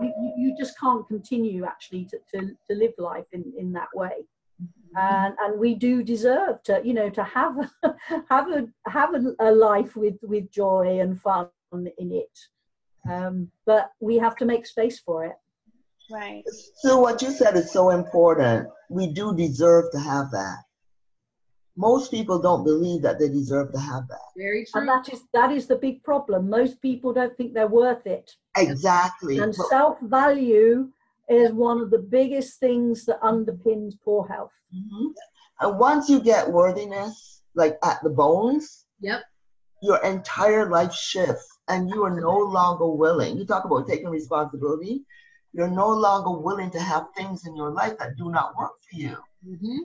you, 0.00 0.12
you- 0.20 0.34
you 0.36 0.56
just 0.56 0.78
can't 0.78 1.06
continue 1.08 1.64
actually 1.64 2.04
to, 2.06 2.18
to, 2.32 2.40
to 2.68 2.76
live 2.76 2.92
life 2.98 3.26
in, 3.32 3.44
in 3.58 3.72
that 3.72 3.88
way 3.94 4.26
and 4.96 5.34
and 5.40 5.58
we 5.58 5.74
do 5.74 6.02
deserve 6.02 6.62
to 6.62 6.80
you 6.84 6.92
know 6.92 7.08
to 7.08 7.22
have 7.24 7.56
have 8.30 8.48
a 8.50 8.68
have 8.86 9.14
a, 9.14 9.34
a 9.40 9.50
life 9.50 9.96
with 9.96 10.16
with 10.22 10.50
joy 10.50 10.98
and 11.00 11.20
fun 11.20 11.48
in 11.72 12.12
it 12.12 12.38
um, 13.10 13.50
but 13.66 13.92
we 14.00 14.18
have 14.18 14.36
to 14.36 14.44
make 14.44 14.66
space 14.66 14.98
for 14.98 15.24
it 15.24 15.36
Right. 16.12 16.42
So 16.74 16.98
what 16.98 17.22
you 17.22 17.30
said 17.30 17.56
is 17.56 17.72
so 17.72 17.90
important. 17.90 18.68
We 18.88 19.06
do 19.12 19.32
deserve 19.32 19.92
to 19.92 20.00
have 20.00 20.32
that. 20.32 20.56
Most 21.80 22.10
people 22.10 22.38
don't 22.38 22.62
believe 22.62 23.00
that 23.02 23.18
they 23.18 23.28
deserve 23.28 23.72
to 23.72 23.78
have 23.90 24.04
that. 24.08 24.26
very 24.36 24.62
true. 24.66 24.80
and 24.80 24.88
that 24.92 25.04
is 25.14 25.20
that 25.38 25.50
is 25.58 25.64
the 25.72 25.76
big 25.86 25.96
problem 26.10 26.40
most 26.58 26.74
people 26.88 27.10
don't 27.18 27.34
think 27.36 27.50
they're 27.54 27.74
worth 27.82 28.04
it 28.18 28.26
Exactly. 28.56 29.38
and 29.42 29.54
But- 29.56 29.66
self-value 29.74 30.72
is 31.28 31.48
one 31.68 31.78
of 31.84 31.88
the 31.94 32.02
biggest 32.18 32.50
things 32.64 33.04
that 33.08 33.20
underpins 33.32 33.92
poor 34.06 34.22
health 34.34 34.52
Mhm. 34.80 35.06
And 35.62 35.78
once 35.88 36.04
you 36.12 36.18
get 36.32 36.42
worthiness, 36.60 37.14
like 37.62 37.74
at 37.90 37.98
the 38.04 38.10
bones, 38.22 38.64
Yep. 39.00 39.20
your 39.88 39.98
entire 40.14 40.64
life 40.76 40.92
shifts 41.10 41.48
and 41.70 41.80
you 41.92 41.98
are 42.06 42.16
no 42.30 42.36
longer 42.58 42.86
willing. 43.04 43.32
You 43.38 43.44
talk 43.52 43.64
about 43.66 43.86
taking 43.92 44.08
responsibility. 44.20 44.94
You're 45.54 45.74
no 45.84 45.90
longer 46.06 46.30
willing 46.48 46.70
to 46.76 46.80
have 46.90 47.04
things 47.16 47.38
in 47.48 47.52
your 47.60 47.70
life 47.80 47.94
that 47.98 48.16
do 48.22 48.26
not 48.36 48.48
work 48.60 48.74
for 48.86 48.96
you. 49.04 49.16
hmm 49.44 49.82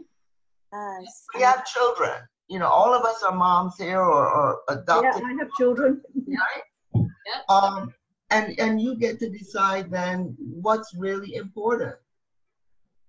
Yes. 0.75 1.25
We 1.33 1.41
have 1.41 1.65
children. 1.65 2.11
You 2.47 2.59
know, 2.59 2.67
all 2.67 2.93
of 2.93 3.03
us 3.05 3.23
are 3.23 3.33
moms 3.35 3.75
here 3.77 3.99
or, 3.99 4.27
or 4.69 4.83
yeah 4.87 5.11
i 5.15 5.35
have 5.39 5.49
children 5.57 6.01
right? 6.27 7.07
Um, 7.49 7.93
and 8.29 8.57
and 8.59 8.79
you 8.81 8.95
get 8.97 9.19
to 9.19 9.29
decide 9.29 9.89
then 9.91 10.35
what's 10.39 10.93
really 10.95 11.35
important. 11.35 11.95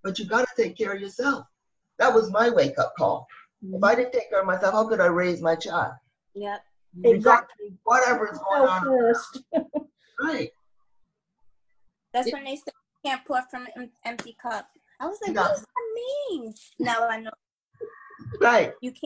But 0.03 0.19
you 0.19 0.25
got 0.25 0.47
to 0.49 0.63
take 0.63 0.77
care 0.79 0.93
of 0.95 1.01
yourself. 1.01 1.47
That 1.99 2.15
was 2.15 2.31
my 2.31 2.49
wake 2.51 2.79
up 2.79 2.95
call. 2.99 3.27
If 3.63 3.83
I 3.83 3.95
didn't 3.95 4.13
take 4.13 4.31
care 4.31 4.41
of 4.41 4.47
myself, 4.47 4.73
how 4.75 4.89
could 4.89 5.01
I 5.01 5.07
raise 5.07 5.41
my 5.43 5.55
child? 5.57 5.95
Yeah. 6.35 6.59
exactly 7.05 7.77
Whatever 7.85 8.31
is 8.33 8.39
going 8.39 8.69
on, 8.69 8.83
first 8.85 9.43
right? 10.23 10.51
That's 12.13 12.29
Yeah. 12.29 12.35
when 12.35 12.45
they 12.45 12.57
say 12.57 12.63
you 13.05 13.11
can't 13.11 13.25
pour 13.25 13.43
from 13.51 13.67
an 13.77 13.91
empty 14.05 14.37
cup. 14.41 14.69
I 15.01 15.07
was 15.07 15.19
like, 15.23 15.35
No. 15.35 15.43
what 15.43 15.51
does 15.53 15.61
that 15.61 15.87
mean? 16.31 16.55
Now 16.79 17.09
I 17.09 17.21
know 17.21 17.31
Right. 18.41 18.73
you 18.81 18.91
can't. 18.91 19.03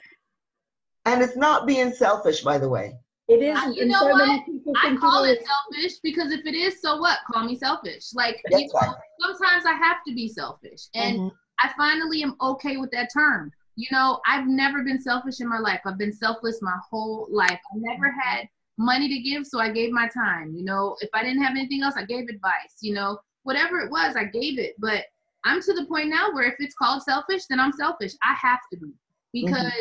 And 1.07 1.23
it's 1.23 1.37
not 1.37 1.67
being 1.67 1.93
selfish, 1.93 2.43
by 2.43 2.59
the 2.59 2.69
way. 2.69 2.95
it 3.29 3.43
isn't 3.43 3.75
you 3.75 3.83
and 3.83 3.91
know 3.91 4.01
so 4.01 4.17
many 4.17 4.37
what? 4.39 4.47
people 4.47 4.73
I 4.77 4.97
call 4.97 5.25
it 5.25 5.31
it 5.31 5.41
is. 5.43 5.47
selfish 5.49 5.99
because 6.03 6.31
if 6.33 6.45
it 6.45 6.55
is, 6.55 6.81
so 6.83 6.99
what? 6.99 7.19
Call 7.33 7.45
me 7.45 7.57
selfish. 7.57 8.13
Like, 8.15 8.41
you 8.51 8.67
know, 8.67 8.73
right. 8.75 8.95
sometimes 9.21 9.65
I 9.67 9.73
have 9.75 9.99
to 10.07 10.15
be 10.15 10.29
selfish. 10.29 10.83
And 10.95 11.19
Mhm. 11.19 11.33
I 11.63 11.73
finally 11.77 12.23
am 12.23 12.37
okay 12.41 12.77
with 12.77 12.91
that 12.93 13.09
term. 13.13 13.53
You 13.77 13.89
know, 13.93 14.21
I've 14.27 14.47
never 14.47 14.83
been 14.83 15.01
selfish 15.01 15.41
in 15.41 15.49
my 15.49 15.59
life. 15.59 15.81
I've 15.87 15.97
been 15.99 16.13
selfless 16.13 16.61
my 16.61 16.77
whole 16.91 17.29
life. 17.31 17.61
I 17.73 17.77
never 17.77 18.11
had 18.11 18.49
money 18.79 19.09
to 19.09 19.19
give, 19.21 19.47
so 19.47 19.59
I 19.61 19.71
gave 19.71 19.91
my 19.93 20.09
time. 20.09 20.55
You 20.55 20.65
know, 20.65 20.97
if 21.01 21.11
I 21.15 21.23
didn't 21.23 21.43
have 21.43 21.53
anything 21.57 21.83
else, 21.83 21.95
I 21.97 22.05
gave 22.05 22.29
advice. 22.29 22.77
You 22.81 22.95
know, 22.95 23.19
whatever 23.45 23.79
it 23.81 23.91
was, 23.91 24.17
I 24.17 24.25
gave 24.25 24.59
it. 24.59 24.75
But 24.79 25.05
I'm 25.45 25.63
to 25.63 25.73
the 25.73 25.87
point 25.87 26.09
now 26.09 26.33
where 26.33 26.45
if 26.45 26.55
it's 26.59 26.75
called 26.75 27.03
selfish, 27.03 27.47
then 27.47 27.61
I'm 27.61 27.73
selfish. 27.73 28.13
I 28.23 28.35
have 28.35 28.61
to 28.73 28.79
be. 28.79 28.87
Mm-hmm. 28.87 29.47
Because 29.47 29.73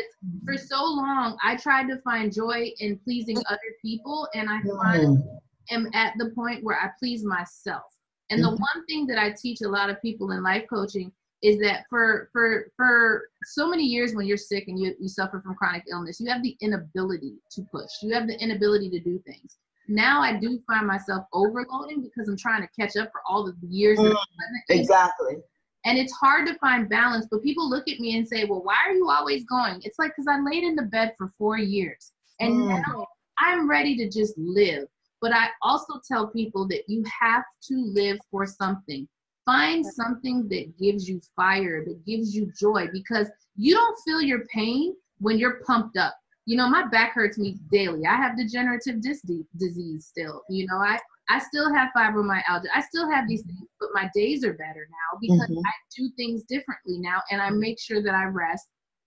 for 0.44 0.56
so 0.56 0.82
long, 0.82 1.36
I 1.42 1.56
tried 1.56 1.88
to 1.88 1.98
find 2.02 2.32
joy 2.32 2.70
in 2.78 2.98
pleasing 2.98 3.36
mm-hmm. 3.36 3.52
other 3.52 3.60
people, 3.82 4.28
and 4.34 4.48
I 4.48 4.60
finally 4.62 5.22
am 5.70 5.88
at 5.94 6.14
the 6.18 6.30
point 6.30 6.64
where 6.64 6.78
I 6.78 6.90
please 6.98 7.24
myself. 7.24 7.82
And 8.30 8.42
the 8.42 8.48
Mhm. 8.48 8.60
one 8.60 8.86
thing 8.86 9.06
that 9.08 9.18
I 9.18 9.32
teach 9.32 9.60
a 9.60 9.68
lot 9.68 9.90
of 9.90 10.00
people 10.00 10.30
in 10.30 10.42
life 10.42 10.66
coaching 10.68 11.12
is 11.42 11.58
that 11.60 11.86
for 11.88 12.28
for 12.32 12.70
for 12.76 13.28
so 13.44 13.68
many 13.68 13.82
years 13.82 14.14
when 14.14 14.26
you're 14.26 14.36
sick 14.36 14.68
and 14.68 14.78
you, 14.78 14.94
you 15.00 15.08
suffer 15.08 15.40
from 15.40 15.54
chronic 15.54 15.84
illness, 15.90 16.20
you 16.20 16.30
have 16.30 16.42
the 16.42 16.56
inability 16.60 17.38
to 17.50 17.62
push. 17.62 17.90
You 18.02 18.14
have 18.14 18.28
the 18.28 18.38
inability 18.40 18.90
to 18.90 19.00
do 19.00 19.18
things. 19.20 19.58
Now 19.88 20.20
I 20.20 20.36
do 20.38 20.60
find 20.66 20.86
myself 20.86 21.26
overloading 21.32 22.02
because 22.02 22.28
I'm 22.28 22.36
trying 22.36 22.62
to 22.62 22.68
catch 22.78 22.96
up 22.96 23.10
for 23.10 23.22
all 23.26 23.44
the 23.44 23.56
years 23.66 23.98
that 23.98 24.04
I 24.04 24.08
wasn't 24.08 24.30
able 24.68 24.80
Exactly. 24.80 25.36
And 25.84 25.98
it's 25.98 26.12
hard 26.12 26.46
to 26.46 26.58
find 26.58 26.88
balance, 26.88 27.26
but 27.30 27.42
people 27.42 27.68
look 27.68 27.88
at 27.88 28.00
me 28.00 28.16
and 28.16 28.26
say, 28.28 28.44
Well, 28.44 28.62
why 28.62 28.76
are 28.86 28.92
you 28.92 29.08
always 29.08 29.44
going? 29.44 29.80
It's 29.82 29.98
like 29.98 30.12
because 30.14 30.28
I 30.28 30.40
laid 30.40 30.62
in 30.62 30.76
the 30.76 30.82
bed 30.82 31.14
for 31.16 31.32
four 31.38 31.58
years 31.58 32.12
and 32.40 32.54
mm. 32.54 32.68
now 32.68 33.06
I'm 33.38 33.68
ready 33.68 33.96
to 33.96 34.08
just 34.08 34.36
live. 34.36 34.86
But 35.20 35.32
I 35.32 35.48
also 35.62 36.00
tell 36.06 36.28
people 36.28 36.66
that 36.68 36.84
you 36.88 37.04
have 37.20 37.44
to 37.68 37.74
live 37.76 38.18
for 38.30 38.46
something. 38.46 39.06
Find 39.44 39.84
something 39.84 40.48
that 40.48 40.78
gives 40.78 41.08
you 41.08 41.20
fire, 41.36 41.84
that 41.84 42.04
gives 42.06 42.34
you 42.34 42.52
joy, 42.58 42.88
because 42.92 43.28
you 43.56 43.74
don't 43.74 43.98
feel 44.04 44.20
your 44.20 44.46
pain 44.46 44.94
when 45.18 45.38
you're 45.38 45.60
pumped 45.66 45.96
up. 45.96 46.14
You 46.46 46.56
know, 46.56 46.68
my 46.68 46.86
back 46.86 47.12
hurts 47.12 47.38
me 47.38 47.58
daily. 47.70 48.06
I 48.06 48.16
have 48.16 48.36
degenerative 48.36 49.02
disc 49.02 49.24
disease 49.58 50.06
still. 50.06 50.42
You 50.48 50.66
know, 50.66 50.78
I 50.78 50.98
I 51.30 51.38
still 51.38 51.72
have 51.72 51.90
fibromyalgia. 51.96 52.66
I 52.74 52.82
still 52.82 53.08
have 53.08 53.28
these 53.28 53.42
things, 53.42 53.68
but 53.78 53.90
my 53.94 54.10
days 54.14 54.44
are 54.44 54.54
better 54.54 54.88
now 54.90 55.18
because 55.20 55.48
mm-hmm. 55.48 55.64
I 55.64 55.72
do 55.96 56.10
things 56.16 56.42
differently 56.48 56.98
now 56.98 57.22
and 57.30 57.40
I 57.40 57.50
make 57.50 57.80
sure 57.80 58.02
that 58.02 58.14
I 58.14 58.24
rest. 58.24 58.66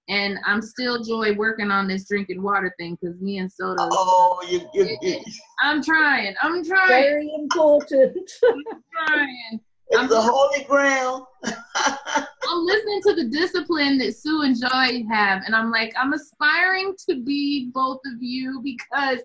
And 0.09 0.37
I'm 0.45 0.61
still 0.61 1.03
joy 1.03 1.33
working 1.33 1.71
on 1.71 1.87
this 1.87 2.07
drinking 2.07 2.41
water 2.41 2.73
thing 2.77 2.97
because 2.99 3.19
me 3.21 3.37
and 3.37 3.51
soda. 3.51 3.87
Oh, 3.91 4.45
you, 4.49 4.61
you, 4.73 4.97
you. 5.01 5.23
I'm 5.61 5.83
trying. 5.83 6.33
I'm 6.41 6.63
trying. 6.63 6.87
Very 6.87 7.31
important. 7.33 8.29
I'm 8.43 8.63
trying. 9.07 9.59
It's 9.87 10.01
I'm, 10.01 10.09
the 10.09 10.21
holy 10.21 10.63
grail. 10.65 11.29
I'm 11.45 12.65
listening 12.65 13.01
to 13.03 13.15
the 13.15 13.29
discipline 13.29 13.97
that 13.99 14.15
Sue 14.15 14.41
and 14.41 14.59
Joy 14.59 15.03
have, 15.09 15.43
and 15.45 15.55
I'm 15.55 15.71
like, 15.71 15.93
I'm 15.97 16.13
aspiring 16.13 16.95
to 17.09 17.21
be 17.21 17.69
both 17.73 17.99
of 18.05 18.21
you 18.21 18.61
because 18.61 19.19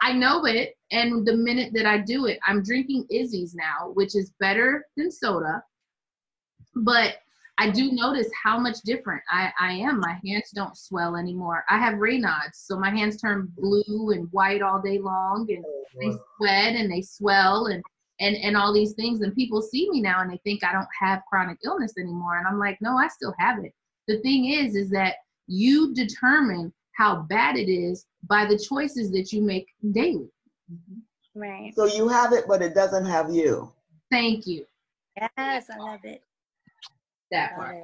I 0.00 0.12
know 0.12 0.44
it. 0.44 0.76
And 0.90 1.26
the 1.26 1.36
minute 1.36 1.72
that 1.74 1.86
I 1.86 1.98
do 1.98 2.26
it, 2.26 2.38
I'm 2.46 2.62
drinking 2.62 3.06
Izze's 3.12 3.54
now, 3.54 3.90
which 3.94 4.16
is 4.16 4.32
better 4.40 4.86
than 4.96 5.10
soda. 5.10 5.62
But 6.74 7.16
I 7.60 7.70
do 7.70 7.90
notice 7.90 8.28
how 8.40 8.58
much 8.58 8.80
different 8.84 9.20
I, 9.30 9.50
I 9.60 9.72
am. 9.72 9.98
My 9.98 10.16
hands 10.24 10.52
don't 10.54 10.78
swell 10.78 11.16
anymore. 11.16 11.64
I 11.68 11.76
have 11.78 11.94
Raynaud's, 11.94 12.58
so 12.58 12.78
my 12.78 12.90
hands 12.90 13.20
turn 13.20 13.52
blue 13.56 14.12
and 14.12 14.28
white 14.30 14.62
all 14.62 14.80
day 14.80 14.98
long, 14.98 15.46
and 15.50 15.64
oh, 15.66 15.84
they 16.00 16.12
sweat 16.36 16.76
and 16.76 16.90
they 16.90 17.02
swell 17.02 17.66
and 17.66 17.82
and 18.20 18.36
and 18.36 18.56
all 18.56 18.72
these 18.72 18.92
things. 18.92 19.22
And 19.22 19.34
people 19.34 19.60
see 19.60 19.90
me 19.90 20.00
now 20.00 20.20
and 20.22 20.30
they 20.30 20.40
think 20.44 20.62
I 20.62 20.72
don't 20.72 20.88
have 21.00 21.22
chronic 21.28 21.58
illness 21.64 21.94
anymore. 21.98 22.38
And 22.38 22.46
I'm 22.46 22.60
like, 22.60 22.78
no, 22.80 22.96
I 22.96 23.08
still 23.08 23.34
have 23.40 23.58
it. 23.64 23.74
The 24.06 24.20
thing 24.20 24.52
is, 24.52 24.76
is 24.76 24.88
that 24.90 25.16
you 25.48 25.92
determine 25.94 26.72
how 26.92 27.22
bad 27.28 27.56
it 27.56 27.70
is 27.70 28.06
by 28.28 28.46
the 28.46 28.58
choices 28.58 29.10
that 29.12 29.32
you 29.32 29.42
make 29.42 29.68
daily. 29.92 30.28
Right. 31.34 31.72
So 31.74 31.86
you 31.86 32.08
have 32.08 32.32
it, 32.32 32.44
but 32.48 32.62
it 32.62 32.74
doesn't 32.74 33.04
have 33.06 33.30
you. 33.30 33.72
Thank 34.10 34.46
you. 34.46 34.64
Yes, 35.16 35.66
I 35.70 35.78
love 35.78 36.00
it. 36.04 36.22
That 37.30 37.54
part. 37.56 37.76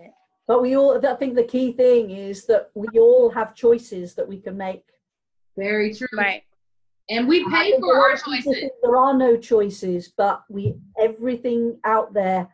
But 0.47 0.62
we 0.62 0.77
all, 0.77 1.05
I 1.07 1.14
think 1.14 1.35
the 1.35 1.44
key 1.44 1.73
thing 1.73 2.11
is 2.11 2.47
that 2.47 2.70
we 2.75 2.99
all 2.99 3.31
have 3.31 3.55
choices 3.55 4.14
that 4.14 4.29
we 4.29 4.38
can 4.38 4.57
make. 4.57 4.85
Very 5.57 5.94
true. 5.94 6.09
Right. 6.12 6.42
And 7.11 7.29
we 7.29 7.49
pay 7.51 7.79
for 7.79 7.99
our 7.99 8.16
choices. 8.16 8.70
There 8.83 8.97
are 8.97 9.16
no 9.16 9.37
choices, 9.37 10.12
but 10.16 10.42
we 10.49 10.75
everything 10.99 11.79
out 11.85 12.14
there 12.14 12.49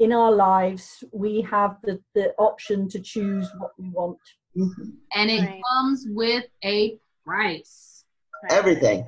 in 0.00 0.12
our 0.12 0.32
lives, 0.32 1.04
we 1.12 1.42
have 1.42 1.76
the, 1.84 2.00
the 2.14 2.32
option 2.38 2.88
to 2.88 3.00
choose 3.00 3.48
what 3.58 3.72
we 3.78 3.90
want. 3.90 4.18
Mm-hmm. 4.56 4.90
And 5.14 5.30
it 5.30 5.40
right. 5.40 5.62
comes 5.70 6.06
with 6.08 6.44
a 6.64 6.98
price. 7.30 8.04
Everything. 8.50 9.06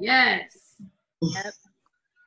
Yes. 0.00 0.76
Yep. 1.22 1.54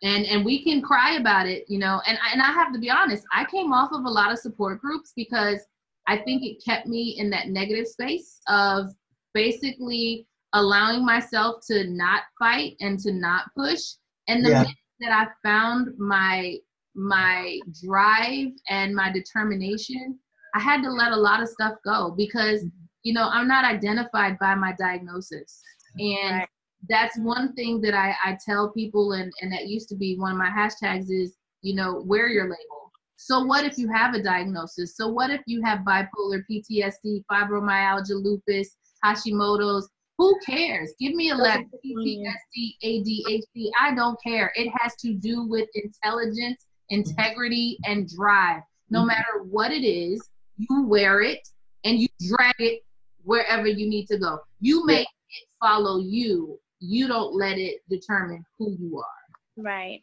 and 0.03 0.25
and 0.25 0.45
we 0.45 0.63
can 0.63 0.81
cry 0.81 1.15
about 1.15 1.47
it, 1.47 1.65
you 1.67 1.79
know. 1.79 2.01
And 2.07 2.17
and 2.31 2.41
I 2.41 2.51
have 2.51 2.73
to 2.73 2.79
be 2.79 2.89
honest, 2.89 3.23
I 3.31 3.45
came 3.45 3.71
off 3.71 3.91
of 3.91 4.05
a 4.05 4.09
lot 4.09 4.31
of 4.31 4.39
support 4.39 4.81
groups 4.81 5.13
because 5.15 5.59
I 6.07 6.17
think 6.17 6.43
it 6.43 6.63
kept 6.63 6.87
me 6.87 7.15
in 7.19 7.29
that 7.31 7.49
negative 7.49 7.87
space 7.87 8.39
of 8.47 8.93
basically 9.33 10.27
allowing 10.53 11.05
myself 11.05 11.63
to 11.67 11.87
not 11.89 12.23
fight 12.39 12.75
and 12.79 12.97
to 12.99 13.11
not 13.11 13.43
push. 13.55 13.81
And 14.27 14.43
the 14.43 14.49
yeah. 14.49 14.61
minute 14.61 14.77
that 15.01 15.11
I 15.11 15.47
found 15.47 15.97
my 15.97 16.55
my 16.95 17.59
drive 17.83 18.49
and 18.69 18.95
my 18.95 19.11
determination 19.11 20.17
I 20.57 20.59
had 20.59 20.81
to 20.81 20.89
let 20.89 21.11
a 21.11 21.15
lot 21.15 21.41
of 21.41 21.49
stuff 21.49 21.75
go 21.85 22.13
because, 22.17 22.65
you 23.03 23.13
know, 23.13 23.29
I'm 23.29 23.47
not 23.47 23.65
identified 23.65 24.37
by 24.39 24.55
my 24.55 24.73
diagnosis. 24.77 25.61
And 25.97 26.39
right. 26.39 26.47
that's 26.89 27.17
one 27.17 27.53
thing 27.53 27.81
that 27.81 27.93
I, 27.93 28.15
I 28.23 28.37
tell 28.45 28.71
people, 28.71 29.13
and, 29.13 29.31
and 29.41 29.51
that 29.51 29.67
used 29.67 29.89
to 29.89 29.95
be 29.95 30.17
one 30.17 30.31
of 30.31 30.37
my 30.37 30.49
hashtags 30.49 31.09
is, 31.09 31.35
you 31.61 31.75
know, 31.75 32.03
wear 32.05 32.27
your 32.27 32.45
label. 32.45 32.91
So 33.17 33.43
what 33.43 33.65
if 33.65 33.77
you 33.77 33.89
have 33.91 34.13
a 34.13 34.21
diagnosis? 34.21 34.95
So 34.95 35.07
what 35.07 35.31
if 35.31 35.41
you 35.47 35.61
have 35.63 35.79
bipolar, 35.79 36.43
PTSD, 36.49 37.23
fibromyalgia, 37.31 38.23
lupus, 38.23 38.77
Hashimoto's? 39.03 39.89
Who 40.19 40.35
cares? 40.45 40.93
Give 40.99 41.13
me 41.13 41.29
a 41.29 41.35
letter, 41.35 41.65
PTSD, 41.85 42.73
ADHD. 42.83 43.69
I 43.79 43.93
don't 43.93 44.17
care. 44.23 44.51
It 44.55 44.71
has 44.79 44.95
to 45.01 45.13
do 45.13 45.47
with 45.47 45.69
intelligence, 45.75 46.65
integrity, 46.89 47.77
and 47.85 48.09
drive. 48.09 48.61
No 48.89 48.99
mm-hmm. 48.99 49.07
matter 49.07 49.43
what 49.43 49.71
it 49.71 49.85
is, 49.85 50.27
you 50.57 50.87
wear 50.87 51.21
it 51.21 51.47
and 51.83 51.99
you 51.99 52.07
drag 52.27 52.55
it 52.59 52.81
wherever 53.27 53.67
you 53.67 53.87
need 53.89 54.07
to 54.07 54.17
go. 54.17 54.39
You 54.61 54.85
make 54.85 55.07
yeah. 55.07 55.41
it 55.41 55.47
follow 55.61 55.99
you. 55.99 56.59
You 56.79 57.07
don't 57.07 57.35
let 57.35 57.57
it 57.57 57.81
determine 57.89 58.43
who 58.57 58.75
you 58.79 58.99
are. 58.99 59.63
Right. 59.63 60.01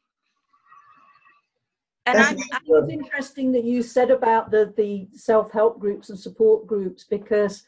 And 2.07 2.19
I, 2.19 2.33
I, 2.33 2.59
it's 2.67 2.93
interesting 2.93 3.51
that 3.53 3.65
you 3.65 3.83
said 3.83 4.11
about 4.11 4.51
the, 4.51 4.75
the 4.77 5.09
self-help 5.15 5.81
groups 5.81 6.11
and 6.11 6.19
support 6.19 6.67
groups 6.67 7.05
because 7.09 7.65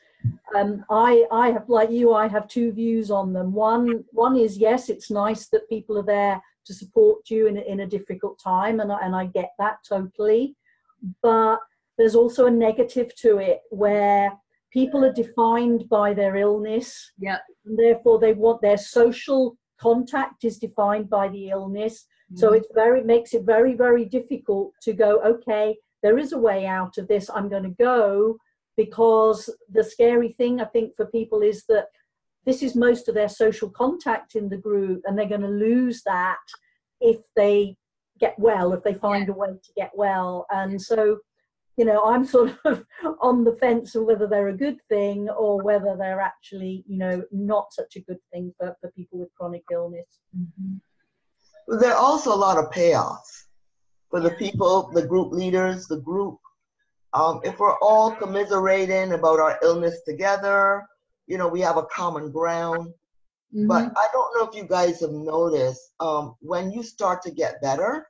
um, 0.55 0.85
I 0.91 1.25
I 1.31 1.51
have 1.51 1.69
like 1.69 1.91
you 1.91 2.13
I 2.13 2.29
have 2.29 2.49
two 2.49 2.73
views 2.73 3.11
on 3.11 3.33
them. 3.33 3.53
One 3.53 4.05
one 4.13 4.37
is 4.37 4.59
yes, 4.59 4.91
it's 4.91 5.11
nice 5.11 5.47
that 5.49 5.69
people 5.71 5.97
are 5.99 6.03
there 6.03 6.43
to 6.67 6.75
support 6.75 7.31
you 7.31 7.47
in 7.47 7.57
a, 7.57 7.61
in 7.63 7.81
a 7.81 7.87
difficult 7.87 8.39
time, 8.39 8.81
and 8.81 8.93
I, 8.93 8.99
and 9.03 9.15
I 9.17 9.27
get 9.27 9.53
that 9.59 9.79
totally. 9.89 10.55
But 11.23 11.59
there's 11.97 12.17
also 12.17 12.47
a 12.47 12.51
negative 12.51 13.15
to 13.17 13.39
it 13.39 13.63
where 13.71 14.33
people 14.73 15.05
are 15.05 15.13
defined 15.13 15.89
by 15.89 16.15
their 16.15 16.37
illness. 16.37 17.13
Yeah. 17.19 17.39
And 17.65 17.79
therefore 17.79 18.19
they 18.19 18.33
want 18.33 18.63
their 18.63 18.79
social 18.79 19.57
contact 19.79 20.45
is 20.45 20.59
defined 20.59 21.09
by 21.11 21.29
the 21.29 21.51
illness. 21.51 22.07
Mm-hmm. 22.33 22.39
So 22.39 22.53
it's 22.53 22.69
very 22.75 23.03
makes 23.03 23.35
it 23.35 23.45
very, 23.45 23.75
very 23.75 24.05
difficult 24.05 24.73
to 24.83 24.93
go, 24.93 25.21
okay, 25.23 25.77
there 26.03 26.19
is 26.19 26.33
a 26.33 26.39
way 26.39 26.67
out 26.67 26.99
of 26.99 27.09
this. 27.09 27.31
I'm 27.35 27.49
going 27.49 27.63
to 27.65 27.77
go 27.83 28.37
because 28.77 29.51
the 29.71 29.83
scary 29.85 30.33
thing 30.33 30.61
I 30.61 30.67
think 30.67 30.95
for 30.97 31.07
people 31.07 31.41
is 31.43 31.65
that 31.69 31.87
this 32.45 32.63
is 32.63 32.77
most 32.77 33.09
of 33.09 33.15
their 33.15 33.29
social 33.29 33.69
contact 33.71 34.37
in 34.37 34.49
the 34.49 34.57
group 34.57 35.03
and 35.05 35.19
they're 35.19 35.27
going 35.29 35.41
to 35.41 35.49
lose 35.49 36.03
that 36.05 36.39
if 37.01 37.17
they 37.35 37.77
get 38.19 38.39
well, 38.39 38.73
if 38.73 38.83
they 38.83 38.95
find 38.95 39.27
yeah. 39.27 39.35
a 39.35 39.37
way 39.37 39.49
to 39.49 39.73
get 39.77 39.91
well. 39.95 40.47
And 40.51 40.81
so 40.81 41.19
you 41.77 41.85
know, 41.85 42.05
I'm 42.05 42.25
sort 42.25 42.57
of 42.65 42.87
on 43.21 43.45
the 43.45 43.55
fence 43.55 43.95
of 43.95 44.05
whether 44.05 44.27
they're 44.27 44.49
a 44.49 44.57
good 44.57 44.79
thing 44.89 45.29
or 45.29 45.63
whether 45.63 45.95
they're 45.99 46.21
actually, 46.21 46.85
you 46.89 46.99
know, 46.99 47.23
not 47.31 47.73
such 47.73 47.97
a 47.97 48.01
good 48.01 48.19
thing 48.33 48.55
for, 48.59 48.77
for 48.81 48.91
people 48.93 49.19
with 49.19 49.35
chronic 49.35 49.65
illness. 49.71 50.07
Mm-hmm. 50.37 51.79
There 51.79 51.93
are 51.93 51.99
also 51.99 52.35
a 52.35 52.37
lot 52.37 52.59
of 52.59 52.71
payoffs 52.71 53.47
for 54.11 54.21
the 54.21 54.31
people, 54.31 54.91
the 54.95 55.07
group 55.07 55.33
leaders, 55.33 55.87
the 55.87 56.01
group. 56.01 56.39
Um, 57.13 57.41
if 57.45 57.59
we're 57.59 57.79
all 57.81 58.13
commiserating 58.13 59.13
about 59.13 59.41
our 59.41 59.59
illness 59.63 60.01
together, 60.07 60.87
you 61.27 61.39
know, 61.39 61.49
we 61.49 61.61
have 61.61 61.77
a 61.77 61.87
common 61.87 62.31
ground. 62.31 62.93
Mm-hmm. 63.55 63.67
But 63.67 63.93
I 63.97 64.09
don't 64.13 64.37
know 64.37 64.49
if 64.49 64.55
you 64.55 64.67
guys 64.67 65.01
have 65.01 65.11
noticed 65.11 65.93
um, 66.01 66.37
when 66.41 66.71
you 66.71 66.83
start 66.83 67.23
to 67.23 67.31
get 67.31 67.61
better, 67.61 68.09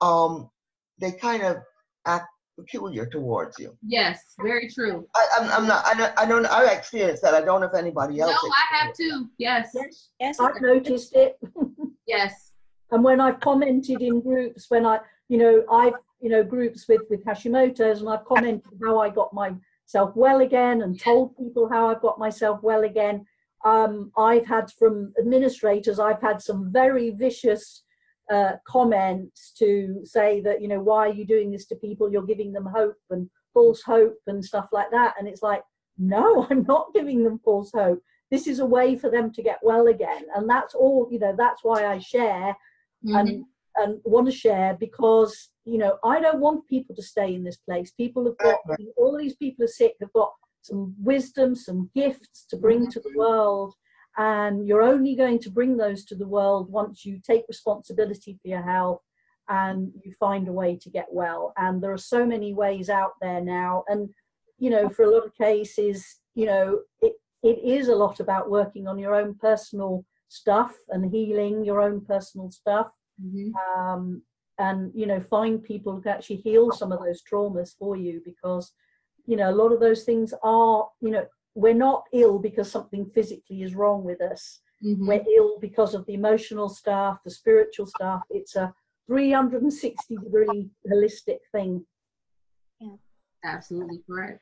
um, 0.00 0.50
they 0.98 1.12
kind 1.12 1.42
of 1.42 1.58
act 2.06 2.26
peculiar 2.60 3.06
towards 3.06 3.58
you. 3.58 3.76
Yes, 3.86 4.34
very 4.40 4.68
true. 4.68 5.06
I, 5.14 5.26
am 5.38 5.44
I'm, 5.44 5.52
I'm 5.52 5.66
not. 5.66 5.86
I 5.86 5.94
don't. 5.94 6.18
I 6.18 6.26
don't. 6.26 6.46
I've 6.46 6.78
experienced 6.78 7.22
that. 7.22 7.34
I 7.34 7.40
don't 7.40 7.60
know 7.60 7.66
if 7.66 7.74
anybody 7.74 8.20
else. 8.20 8.30
No, 8.30 8.50
I 8.50 8.76
have 8.76 8.94
too. 8.94 9.28
Yes. 9.38 9.70
Yes. 9.74 10.08
yes 10.20 10.40
I've 10.40 10.60
noticed 10.60 11.14
it. 11.14 11.38
yes. 12.06 12.52
And 12.90 13.04
when 13.04 13.20
I've 13.20 13.40
commented 13.40 14.02
in 14.02 14.20
groups, 14.20 14.66
when 14.68 14.84
I, 14.84 14.98
you 15.28 15.38
know, 15.38 15.64
I've, 15.70 15.94
you 16.20 16.28
know, 16.28 16.42
groups 16.42 16.86
with 16.88 17.02
with 17.08 17.24
Hashimoto's, 17.24 18.00
and 18.00 18.08
I've 18.08 18.24
commented 18.24 18.72
how 18.82 18.98
I 18.98 19.10
got 19.10 19.32
myself 19.32 20.14
well 20.14 20.40
again, 20.40 20.82
and 20.82 20.98
told 20.98 21.36
people 21.36 21.68
how 21.68 21.88
I've 21.88 22.02
got 22.02 22.18
myself 22.18 22.62
well 22.62 22.84
again. 22.84 23.26
Um, 23.64 24.10
I've 24.16 24.46
had 24.46 24.70
from 24.72 25.12
administrators, 25.18 25.98
I've 25.98 26.22
had 26.22 26.40
some 26.40 26.72
very 26.72 27.10
vicious 27.10 27.82
uh, 28.30 28.52
comments 28.66 29.52
to 29.58 30.00
say 30.04 30.40
that 30.40 30.60
you 30.62 30.68
know 30.68 30.80
why 30.80 31.08
are 31.08 31.12
you 31.12 31.26
doing 31.26 31.50
this 31.50 31.66
to 31.66 31.76
people? 31.76 32.10
You're 32.10 32.22
giving 32.22 32.52
them 32.52 32.66
hope 32.66 32.96
and 33.10 33.28
false 33.52 33.82
hope 33.82 34.18
and 34.26 34.44
stuff 34.44 34.68
like 34.72 34.90
that. 34.92 35.14
And 35.18 35.28
it's 35.28 35.42
like 35.42 35.62
no 35.98 36.46
i'm 36.50 36.64
not 36.64 36.94
giving 36.94 37.24
them 37.24 37.40
false 37.44 37.70
hope. 37.74 38.02
This 38.30 38.46
is 38.46 38.60
a 38.60 38.66
way 38.66 38.96
for 38.96 39.10
them 39.10 39.32
to 39.32 39.42
get 39.42 39.58
well 39.62 39.88
again. 39.88 40.24
And 40.34 40.48
that's 40.48 40.74
all 40.74 41.08
you 41.10 41.18
know 41.18 41.34
that's 41.36 41.64
why 41.64 41.86
i 41.86 41.98
share 41.98 42.56
mm-hmm. 43.04 43.16
and 43.16 43.44
and 43.76 44.00
want 44.04 44.26
to 44.26 44.32
share 44.32 44.76
because 44.78 45.50
you 45.64 45.78
know 45.78 45.98
I 46.04 46.20
don't 46.20 46.40
want 46.40 46.68
people 46.68 46.94
to 46.96 47.02
stay 47.02 47.34
in 47.34 47.44
this 47.44 47.56
place. 47.56 47.90
People 47.92 48.24
have 48.26 48.38
got 48.38 48.58
all 48.96 49.16
these 49.16 49.36
people 49.36 49.64
are 49.64 49.68
sick 49.68 49.94
have 50.00 50.12
got 50.12 50.32
some 50.62 50.94
wisdom, 50.98 51.54
some 51.54 51.90
gifts 51.94 52.44
to 52.50 52.56
bring 52.56 52.90
to 52.90 53.00
the 53.00 53.12
world, 53.16 53.74
and 54.20 54.68
you're 54.68 54.82
only 54.82 55.16
going 55.16 55.38
to 55.38 55.50
bring 55.50 55.78
those 55.78 56.04
to 56.04 56.14
the 56.14 56.28
world 56.28 56.70
once 56.70 57.06
you 57.06 57.18
take 57.26 57.44
responsibility 57.48 58.38
for 58.42 58.48
your 58.48 58.62
health 58.62 59.00
and 59.48 59.90
you 60.04 60.12
find 60.12 60.46
a 60.46 60.52
way 60.52 60.76
to 60.76 60.90
get 60.90 61.06
well. 61.10 61.54
And 61.56 61.82
there 61.82 61.92
are 61.92 61.98
so 62.14 62.26
many 62.26 62.52
ways 62.52 62.90
out 62.90 63.12
there 63.22 63.40
now, 63.40 63.84
and 63.88 64.10
you 64.58 64.68
know, 64.68 64.90
for 64.90 65.04
a 65.04 65.10
lot 65.10 65.24
of 65.24 65.34
cases, 65.34 66.20
you 66.34 66.44
know, 66.44 66.80
it 67.00 67.14
it 67.42 67.58
is 67.64 67.88
a 67.88 67.96
lot 67.96 68.20
about 68.20 68.50
working 68.50 68.86
on 68.86 68.98
your 68.98 69.14
own 69.14 69.34
personal 69.34 70.04
stuff 70.28 70.76
and 70.90 71.10
healing 71.10 71.64
your 71.64 71.80
own 71.80 72.02
personal 72.02 72.50
stuff 72.50 72.88
mm-hmm. 73.20 73.50
um, 73.80 74.22
and 74.58 74.92
you 74.94 75.06
know 75.06 75.18
find 75.18 75.64
people 75.64 75.94
who 75.94 76.02
can 76.02 76.12
actually 76.12 76.36
heal 76.36 76.70
some 76.70 76.92
of 76.92 77.00
those 77.00 77.22
traumas 77.22 77.70
for 77.78 77.96
you 77.96 78.20
because 78.24 78.72
you 79.26 79.36
know 79.36 79.50
a 79.50 79.58
lot 79.60 79.72
of 79.72 79.80
those 79.80 80.04
things 80.04 80.34
are 80.42 80.86
you 81.00 81.10
know 81.10 81.26
we're 81.54 81.74
not 81.74 82.04
ill 82.12 82.38
because 82.38 82.70
something 82.70 83.10
physically 83.14 83.62
is 83.62 83.74
wrong 83.74 84.04
with 84.04 84.20
us 84.20 84.60
mm-hmm. 84.84 85.06
we're 85.06 85.24
ill 85.36 85.58
because 85.60 85.94
of 85.94 86.04
the 86.06 86.14
emotional 86.14 86.68
stuff 86.68 87.18
the 87.24 87.30
spiritual 87.30 87.86
stuff 87.86 88.20
it's 88.30 88.56
a 88.56 88.72
360 89.06 90.16
degree 90.16 90.70
holistic 90.90 91.38
thing 91.52 91.84
yeah 92.80 92.96
absolutely 93.44 94.00
correct 94.08 94.40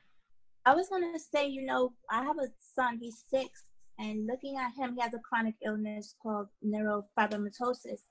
I 0.69 0.75
was 0.75 0.89
gonna 0.89 1.17
say, 1.17 1.47
you 1.47 1.65
know, 1.65 1.93
I 2.11 2.23
have 2.23 2.37
a 2.37 2.47
son. 2.75 2.99
He's 3.01 3.23
six, 3.27 3.63
and 3.97 4.27
looking 4.27 4.57
at 4.57 4.71
him, 4.77 4.93
he 4.93 5.01
has 5.01 5.15
a 5.15 5.19
chronic 5.19 5.55
illness 5.65 6.15
called 6.21 6.47
neurofibromatosis, 6.63 8.01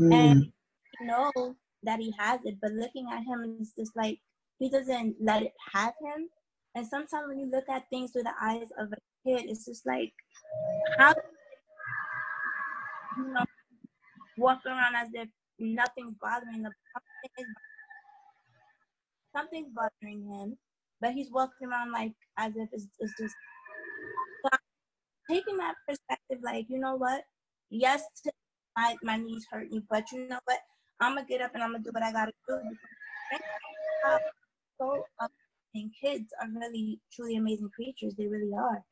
mm. 0.00 0.12
and 0.12 0.44
you 1.00 1.06
know 1.06 1.30
that 1.84 2.00
he 2.00 2.12
has 2.18 2.40
it. 2.44 2.56
But 2.60 2.72
looking 2.72 3.06
at 3.12 3.22
him, 3.24 3.58
it's 3.60 3.72
just 3.78 3.94
like 3.94 4.18
he 4.58 4.68
doesn't 4.68 5.16
let 5.20 5.42
it 5.42 5.52
have 5.72 5.94
him. 6.02 6.28
And 6.74 6.86
sometimes 6.86 7.28
when 7.28 7.38
you 7.38 7.50
look 7.50 7.68
at 7.68 7.88
things 7.90 8.12
through 8.12 8.24
the 8.24 8.34
eyes 8.40 8.68
of 8.78 8.92
a 8.92 8.96
kid, 9.26 9.50
it's 9.50 9.64
just 9.64 9.86
like 9.86 10.12
how 10.98 11.14
you 13.16 13.32
know 13.32 13.44
walk 14.36 14.60
around 14.66 14.94
as 14.94 15.08
if 15.14 15.28
nothing's 15.58 16.14
bothering 16.20 16.64
him. 16.64 16.72
Something's 19.34 19.72
bothering 19.74 20.22
him 20.28 20.56
but 21.00 21.12
he's 21.12 21.30
walking 21.30 21.68
around 21.68 21.92
like 21.92 22.12
as 22.36 22.52
if 22.56 22.68
it's, 22.72 22.86
it's 22.98 23.12
just 23.18 23.34
taking 25.30 25.56
that 25.58 25.74
perspective 25.86 26.38
like 26.42 26.66
you 26.68 26.78
know 26.78 26.96
what 26.96 27.22
yes 27.70 28.02
my, 28.76 28.96
my 29.02 29.16
knees 29.16 29.46
hurt 29.50 29.70
me 29.70 29.82
but 29.90 30.10
you 30.10 30.26
know 30.26 30.38
what 30.44 30.58
i'm 31.00 31.14
gonna 31.14 31.26
get 31.26 31.42
up 31.42 31.50
and 31.54 31.62
i'm 31.62 31.72
gonna 31.72 31.84
do 31.84 31.90
what 31.92 32.02
i 32.02 32.12
gotta 32.12 32.32
do 32.48 32.58
so 34.80 35.04
and 35.74 35.90
kids 36.00 36.32
are 36.40 36.48
really 36.54 37.00
truly 37.12 37.36
amazing 37.36 37.70
creatures 37.74 38.14
they 38.16 38.26
really 38.26 38.52
are 38.56 38.82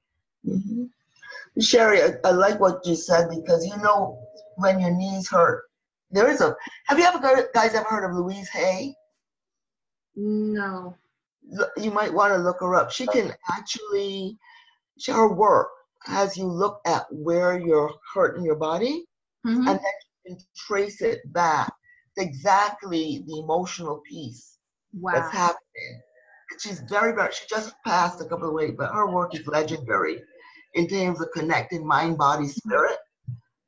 mm-hmm. 0.47 0.85
sherry 1.61 2.03
I, 2.03 2.15
I 2.25 2.31
like 2.31 2.61
what 2.61 2.87
you 2.87 2.95
said 2.95 3.29
because 3.31 3.67
you 3.67 3.77
know 3.79 4.19
when 4.57 4.81
your 4.81 4.95
knees 4.95 5.29
hurt 5.29 5.65
there 6.11 6.29
is 6.31 6.41
a 6.41 6.55
have 6.87 6.99
you 6.99 7.05
ever 7.05 7.49
guys 7.55 7.75
ever 7.75 7.89
heard 7.89 8.09
of 8.09 8.17
louise 8.17 8.49
hay 8.49 8.95
no 10.15 10.97
you 11.77 11.91
might 11.91 12.13
want 12.13 12.33
to 12.33 12.39
look 12.39 12.61
her 12.61 12.75
up. 12.75 12.91
She 12.91 13.07
can 13.07 13.33
actually, 13.51 14.37
she, 14.99 15.13
her 15.13 15.33
work 15.33 15.69
has 16.05 16.37
you 16.37 16.47
look 16.47 16.81
at 16.87 17.07
where 17.11 17.59
you're 17.59 17.93
hurt 18.15 18.37
in 18.37 18.45
your 18.45 18.57
body, 18.57 19.05
mm-hmm. 19.47 19.59
and 19.59 19.67
then 19.67 19.81
you 20.25 20.37
can 20.37 20.45
trace 20.57 21.03
it 21.03 21.21
back 21.33 21.73
to 22.17 22.25
exactly 22.25 23.25
the 23.27 23.39
emotional 23.39 24.03
piece 24.09 24.59
wow. 24.93 25.13
that's 25.15 25.33
happening. 25.33 26.03
She's 26.61 26.81
very, 26.81 27.13
very, 27.13 27.33
she 27.33 27.45
just 27.49 27.75
passed 27.85 28.21
a 28.21 28.25
couple 28.25 28.49
of 28.49 28.55
weeks, 28.55 28.75
but 28.79 28.93
her 28.93 29.11
work 29.11 29.35
is 29.35 29.47
legendary 29.47 30.23
in 30.75 30.87
terms 30.87 31.21
of 31.21 31.29
connecting 31.33 31.87
mind, 31.87 32.19
body, 32.19 32.47
spirit. 32.49 32.99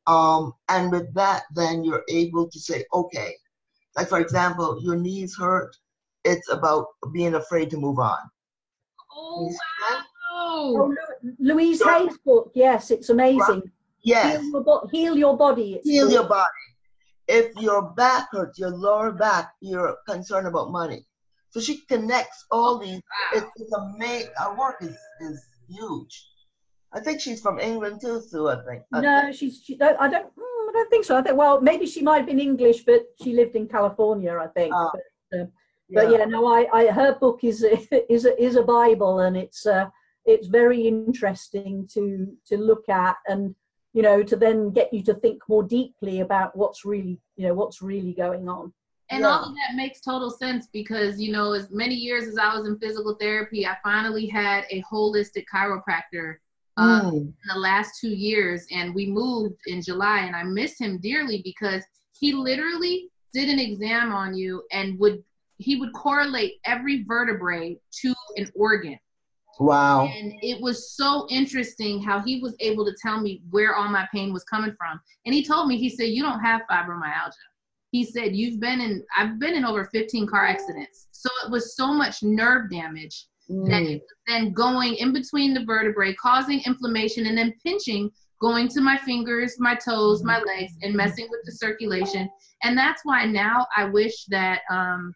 Um, 0.06 0.54
and 0.68 0.90
with 0.90 1.12
that, 1.14 1.42
then 1.54 1.84
you're 1.84 2.04
able 2.08 2.48
to 2.48 2.58
say, 2.58 2.84
okay, 2.94 3.34
like 3.96 4.08
for 4.08 4.20
example, 4.20 4.78
your 4.80 4.96
knees 4.96 5.36
hurt, 5.36 5.76
it's 6.24 6.50
about 6.50 6.86
being 7.12 7.34
afraid 7.34 7.68
to 7.70 7.76
move 7.76 7.98
on. 7.98 8.18
Oh, 9.12 9.46
wow. 9.46 10.02
Oh, 10.30 10.94
Louise 11.38 11.80
so, 11.80 11.88
Hay's 11.88 12.16
book, 12.18 12.52
yes, 12.54 12.90
it's 12.90 13.08
amazing. 13.08 13.38
Right. 13.38 13.62
Yes. 14.02 14.40
Heal 14.40 14.50
your, 14.50 14.62
bo- 14.62 14.88
heal 14.90 15.16
your 15.16 15.36
body. 15.36 15.80
heal 15.82 16.10
your 16.10 16.28
body. 16.28 16.46
If 17.26 17.54
your 17.56 17.90
back 17.94 18.28
hurts, 18.32 18.58
your 18.58 18.70
lower 18.70 19.12
back, 19.12 19.52
you're 19.60 19.96
concerned 20.06 20.46
about 20.46 20.70
money. 20.70 21.04
So 21.50 21.60
she 21.60 21.78
connects 21.86 22.44
all 22.50 22.78
these. 22.78 23.00
Wow. 23.34 23.40
It's, 23.40 23.46
it's 23.56 23.72
amazing. 23.72 24.30
Her 24.36 24.54
work 24.54 24.76
is, 24.80 24.96
is 25.20 25.44
huge. 25.68 26.26
I 26.92 27.00
think 27.00 27.20
she's 27.20 27.40
from 27.40 27.58
England 27.58 28.00
too, 28.00 28.20
Sue. 28.20 28.48
I 28.48 28.56
think. 28.64 28.82
no, 28.92 29.30
she's. 29.32 29.62
She, 29.62 29.80
I 29.80 30.08
don't. 30.08 30.26
Mm, 30.26 30.68
I 30.68 30.70
don't 30.72 30.90
think 30.90 31.04
so. 31.04 31.16
I 31.16 31.22
think. 31.22 31.36
Well, 31.36 31.60
maybe 31.60 31.86
she 31.86 32.02
might 32.02 32.18
have 32.18 32.26
been 32.26 32.40
English, 32.40 32.84
but 32.84 33.02
she 33.22 33.34
lived 33.34 33.56
in 33.56 33.68
California. 33.68 34.38
I 34.38 34.46
think. 34.48 34.74
Uh, 34.74 34.88
but, 35.30 35.40
uh, 35.40 35.44
but 35.90 36.10
yeah, 36.10 36.24
no, 36.24 36.46
I, 36.46 36.66
I 36.72 36.86
her 36.86 37.14
book 37.14 37.40
is 37.42 37.62
is 38.08 38.24
a, 38.24 38.42
is 38.42 38.56
a 38.56 38.62
Bible, 38.62 39.20
and 39.20 39.36
it's 39.36 39.66
uh, 39.66 39.86
it's 40.24 40.46
very 40.46 40.86
interesting 40.86 41.86
to 41.92 42.34
to 42.46 42.56
look 42.56 42.88
at, 42.88 43.16
and 43.26 43.54
you 43.92 44.02
know, 44.02 44.22
to 44.22 44.36
then 44.36 44.70
get 44.70 44.92
you 44.92 45.02
to 45.04 45.14
think 45.14 45.42
more 45.48 45.62
deeply 45.62 46.20
about 46.20 46.56
what's 46.56 46.84
really 46.84 47.20
you 47.36 47.46
know 47.46 47.54
what's 47.54 47.82
really 47.82 48.14
going 48.14 48.48
on. 48.48 48.72
And 49.10 49.20
yeah. 49.20 49.28
all 49.28 49.44
of 49.44 49.54
that 49.54 49.74
makes 49.74 50.00
total 50.00 50.30
sense 50.30 50.68
because 50.72 51.20
you 51.20 51.32
know, 51.32 51.52
as 51.52 51.70
many 51.70 51.94
years 51.94 52.26
as 52.26 52.36
I 52.36 52.54
was 52.54 52.66
in 52.66 52.78
physical 52.78 53.14
therapy, 53.14 53.66
I 53.66 53.76
finally 53.82 54.26
had 54.26 54.64
a 54.70 54.82
holistic 54.82 55.44
chiropractor 55.52 56.36
uh, 56.76 57.02
mm. 57.02 57.12
in 57.12 57.34
the 57.52 57.58
last 57.58 58.00
two 58.00 58.10
years, 58.10 58.66
and 58.70 58.94
we 58.94 59.06
moved 59.06 59.60
in 59.66 59.82
July, 59.82 60.20
and 60.20 60.36
I 60.36 60.44
miss 60.44 60.78
him 60.78 60.98
dearly 60.98 61.40
because 61.42 61.82
he 62.12 62.32
literally 62.32 63.10
did 63.32 63.48
an 63.48 63.58
exam 63.58 64.12
on 64.12 64.34
you 64.34 64.62
and 64.72 64.98
would 64.98 65.22
he 65.58 65.76
would 65.76 65.92
correlate 65.92 66.54
every 66.64 67.02
vertebrae 67.02 67.76
to 67.90 68.14
an 68.36 68.50
organ. 68.54 68.98
Wow. 69.58 70.06
And 70.06 70.34
it 70.40 70.60
was 70.60 70.92
so 70.92 71.26
interesting 71.30 72.00
how 72.00 72.20
he 72.20 72.40
was 72.40 72.54
able 72.60 72.84
to 72.84 72.94
tell 73.02 73.20
me 73.20 73.42
where 73.50 73.74
all 73.74 73.88
my 73.88 74.06
pain 74.14 74.32
was 74.32 74.44
coming 74.44 74.74
from. 74.78 75.00
And 75.26 75.34
he 75.34 75.44
told 75.44 75.66
me, 75.66 75.76
he 75.76 75.88
said, 75.88 76.10
You 76.10 76.22
don't 76.22 76.40
have 76.40 76.62
fibromyalgia. 76.70 77.32
He 77.98 78.04
said, 78.04 78.36
You've 78.36 78.60
been 78.60 78.80
in, 78.80 79.04
I've 79.16 79.40
been 79.40 79.54
in 79.54 79.64
over 79.64 79.86
15 79.86 80.28
car 80.28 80.46
accidents. 80.46 81.08
So 81.10 81.28
it 81.44 81.50
was 81.50 81.74
so 81.74 81.92
much 81.92 82.22
nerve 82.22 82.70
damage 82.70 83.26
mm. 83.50 83.68
that 83.68 83.82
it 83.82 84.02
was 84.02 84.14
then 84.28 84.52
going 84.52 84.94
in 84.94 85.12
between 85.12 85.52
the 85.52 85.64
vertebrae, 85.64 86.14
causing 86.14 86.60
inflammation, 86.64 87.26
and 87.26 87.36
then 87.36 87.52
pinching, 87.66 88.08
going 88.40 88.68
to 88.68 88.80
my 88.80 88.96
fingers, 88.98 89.56
my 89.58 89.74
toes, 89.74 90.22
my 90.22 90.38
legs, 90.38 90.74
and 90.82 90.94
messing 90.94 91.26
with 91.28 91.40
the 91.44 91.50
circulation. 91.50 92.30
And 92.62 92.78
that's 92.78 93.00
why 93.02 93.24
now 93.24 93.66
I 93.76 93.86
wish 93.86 94.26
that, 94.26 94.60
um, 94.70 95.12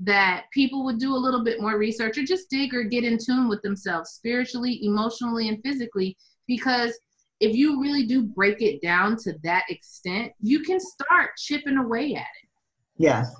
that 0.00 0.44
people 0.54 0.86
would 0.86 0.98
do 0.98 1.14
a 1.14 1.24
little 1.24 1.44
bit 1.44 1.60
more 1.60 1.76
research 1.76 2.16
or 2.16 2.24
just 2.24 2.48
dig 2.48 2.72
or 2.72 2.84
get 2.84 3.04
in 3.04 3.18
tune 3.22 3.46
with 3.46 3.60
themselves 3.60 4.12
spiritually, 4.12 4.80
emotionally, 4.86 5.48
and 5.48 5.62
physically. 5.62 6.16
Because 6.48 6.98
if 7.42 7.56
you 7.56 7.80
really 7.80 8.06
do 8.06 8.22
break 8.22 8.62
it 8.62 8.80
down 8.80 9.16
to 9.16 9.34
that 9.42 9.64
extent, 9.68 10.32
you 10.40 10.60
can 10.60 10.78
start 10.78 11.30
chipping 11.36 11.76
away 11.76 12.14
at 12.14 12.20
it. 12.20 12.48
Yes, 12.96 13.34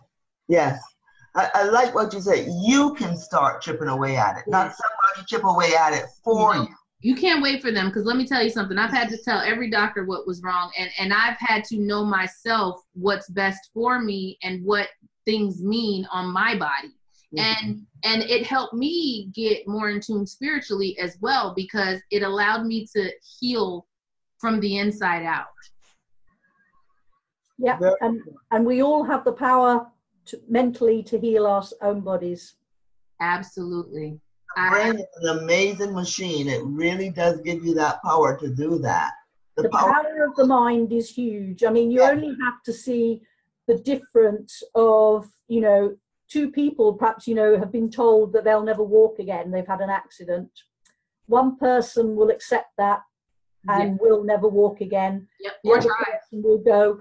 yes. 0.49 0.81
I, 1.35 1.49
I 1.55 1.63
like 1.65 1.95
what 1.95 2.13
you 2.13 2.21
said. 2.21 2.47
You 2.63 2.95
can 2.95 3.17
start 3.17 3.63
chipping 3.63 3.89
away 3.89 4.17
at 4.17 4.37
it, 4.37 4.45
not 4.49 4.75
somebody 4.75 5.27
chip 5.29 5.45
away 5.45 5.75
at 5.75 5.95
it 5.95 6.05
for 6.23 6.57
you. 6.57 6.69
You 7.01 7.15
can't 7.17 7.43
wait 7.43 7.63
for 7.63 7.73
them 7.73 7.87
because 7.89 8.05
let 8.05 8.17
me 8.17 8.27
tell 8.27 8.43
you 8.43 8.51
something. 8.51 8.77
I've 8.77 8.91
had 8.91 9.09
to 9.09 9.19
tell 9.25 9.41
every 9.41 9.71
doctor 9.71 10.05
what 10.05 10.27
was 10.27 10.43
wrong, 10.43 10.71
and, 10.79 10.91
and 10.99 11.13
I've 11.13 11.39
had 11.39 11.65
to 11.65 11.79
know 11.79 12.05
myself 12.05 12.81
what's 12.95 13.29
best 13.29 13.71
for 13.73 14.01
me 14.01 14.39
and 14.43 14.65
what 14.65 14.89
things 15.25 15.63
mean 15.63 16.07
on 16.13 16.33
my 16.33 16.57
body 16.57 16.93
mm-hmm. 17.35 17.67
and 17.67 17.87
and 18.05 18.23
it 18.23 18.47
helped 18.47 18.75
me 18.75 19.31
get 19.35 19.67
more 19.67 19.91
in 19.91 20.01
tune 20.01 20.27
spiritually 20.27 20.99
as 20.99 21.17
well 21.21 21.53
because 21.55 22.01
it 22.11 22.23
allowed 22.23 22.67
me 22.67 22.87
to 22.95 23.11
heal 23.39 23.87
from 24.43 24.59
the 24.61 24.77
inside 24.79 25.25
out. 25.25 25.47
Yeah 27.59 27.79
and 28.01 28.21
and 28.51 28.67
we 28.67 28.83
all 28.83 29.05
have 29.05 29.25
the 29.25 29.33
power 29.33 29.87
to 30.27 30.41
mentally 30.49 31.03
to 31.05 31.19
heal 31.19 31.47
our 31.47 31.63
own 31.81 32.01
bodies. 32.01 32.55
Absolutely. 33.21 34.21
The 34.57 34.69
brain 34.71 34.97
is 34.97 35.07
an 35.23 35.39
amazing 35.39 35.95
machine. 35.95 36.49
It 36.49 36.63
really 36.65 37.11
does 37.11 37.41
give 37.41 37.65
you 37.65 37.73
that 37.75 38.03
power 38.03 38.37
to 38.39 38.49
do 38.49 38.79
that. 38.81 39.13
The, 39.57 39.63
the 39.63 39.69
power, 39.69 39.93
power 39.93 40.25
of 40.29 40.35
the 40.37 40.47
mind 40.47 40.93
is 40.93 41.09
huge. 41.09 41.63
I 41.63 41.71
mean 41.71 41.93
you 41.93 42.01
yeah. 42.01 42.11
only 42.11 42.37
have 42.45 42.63
to 42.65 42.73
see 42.73 43.23
the 43.69 43.79
difference 43.79 44.61
of 44.75 45.29
you 45.47 45.61
know 45.61 45.97
two 46.29 46.51
people 46.51 46.95
perhaps 46.95 47.29
you 47.29 47.37
know 47.37 47.57
have 47.59 47.71
been 47.71 47.91
told 47.91 48.33
that 48.33 48.43
they'll 48.43 48.71
never 48.73 48.83
walk 48.83 49.21
again. 49.21 49.53
They've 49.53 49.75
had 49.75 49.83
an 49.83 49.91
accident. 49.91 50.51
One 51.27 51.57
person 51.57 52.17
will 52.17 52.31
accept 52.31 52.71
that 52.79 53.03
and 53.69 53.99
we'll 54.01 54.25
never 54.25 54.49
walk 54.49 54.81
again 54.81 55.27
yep. 55.41 55.55
the 55.63 55.71
other 55.71 55.91
person 56.05 56.43
will 56.43 56.59
go 56.59 57.01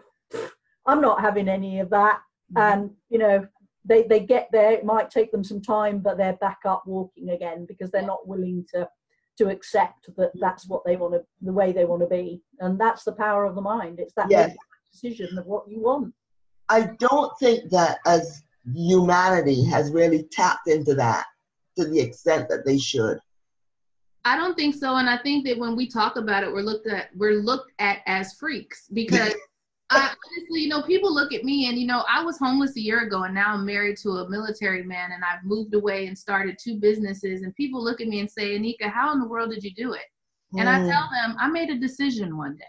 I'm 0.86 1.02
not 1.02 1.22
having 1.22 1.48
any 1.48 1.80
of 1.80 1.90
that. 1.92 2.22
Mm-hmm. 2.54 2.58
And, 2.58 2.92
you 3.10 3.20
know, 3.20 3.48
they, 3.86 4.04
they 4.04 4.20
get 4.20 4.50
there, 4.52 4.72
it 4.72 4.86
might 4.86 5.10
take 5.10 5.32
them 5.32 5.44
some 5.44 5.62
time, 5.62 6.00
but 6.00 6.18
they're 6.18 6.34
back 6.34 6.60
up 6.66 6.84
walking 6.86 7.30
again 7.30 7.66
because 7.68 7.92
they're 7.92 8.02
not 8.02 8.28
willing 8.28 8.66
to 8.74 8.88
to 9.38 9.48
accept 9.48 10.10
that 10.18 10.30
that's 10.42 10.68
what 10.68 10.84
they 10.86 10.98
want 10.98 11.14
to 11.14 11.24
the 11.42 11.54
way 11.54 11.72
they 11.72 11.86
want 11.86 12.02
to 12.02 12.08
be 12.08 12.42
and 12.60 12.80
that's 12.80 13.06
the 13.06 13.14
power 13.14 13.46
of 13.46 13.56
the 13.56 13.62
mind 13.62 13.98
it's 13.98 14.14
that 14.14 14.30
Yes. 14.30 14.54
decision 14.92 15.38
of 15.38 15.46
what 15.46 15.64
you 15.70 15.80
want 15.82 16.14
I 16.68 16.90
don't 17.00 17.32
think 17.40 17.72
that 17.72 18.00
as 18.06 18.44
humanity 18.76 19.64
has 19.64 19.90
really 19.90 20.28
tapped 20.34 20.68
into 20.68 20.94
that 20.96 21.26
to 21.78 21.86
the 21.86 22.00
extent 22.02 22.50
that 22.50 22.66
they 22.66 22.78
should. 22.78 23.20
I 24.24 24.38
don't 24.38 24.56
think 24.56 24.76
so, 24.76 24.98
and 24.98 25.10
I 25.10 25.18
think 25.18 25.46
that 25.48 25.58
when 25.58 25.76
we 25.76 25.88
talk 25.88 26.16
about 26.16 26.44
it, 26.44 26.52
we're 26.52 26.62
looked 26.62 26.88
at 26.88 27.10
we're 27.16 27.42
looked 27.42 27.72
at 27.80 28.00
as 28.06 28.34
freaks 28.34 28.88
because 28.94 29.34
I, 29.90 30.10
honestly, 30.10 30.62
you 30.62 30.70
know, 30.70 30.84
people 30.84 31.14
look 31.14 31.34
at 31.34 31.44
me 31.44 31.68
and 31.68 31.78
you 31.80 31.88
know, 31.88 32.04
I 32.10 32.24
was 32.24 32.38
homeless 32.38 32.76
a 32.78 32.82
year 32.82 33.02
ago, 33.08 33.24
and 33.24 33.34
now 33.34 33.54
I'm 33.54 33.66
married 33.66 33.98
to 34.04 34.10
a 34.12 34.30
military 34.30 34.84
man, 34.84 35.12
and 35.12 35.24
I've 35.24 35.44
moved 35.44 35.74
away 35.74 36.08
and 36.08 36.18
started 36.18 36.58
two 36.64 36.78
businesses, 36.78 37.42
and 37.42 37.56
people 37.56 37.84
look 37.84 38.00
at 38.02 38.08
me 38.08 38.20
and 38.20 38.30
say, 38.30 38.58
Anika, 38.58 38.92
how 38.92 39.12
in 39.14 39.20
the 39.20 39.28
world 39.28 39.52
did 39.52 39.64
you 39.64 39.74
do 39.74 39.94
it? 39.94 40.06
And 40.58 40.70
I 40.70 40.74
Mm, 40.74 40.86
tell 40.88 41.10
them, 41.12 41.36
I 41.40 41.48
made 41.50 41.70
a 41.72 41.80
decision 41.80 42.38
one 42.38 42.56
day. 42.56 42.64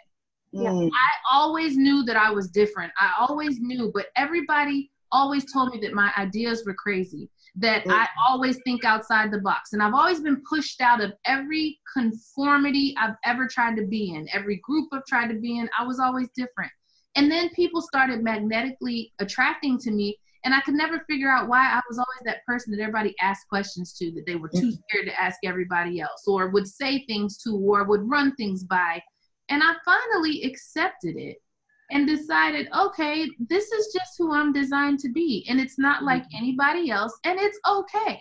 mm, 0.55 0.90
I 0.94 1.36
always 1.36 1.76
knew 1.76 2.05
that 2.05 2.16
I 2.16 2.30
was 2.30 2.48
different. 2.50 2.92
I 2.98 3.12
always 3.18 3.61
knew, 3.61 3.90
but 3.94 4.07
everybody 4.16 4.90
always 5.11 5.50
told 5.53 5.72
me 5.74 5.80
that 5.80 5.92
my 5.94 6.12
ideas 6.18 6.64
were 6.66 6.74
crazy, 6.74 7.30
that 7.57 7.84
Mm. 7.84 7.92
I 7.92 8.09
always 8.26 8.59
think 8.64 8.84
outside 8.84 9.30
the 9.30 9.40
box. 9.40 9.72
And 9.72 9.82
I've 9.82 9.94
always 9.94 10.20
been 10.20 10.42
pushed 10.48 10.80
out 10.80 11.03
of 11.03 11.12
every 11.26 11.78
conformity 11.92 12.94
I've 12.98 13.16
ever 13.24 13.46
tried 13.46 13.76
to 13.76 13.86
be 13.86 14.14
in, 14.14 14.26
every 14.32 14.57
group 14.64 14.88
I've 14.92 15.05
tried 15.07 15.28
to 15.28 15.38
be 15.38 15.59
in. 15.59 15.68
I 15.78 15.84
was 15.84 16.00
always 16.00 16.28
different. 16.34 16.72
And 17.14 17.30
then 17.30 17.50
people 17.50 17.82
started 17.82 18.22
magnetically 18.22 19.12
attracting 19.18 19.78
to 19.80 19.90
me. 19.90 20.18
And 20.44 20.55
I 20.55 20.61
could 20.62 20.74
never 20.74 21.05
figure 21.09 21.30
out 21.30 21.48
why 21.48 21.61
I 21.61 21.80
was 21.88 21.98
always 21.98 22.22
that 22.24 22.44
person 22.46 22.72
that 22.72 22.82
everybody 22.82 23.14
asked 23.20 23.48
questions 23.48 23.92
to, 23.98 24.11
that 24.12 24.24
they 24.26 24.34
were 24.34 24.48
too 24.48 24.72
scared 24.72 25.07
to 25.07 25.20
ask 25.20 25.38
everybody 25.44 26.00
else, 26.00 26.24
or 26.26 26.48
would 26.48 26.66
say 26.66 27.05
things 27.07 27.36
to, 27.42 27.50
or 27.55 27.84
would 27.84 28.09
run 28.11 28.34
things 28.34 28.64
by. 28.64 29.00
And 29.50 29.62
I 29.62 29.74
finally 29.84 30.42
accepted 30.42 31.16
it 31.16 31.36
and 31.93 32.07
decided, 32.07 32.68
okay, 32.76 33.28
this 33.38 33.70
is 33.70 33.93
just 33.93 34.14
who 34.18 34.32
I'm 34.32 34.53
designed 34.53 34.99
to 35.01 35.11
be. 35.11 35.47
And 35.49 35.61
it's 35.61 35.78
not 35.78 36.03
like 36.03 36.24
anybody 36.34 36.90
else, 36.90 37.16
and 37.24 37.38
it's 37.38 37.59
okay. 37.68 38.20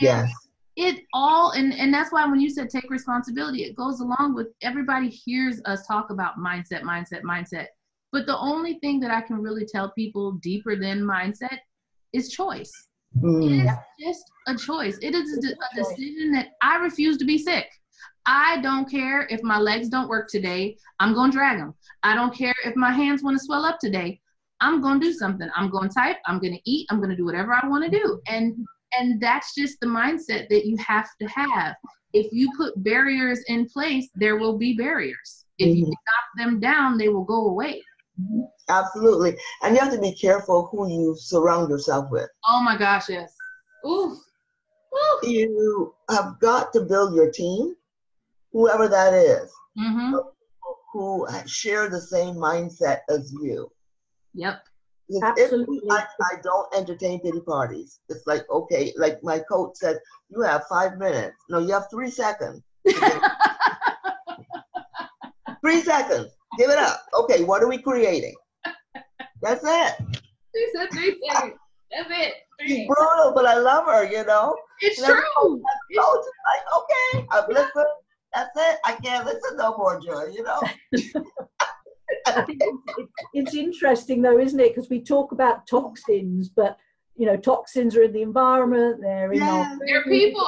yes. 0.00 0.32
It 0.76 1.04
all, 1.14 1.52
and, 1.52 1.72
and 1.72 1.92
that's 1.92 2.12
why 2.12 2.26
when 2.26 2.40
you 2.40 2.50
said 2.50 2.68
take 2.68 2.90
responsibility, 2.90 3.62
it 3.64 3.76
goes 3.76 4.00
along 4.00 4.34
with 4.34 4.48
everybody 4.62 5.08
hears 5.08 5.60
us 5.64 5.86
talk 5.86 6.10
about 6.10 6.38
mindset, 6.38 6.82
mindset, 6.82 7.22
mindset. 7.22 7.66
But 8.12 8.26
the 8.26 8.36
only 8.38 8.78
thing 8.80 9.00
that 9.00 9.10
I 9.10 9.22
can 9.22 9.36
really 9.36 9.64
tell 9.64 9.90
people 9.92 10.32
deeper 10.32 10.76
than 10.76 11.00
mindset 11.00 11.58
is 12.12 12.30
choice. 12.30 12.70
It 13.22 13.24
Mm, 13.24 13.64
is 13.64 13.70
just 14.00 14.24
a 14.46 14.56
choice. 14.56 14.98
It 15.00 15.14
is 15.14 15.44
a, 15.44 15.48
a 15.48 15.50
a 15.52 15.84
decision 15.84 16.32
that 16.32 16.48
I 16.62 16.76
refuse 16.76 17.16
to 17.18 17.24
be 17.24 17.38
sick. 17.38 17.66
I 18.26 18.60
don't 18.60 18.90
care 18.90 19.26
if 19.30 19.42
my 19.42 19.58
legs 19.58 19.88
don't 19.88 20.08
work 20.08 20.28
today. 20.28 20.76
I'm 21.00 21.14
going 21.14 21.30
to 21.30 21.36
drag 21.36 21.58
them. 21.58 21.74
I 22.02 22.14
don't 22.14 22.34
care 22.34 22.54
if 22.64 22.74
my 22.76 22.90
hands 22.90 23.22
want 23.22 23.38
to 23.38 23.44
swell 23.44 23.64
up 23.64 23.78
today. 23.80 24.20
I'm 24.60 24.80
going 24.80 25.00
to 25.00 25.06
do 25.06 25.12
something. 25.12 25.48
I'm 25.54 25.70
going 25.70 25.88
to 25.88 25.94
type. 25.94 26.16
I'm 26.26 26.38
going 26.40 26.54
to 26.54 26.70
eat. 26.70 26.86
I'm 26.90 26.98
going 26.98 27.10
to 27.10 27.16
do 27.16 27.24
whatever 27.24 27.52
I 27.54 27.66
want 27.68 27.84
to 27.84 27.90
do. 27.90 28.20
And 28.28 28.66
and 28.98 29.20
that's 29.20 29.54
just 29.54 29.78
the 29.80 29.86
mindset 29.86 30.48
that 30.48 30.64
you 30.64 30.76
have 30.78 31.08
to 31.20 31.28
have. 31.28 31.74
If 32.14 32.32
you 32.32 32.50
put 32.56 32.82
barriers 32.82 33.42
in 33.48 33.66
place, 33.68 34.08
there 34.14 34.36
will 34.36 34.56
be 34.56 34.74
barriers. 34.74 35.44
If 35.58 35.76
you 35.76 35.84
Mhm. 35.86 35.88
knock 35.90 36.26
them 36.38 36.60
down, 36.60 36.96
they 36.96 37.08
will 37.08 37.24
go 37.24 37.48
away. 37.48 37.82
absolutely. 38.68 39.36
And 39.62 39.74
you 39.74 39.80
have 39.80 39.92
to 39.92 40.00
be 40.00 40.14
careful 40.14 40.68
who 40.72 40.88
you 40.88 41.14
surround 41.18 41.68
yourself 41.68 42.10
with. 42.10 42.28
Oh 42.48 42.62
my 42.62 42.76
gosh, 42.78 43.08
yes. 43.10 43.34
Ooh. 43.86 44.16
Ooh. 44.94 45.20
You 45.28 45.94
have 46.10 46.40
got 46.40 46.72
to 46.72 46.80
build 46.80 47.14
your 47.14 47.30
team, 47.30 47.74
whoever 48.56 48.88
that 48.88 49.12
is, 49.12 49.52
Mm-hmm. 49.78 50.14
who 50.94 51.26
share 51.46 51.90
the 51.90 52.00
same 52.00 52.34
mindset 52.36 53.00
as 53.10 53.30
you. 53.42 53.70
Yep. 54.32 54.62
Because 55.08 55.34
if- 55.36 55.44
absolutely 55.44 55.80
I, 55.90 56.04
I 56.22 56.34
don't 56.42 56.74
entertain 56.74 57.20
pity 57.20 57.40
parties. 57.40 58.00
It's 58.08 58.26
like, 58.26 58.48
okay, 58.50 58.92
like 58.96 59.22
my 59.22 59.38
coach 59.40 59.72
said, 59.74 59.98
you 60.30 60.40
have 60.40 60.64
five 60.68 60.96
minutes. 60.96 61.36
No, 61.50 61.58
you 61.58 61.72
have 61.74 61.84
three 61.90 62.10
seconds. 62.10 62.62
Three 65.62 65.80
seconds. 65.82 66.30
Give 66.58 66.70
it 66.70 66.78
up. 66.78 67.00
Okay, 67.22 67.42
what 67.44 67.62
are 67.62 67.68
we 67.68 67.78
creating? 67.78 68.34
That's 69.42 69.62
it. 69.64 69.94
She 70.54 70.66
said 70.74 70.88
three 70.92 71.20
seconds. 71.30 71.54
That's 71.90 72.08
it. 72.10 72.34
She's 72.60 72.68
Three. 72.76 72.86
brutal, 72.86 73.32
but 73.34 73.46
I 73.46 73.58
love 73.58 73.86
her, 73.86 74.04
you 74.04 74.24
know? 74.24 74.56
It's 74.80 74.98
And 75.02 75.08
true. 75.12 75.62
Coach 75.98 76.20
is 76.20 76.38
like, 76.46 76.64
okay, 76.78 77.26
I've 77.32 77.48
listened. 77.48 77.86
That's 78.36 78.50
it. 78.54 78.78
I 78.84 78.92
can't 79.02 79.24
listen 79.24 79.56
no 79.56 79.76
more, 79.78 79.98
Joy, 79.98 80.26
you 80.32 80.42
know? 80.42 80.60
It's, 82.38 82.64
it's, 82.98 83.12
it's 83.34 83.54
interesting 83.54 84.22
though, 84.22 84.38
isn't 84.38 84.60
it? 84.60 84.74
Because 84.74 84.88
we 84.90 85.00
talk 85.02 85.32
about 85.32 85.66
toxins, 85.66 86.48
but 86.48 86.76
you 87.16 87.26
know, 87.26 87.36
toxins 87.36 87.96
are 87.96 88.02
in 88.02 88.12
the 88.12 88.22
environment, 88.22 88.98
they're 89.00 89.32
in 89.32 89.40
Yeah. 89.40 89.50
our 89.52 89.78
They're 89.84 90.04
people. 90.04 90.46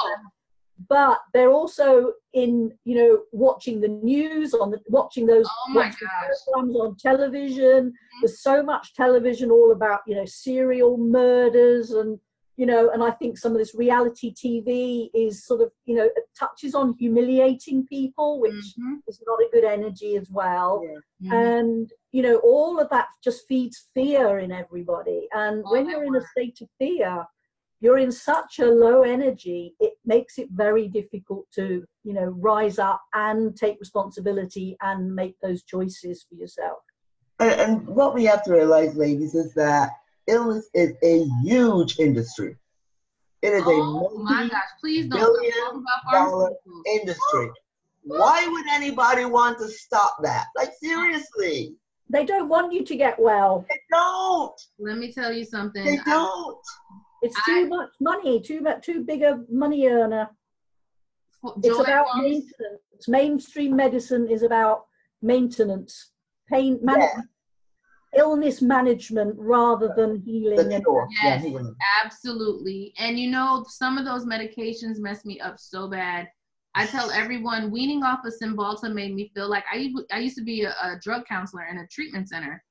but 0.87 1.19
they're 1.33 1.51
also 1.51 2.13
in 2.33 2.71
you 2.85 2.95
know 2.95 3.19
watching 3.33 3.81
the 3.81 3.87
news 3.89 4.53
on 4.53 4.71
the 4.71 4.79
watching 4.87 5.25
those 5.25 5.45
Oh 5.47 5.73
my 5.73 5.85
watching 5.85 6.07
gosh. 6.07 6.37
programs 6.53 6.75
on 6.77 6.95
television. 6.95 7.87
Mm-hmm. 7.87 8.21
There's 8.21 8.41
so 8.41 8.63
much 8.63 8.93
television 8.93 9.51
all 9.51 9.71
about 9.73 10.01
you 10.07 10.15
know 10.15 10.25
serial 10.25 10.97
murders 10.97 11.91
and 11.91 12.17
you 12.59 12.65
know, 12.65 12.89
and 12.89 13.01
I 13.01 13.11
think 13.11 13.37
some 13.37 13.53
of 13.53 13.57
this 13.57 13.73
reality 13.73 14.33
TV 14.33 15.09
is 15.13 15.45
sort 15.45 15.61
of 15.61 15.71
you 15.85 15.95
know 15.95 16.03
it 16.19 16.25
touches 16.37 16.75
on 16.75 16.93
humiliating 16.99 17.87
people, 17.87 18.41
which 18.41 18.65
Mhm, 18.77 18.97
is 19.07 19.21
not 19.25 19.39
a 19.39 19.47
good 19.53 19.63
energy 19.63 20.17
as 20.17 20.29
well. 20.29 20.73
Mhm. 21.23 21.31
and 21.31 21.93
you 22.11 22.21
know 22.21 22.37
all 22.51 22.73
of 22.81 22.89
that 22.89 23.07
just 23.23 23.47
feeds 23.47 23.77
fear 23.93 24.39
in 24.39 24.51
everybody. 24.51 25.21
And 25.31 25.63
Oh, 25.65 25.71
when 25.71 25.89
you're 25.89 26.03
in 26.03 26.15
a 26.17 26.25
state 26.33 26.59
of 26.61 26.69
fear 26.77 27.25
you're 27.81 27.97
in 28.07 28.11
such 28.11 28.59
a 28.59 28.65
low 28.85 29.03
energy 29.03 29.73
it 29.79 29.93
makes 30.13 30.37
it 30.37 30.49
very 30.51 30.85
difficult 30.99 31.45
to 31.59 31.65
you 32.07 32.13
know 32.17 32.27
rise 32.51 32.77
up 32.77 33.01
and 33.13 33.55
take 33.55 33.79
responsibility 33.79 34.75
and 34.81 35.15
make 35.21 35.35
those 35.39 35.63
choices 35.63 36.25
for 36.27 36.35
yourself. 36.35 36.79
And, 37.39 37.53
and 37.63 37.87
what 37.99 38.13
we 38.13 38.25
have 38.25 38.43
to 38.43 38.51
realize, 38.51 38.95
ladies, 38.97 39.33
is 39.33 39.53
that 39.53 39.91
illness 40.29 40.69
is 40.73 40.93
a 41.03 41.25
huge 41.43 41.99
industry. 41.99 42.55
It 43.41 43.53
is 43.53 43.63
Oh 43.65 43.71
a 43.71 44.19
my 44.19 44.33
multi 44.33 44.49
gosh, 44.49 44.61
please 44.79 45.07
don't 45.07 45.19
stop 45.19 45.33
billion 45.33 45.53
talking 45.53 45.83
about 46.07 46.29
dollar 46.29 46.51
industry. 46.93 47.51
Why 48.03 48.47
would 48.47 48.67
anybody 48.69 49.25
want 49.25 49.59
to 49.59 49.67
stop 49.67 50.17
that? 50.23 50.45
Like, 50.55 50.71
seriously, 50.81 51.75
they 52.09 52.25
don't 52.25 52.49
want 52.49 52.73
you 52.73 52.83
to 52.83 52.95
get 52.95 53.19
well 53.19 53.65
they 53.69 53.79
don't. 53.91 54.59
Let 54.79 54.97
me 54.97 55.11
tell 55.11 55.31
you 55.31 55.45
something. 55.45 55.83
They 55.85 55.97
don't. 56.05 56.59
it's 57.21 57.35
I- 57.37 57.43
too 57.45 57.67
much 57.67 57.89
money 57.99 58.41
too 58.41 58.61
much 58.61 58.85
too 58.85 59.03
big 59.03 59.21
a 59.23 59.43
money 59.49 59.87
earner 59.87 60.29
it's 61.63 61.79
about 61.79 62.07
Farms- 62.07 62.21
maintenance 62.23 63.07
mainstream 63.07 63.75
medicine 63.75 64.27
is 64.29 64.43
about 64.43 64.85
maintenance 65.21 66.11
pain 66.51 66.79
management 66.81 67.29
illness 68.19 68.61
management 68.61 69.35
rather 69.37 69.93
than 69.95 70.21
healing 70.25 70.57
The 70.57 70.75
and. 70.75 70.85
Yes. 71.23 71.43
Yeah, 71.45 71.61
Absolutely. 72.03 72.93
And 72.97 73.19
you 73.19 73.29
know, 73.31 73.65
some 73.67 73.97
of 73.97 74.05
those 74.05 74.25
medications 74.25 74.97
mess 74.99 75.25
me 75.25 75.39
up 75.39 75.55
so 75.59 75.89
bad. 75.89 76.27
I 76.75 76.85
tell 76.85 77.09
everyone 77.23 77.71
weaning 77.71 78.03
off 78.03 78.25
of 78.25 78.33
Cymbalta 78.41 78.93
made 78.93 79.13
me 79.15 79.31
feel 79.35 79.49
like 79.49 79.63
I, 79.71 79.91
I 80.11 80.19
used 80.19 80.37
to 80.37 80.43
be 80.43 80.63
a, 80.63 80.71
a 80.71 80.99
drug 81.01 81.25
counselor 81.25 81.65
in 81.71 81.77
a 81.79 81.87
treatment 81.87 82.29
center. 82.29 82.63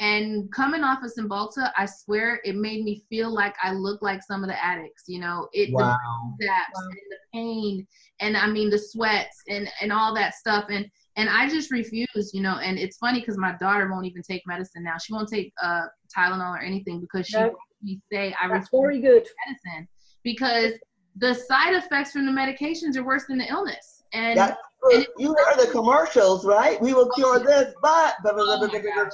And 0.00 0.50
coming 0.52 0.82
off 0.82 1.04
of 1.04 1.12
Cymbalta, 1.16 1.70
I 1.76 1.86
swear 1.86 2.40
it 2.44 2.56
made 2.56 2.82
me 2.84 3.04
feel 3.08 3.32
like 3.32 3.54
I 3.62 3.70
look 3.72 4.02
like 4.02 4.22
some 4.24 4.42
of 4.42 4.48
the 4.50 4.64
addicts. 4.64 5.04
You 5.06 5.20
know, 5.20 5.48
it 5.52 5.72
Wow. 5.72 5.96
the 6.40 6.46
zaps 6.46 6.74
Wow. 6.74 6.88
and 6.90 6.98
the 7.10 7.18
pain 7.32 7.86
and 8.20 8.36
I 8.36 8.46
mean 8.48 8.70
the 8.70 8.78
sweats 8.78 9.42
and 9.48 9.68
and 9.80 9.92
all 9.92 10.14
that 10.14 10.34
stuff. 10.34 10.64
And 10.68 10.90
and 11.16 11.28
I 11.28 11.48
just 11.48 11.70
refuse, 11.70 12.30
you 12.32 12.42
know. 12.42 12.58
And 12.58 12.78
it's 12.78 12.96
funny 12.98 13.20
because 13.20 13.38
my 13.38 13.54
daughter 13.60 13.90
won't 13.90 14.06
even 14.06 14.22
take 14.22 14.42
medicine 14.46 14.82
now. 14.82 14.98
She 14.98 15.12
won't 15.12 15.28
take 15.28 15.52
uh 15.62 15.82
Tylenol 16.16 16.54
or 16.56 16.60
anything 16.60 17.00
because 17.00 17.26
she 17.26 17.38
No. 17.38 17.54
we 17.82 18.00
say 18.12 18.34
I 18.40 18.48
that's 18.48 18.70
refuse 18.72 18.80
very 18.82 19.00
good 19.00 19.26
medicine 19.46 19.88
because 20.22 20.72
the 21.16 21.34
side 21.34 21.74
effects 21.74 22.12
from 22.12 22.26
the 22.26 22.32
medications 22.32 22.96
are 22.96 23.04
worse 23.04 23.26
than 23.26 23.38
the 23.38 23.48
illness. 23.48 24.02
And 24.12 24.38
That's 24.38 24.56
good. 24.82 25.06
You 25.18 25.34
heard 25.34 25.64
the 25.64 25.70
commercials, 25.70 26.44
right? 26.44 26.80
We 26.80 26.92
will 26.94 27.08
cure 27.10 27.38
this, 27.38 27.72
but 27.82 28.14
Oh 28.24 28.68
my 28.68 28.78
gosh. 28.80 29.12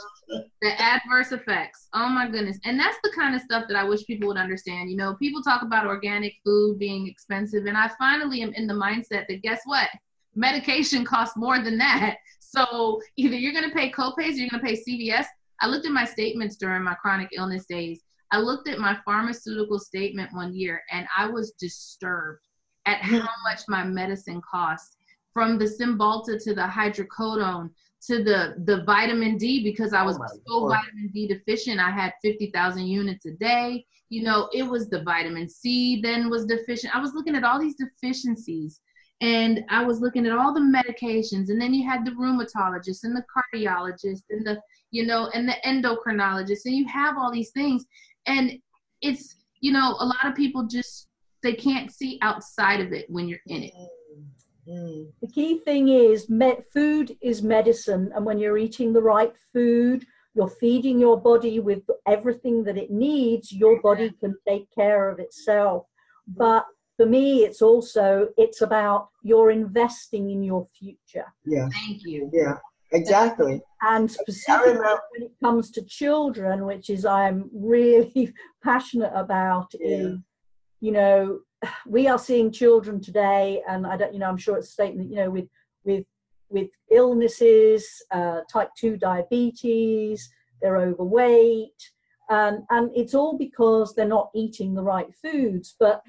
the 0.62 0.80
adverse 0.80 1.32
effects. 1.32 1.88
Oh 1.92 2.08
my 2.08 2.28
goodness. 2.28 2.58
And 2.64 2.78
that's 2.78 2.96
the 3.02 3.12
kind 3.14 3.34
of 3.34 3.42
stuff 3.42 3.64
that 3.68 3.76
I 3.76 3.84
wish 3.84 4.04
people 4.06 4.28
would 4.28 4.36
understand. 4.36 4.90
You 4.90 4.96
know, 4.96 5.14
people 5.14 5.42
talk 5.42 5.62
about 5.62 5.86
organic 5.86 6.34
food 6.44 6.78
being 6.78 7.06
expensive, 7.06 7.66
and 7.66 7.76
I 7.76 7.90
finally 7.98 8.42
am 8.42 8.52
in 8.54 8.66
the 8.66 8.74
mindset 8.74 9.26
that 9.28 9.42
guess 9.42 9.60
what? 9.64 9.88
Medication 10.34 11.04
costs 11.04 11.36
more 11.36 11.62
than 11.62 11.78
that. 11.78 12.16
So 12.52 13.00
either 13.16 13.36
you're 13.36 13.52
going 13.52 13.68
to 13.70 13.76
pay 13.76 13.92
copays 13.92 14.30
or 14.32 14.38
you're 14.38 14.48
going 14.50 14.60
to 14.60 14.66
pay 14.66 14.74
CVS. 14.74 15.24
I 15.60 15.68
looked 15.68 15.86
at 15.86 15.92
my 15.92 16.04
statements 16.04 16.56
during 16.56 16.82
my 16.82 16.94
chronic 16.94 17.28
illness 17.32 17.64
days. 17.66 18.00
I 18.32 18.40
looked 18.40 18.68
at 18.68 18.80
my 18.80 18.98
pharmaceutical 19.04 19.78
statement 19.78 20.34
one 20.34 20.52
year 20.52 20.82
and 20.90 21.06
I 21.16 21.26
was 21.28 21.52
disturbed 21.60 22.40
at 22.86 23.02
how 23.02 23.28
much 23.44 23.60
my 23.68 23.84
medicine 23.84 24.40
costs 24.50 24.96
from 25.32 25.58
the 25.58 25.66
Cymbalta 25.66 26.42
to 26.42 26.52
the 26.52 26.62
hydrocodone 26.62 27.70
to 28.08 28.24
the 28.24 28.54
the 28.64 28.82
vitamin 28.84 29.36
D 29.36 29.62
because 29.62 29.92
I 29.92 30.02
oh 30.02 30.06
was 30.06 30.18
Oh 30.18 30.26
so 30.46 30.58
Lord. 30.58 30.72
vitamin 30.72 31.10
D 31.12 31.28
deficient. 31.28 31.78
I 31.78 31.90
had 31.90 32.14
50,000 32.22 32.84
units 32.84 33.26
a 33.26 33.32
day. 33.32 33.84
You 34.08 34.24
know, 34.24 34.48
it 34.52 34.64
was 34.64 34.88
the 34.88 35.02
vitamin 35.02 35.48
C 35.48 36.00
then 36.00 36.30
was 36.30 36.46
deficient. 36.46 36.96
I 36.96 37.00
was 37.00 37.14
looking 37.14 37.36
at 37.36 37.44
all 37.44 37.60
these 37.60 37.76
deficiencies 37.76 38.80
and 39.20 39.64
I 39.68 39.84
was 39.84 40.00
looking 40.00 40.26
at 40.26 40.32
all 40.32 40.54
the 40.54 40.60
medications 40.60 41.50
and 41.50 41.60
then 41.60 41.74
you 41.74 41.88
had 41.88 42.04
the 42.04 42.12
rheumatologist 42.12 43.04
and 43.04 43.14
the 43.14 43.24
cardiologist 43.34 44.22
and 44.30 44.46
the 44.46 44.60
you 44.90 45.06
know 45.06 45.30
and 45.34 45.48
the 45.48 45.56
endocrinologist 45.64 46.64
and 46.64 46.74
you 46.74 46.86
have 46.88 47.16
all 47.18 47.32
these 47.32 47.50
things 47.50 47.84
and 48.26 48.52
it's 49.02 49.36
you 49.60 49.72
know 49.72 49.96
a 50.00 50.04
lot 50.04 50.24
of 50.24 50.34
people 50.34 50.66
just 50.66 51.08
they 51.42 51.54
can't 51.54 51.92
see 51.92 52.18
outside 52.22 52.80
of 52.80 52.92
it 52.92 53.06
when 53.08 53.28
you're 53.28 53.38
in 53.46 53.64
it 53.64 53.74
Mm. 54.68 55.10
The 55.20 55.28
key 55.28 55.58
thing 55.58 55.88
is 55.88 56.28
me- 56.28 56.60
food 56.72 57.16
is 57.20 57.42
medicine, 57.42 58.12
and 58.14 58.24
when 58.24 58.38
you're 58.38 58.58
eating 58.58 58.92
the 58.92 59.02
right 59.02 59.32
food, 59.52 60.04
you're 60.34 60.48
feeding 60.48 61.00
your 61.00 61.20
body 61.20 61.58
with 61.58 61.82
everything 62.06 62.62
that 62.64 62.76
it 62.76 62.90
needs. 62.90 63.52
Your 63.52 63.80
body 63.80 64.12
can 64.20 64.36
take 64.46 64.70
care 64.72 65.08
of 65.08 65.18
itself. 65.18 65.86
But 66.28 66.66
for 67.00 67.06
me, 67.06 67.44
it's 67.44 67.62
also 67.62 68.28
it's 68.36 68.60
about 68.60 69.08
you're 69.22 69.50
investing 69.50 70.28
in 70.28 70.42
your 70.42 70.66
future, 70.78 71.24
Yeah, 71.46 71.66
thank 71.72 72.02
you 72.04 72.30
yeah, 72.30 72.56
exactly. 72.92 73.62
and 73.80 74.04
I 74.10 74.12
specifically 74.12 74.72
remember. 74.74 75.00
when 75.12 75.22
it 75.28 75.32
comes 75.42 75.70
to 75.70 75.82
children, 75.82 76.66
which 76.66 76.90
is 76.90 77.06
I'm 77.06 77.48
really 77.54 78.34
passionate 78.62 79.12
about, 79.14 79.68
Yeah. 79.80 79.96
is 79.96 80.18
you 80.82 80.92
know 80.92 81.38
we 81.86 82.06
are 82.06 82.18
seeing 82.18 82.52
children 82.52 83.00
today, 83.00 83.62
and 83.66 83.86
I 83.86 83.96
don't, 83.96 84.12
you 84.12 84.20
know, 84.20 84.28
I'm 84.28 84.36
sure 84.44 84.58
it's 84.58 84.68
a 84.68 84.72
statement, 84.72 85.08
you 85.08 85.16
know, 85.16 85.30
with 85.30 85.48
with 85.86 86.04
with 86.50 86.68
illnesses, 86.90 87.82
uh, 88.10 88.40
type 88.52 88.72
two 88.76 88.98
diabetes, 88.98 90.28
they're 90.60 90.76
overweight, 90.90 91.80
and 92.28 92.56
and 92.68 92.90
it's 92.94 93.14
all 93.14 93.38
because 93.38 93.94
they're 93.94 94.16
not 94.18 94.28
eating 94.34 94.74
the 94.74 94.82
right 94.82 95.10
foods, 95.22 95.76
but 95.80 96.02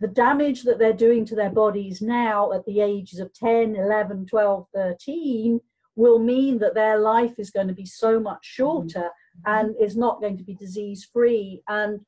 the 0.00 0.08
damage 0.08 0.62
that 0.64 0.78
they're 0.78 0.92
doing 0.92 1.24
to 1.24 1.34
their 1.34 1.50
bodies 1.50 2.02
now 2.02 2.52
at 2.52 2.64
the 2.66 2.80
ages 2.80 3.18
of 3.18 3.32
10 3.32 3.76
11 3.76 4.26
12 4.26 4.66
13 4.74 5.60
will 5.96 6.18
mean 6.18 6.58
that 6.58 6.74
their 6.74 6.98
life 6.98 7.38
is 7.38 7.50
going 7.50 7.68
to 7.68 7.74
be 7.74 7.86
so 7.86 8.20
much 8.20 8.44
shorter 8.44 9.08
and 9.46 9.74
is 9.80 9.96
not 9.96 10.20
going 10.20 10.36
to 10.36 10.44
be 10.44 10.54
disease 10.54 11.08
free 11.10 11.62
and 11.68 12.00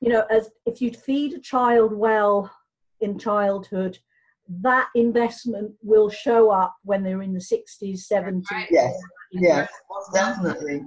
you 0.00 0.08
know 0.08 0.24
as 0.30 0.50
if 0.66 0.80
you 0.80 0.90
feed 0.90 1.32
a 1.32 1.40
child 1.40 1.92
well 1.92 2.50
in 3.00 3.18
childhood 3.18 3.98
that 4.62 4.88
investment 4.94 5.72
will 5.82 6.10
show 6.10 6.50
up 6.50 6.74
when 6.82 7.02
they're 7.02 7.22
in 7.22 7.32
the 7.32 7.38
60s 7.38 8.06
70s 8.10 8.44
Right. 8.50 8.66
Yes, 8.70 8.94
yes, 9.32 9.68
most 9.88 10.12
definitely. 10.12 10.82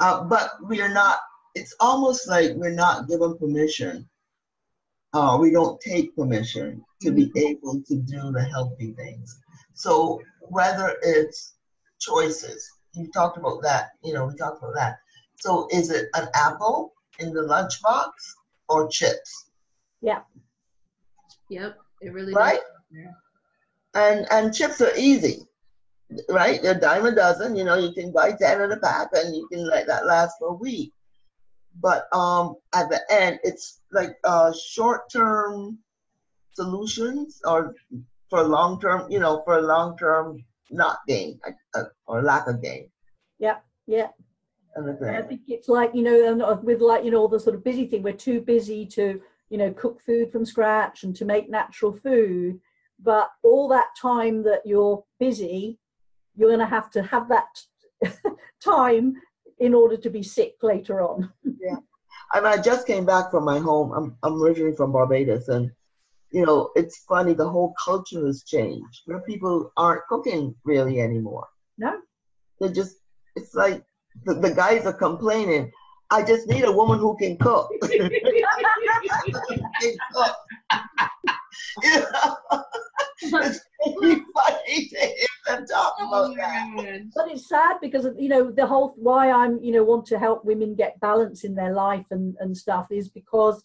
Uh, 0.00 0.24
but 0.24 0.52
we 0.68 0.80
are 0.80 0.88
not. 0.88 1.18
It's 1.54 1.74
almost 1.80 2.28
like 2.28 2.52
we're 2.54 2.70
not 2.70 3.08
given 3.08 3.36
permission. 3.38 4.08
Uh, 5.14 5.36
we 5.40 5.50
don't 5.50 5.80
take 5.80 6.14
permission 6.16 6.82
to 7.00 7.10
be 7.10 7.30
able 7.36 7.82
to 7.86 7.96
do 7.96 8.32
the 8.32 8.42
healthy 8.50 8.92
things. 8.92 9.38
So 9.74 10.20
whether 10.40 10.96
it's 11.02 11.54
choices, 12.00 12.66
you 12.94 13.10
talked 13.12 13.36
about 13.36 13.62
that. 13.62 13.90
You 14.02 14.14
know, 14.14 14.26
we 14.26 14.34
talked 14.36 14.62
about 14.62 14.74
that. 14.74 14.96
So 15.40 15.68
is 15.70 15.90
it 15.90 16.08
an 16.14 16.28
apple 16.34 16.92
in 17.18 17.32
the 17.32 17.42
lunchbox 17.42 18.10
or 18.68 18.88
chips? 18.88 19.50
Yeah. 20.00 20.20
Yep 21.48 21.76
it 22.02 22.12
really 22.12 22.34
Right. 22.34 22.60
does. 22.60 23.06
and 23.94 24.26
and 24.30 24.54
chips 24.54 24.80
are 24.80 24.94
easy, 24.96 25.46
right? 26.28 26.60
They're 26.62 26.78
dime 26.78 27.06
a 27.06 27.14
dozen. 27.14 27.56
You 27.56 27.64
know, 27.64 27.76
you 27.76 27.92
can 27.92 28.12
buy 28.12 28.32
ten 28.32 28.60
in 28.60 28.72
a 28.72 28.78
pack, 28.78 29.08
and 29.12 29.34
you 29.34 29.46
can 29.50 29.66
let 29.66 29.86
that 29.86 30.06
last 30.06 30.36
for 30.38 30.48
a 30.48 30.54
week. 30.54 30.92
But 31.80 32.06
um, 32.14 32.56
at 32.74 32.90
the 32.90 33.00
end, 33.10 33.40
it's 33.42 33.80
like 33.92 34.16
uh, 34.24 34.52
short-term 34.52 35.78
solutions, 36.52 37.40
or 37.44 37.74
for 38.28 38.42
long-term, 38.42 39.10
you 39.10 39.18
know, 39.18 39.42
for 39.44 39.60
long-term 39.60 40.44
not 40.72 40.98
gain 41.06 41.38
uh, 41.74 41.84
or 42.06 42.22
lack 42.22 42.46
of 42.48 42.62
gain. 42.62 42.90
yeah 43.86 44.08
And 44.74 44.88
the 44.88 45.18
I 45.18 45.22
think 45.22 45.42
it's 45.48 45.68
like 45.68 45.94
you 45.94 46.02
know, 46.02 46.32
and 46.32 46.42
uh, 46.42 46.58
with 46.62 46.80
like 46.80 47.04
you 47.04 47.10
know 47.10 47.18
all 47.18 47.28
the 47.28 47.40
sort 47.40 47.54
of 47.54 47.64
busy 47.64 47.86
thing, 47.86 48.02
we're 48.02 48.14
too 48.14 48.40
busy 48.40 48.86
to 48.86 49.20
you 49.50 49.58
know 49.58 49.70
cook 49.72 50.00
food 50.00 50.32
from 50.32 50.44
scratch 50.44 51.04
and 51.04 51.14
to 51.16 51.24
make 51.24 51.50
natural 51.50 51.92
food. 51.92 52.60
But 52.98 53.30
all 53.42 53.68
that 53.68 53.88
time 54.00 54.42
that 54.44 54.62
you're 54.64 55.04
busy, 55.18 55.78
you're 56.36 56.48
going 56.48 56.60
to 56.60 56.66
have 56.66 56.90
to 56.92 57.02
have 57.02 57.28
that 57.28 57.60
time 58.64 59.14
in 59.62 59.74
order 59.74 59.96
to 59.96 60.10
be 60.10 60.22
sick 60.22 60.56
later 60.62 61.00
on. 61.00 61.32
I 62.34 62.40
mean, 62.40 62.52
I 62.52 62.60
just 62.60 62.86
came 62.86 63.06
back 63.06 63.30
from 63.30 63.44
my 63.44 63.58
home. 63.58 63.92
I'm 63.92 64.16
I'm 64.22 64.42
originally 64.42 64.74
from 64.74 64.92
Barbados, 64.92 65.48
and 65.48 65.70
you 66.32 66.44
know, 66.44 66.70
it's 66.74 67.04
funny. 67.08 67.34
The 67.34 67.48
whole 67.48 67.74
culture 67.82 68.26
has 68.26 68.42
changed. 68.42 69.02
Where 69.04 69.20
people 69.20 69.70
aren't 69.76 70.06
cooking 70.08 70.54
really 70.64 71.00
anymore. 71.00 71.46
No, 71.78 72.00
They're 72.58 72.72
just. 72.72 72.96
It's 73.36 73.54
like 73.54 73.84
the, 74.24 74.34
the 74.34 74.54
guys 74.54 74.84
are 74.86 74.92
complaining. 74.92 75.70
I 76.10 76.22
just 76.22 76.48
need 76.48 76.64
a 76.64 76.72
woman 76.72 76.98
who 76.98 77.16
can 77.16 77.38
cook. 77.38 77.70
Can 77.82 78.10
cook. 80.12 80.36
you 81.82 82.00
know, 82.00 83.40
it's 83.40 83.60
really 83.96 84.22
funny 84.34 84.88
to 84.88 84.98
hear 84.98 85.31
them 85.46 85.66
talk 85.66 85.94
Oh 85.98 86.08
about 86.08 86.36
my 86.36 86.82
that. 86.82 87.10
But 87.14 87.30
it's 87.30 87.48
sad 87.48 87.78
because 87.80 88.06
you 88.18 88.28
know 88.28 88.50
the 88.50 88.66
whole 88.66 88.94
why 88.96 89.30
I'm 89.30 89.62
you 89.62 89.72
know 89.72 89.84
want 89.84 90.06
to 90.06 90.18
help 90.18 90.44
women 90.44 90.74
get 90.74 91.00
balance 91.00 91.44
in 91.44 91.54
their 91.54 91.72
life 91.72 92.06
and 92.10 92.36
and 92.40 92.56
stuff 92.56 92.88
is 92.90 93.08
because 93.08 93.64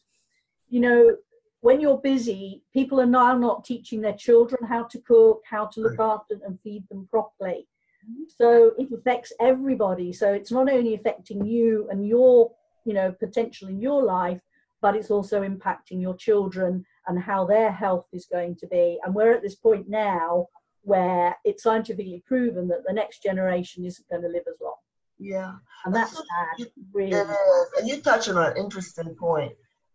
you 0.69 0.80
know 0.80 1.15
when 1.61 1.82
you're 1.82 1.97
busy 1.97 2.63
people 2.73 2.99
are 3.01 3.05
now 3.05 3.38
not 3.38 3.65
teaching 3.65 4.01
their 4.01 4.13
children 4.13 4.63
how 4.67 4.84
to 4.84 4.99
cook 4.99 5.41
how 5.49 5.65
to 5.67 5.82
look 5.82 5.99
after 5.99 6.39
and 6.45 6.59
feed 6.61 6.84
them 6.89 7.07
properly. 7.09 7.67
Mm-hmm. 8.09 8.23
So 8.38 8.73
it 8.78 8.91
affects 8.91 9.34
everybody. 9.39 10.13
So 10.13 10.32
it's 10.34 10.51
not 10.51 10.71
only 10.71 10.93
affecting 10.93 11.45
you 11.45 11.88
and 11.91 12.07
your 12.07 12.51
you 12.86 12.93
know 12.93 13.11
potential 13.11 13.67
in 13.67 13.80
your 13.82 14.03
life 14.03 14.41
but 14.82 14.95
it's 14.95 15.11
also 15.11 15.41
impacting 15.41 16.01
your 16.01 16.15
children 16.15 16.86
and 17.07 17.19
how 17.19 17.45
their 17.45 17.71
health 17.71 18.05
is 18.13 18.28
going 18.32 18.55
to 18.55 18.67
be. 18.67 18.99
And 19.03 19.15
we're 19.15 19.32
at 19.32 19.41
this 19.41 19.55
point 19.55 19.89
now 19.89 20.47
where 20.91 21.35
it's 21.43 21.63
scientifically 21.63 22.23
proven 22.25 22.67
that 22.69 22.83
the 22.88 22.93
next 23.01 23.21
generation 23.21 23.83
isn't 23.85 24.07
going 24.09 24.21
to 24.21 24.29
live 24.29 24.47
as 24.53 24.59
long 24.61 24.79
Yeah. 25.19 25.53
and 25.85 25.93
that's 25.95 26.13
So 26.15 26.23
sad 26.31 26.67
really 26.93 27.11
is, 27.11 27.67
and 27.77 27.88
you 27.89 27.95
touched 28.01 28.29
on 28.29 28.38
an 28.38 28.55
interesting 28.63 29.13
point. 29.15 29.53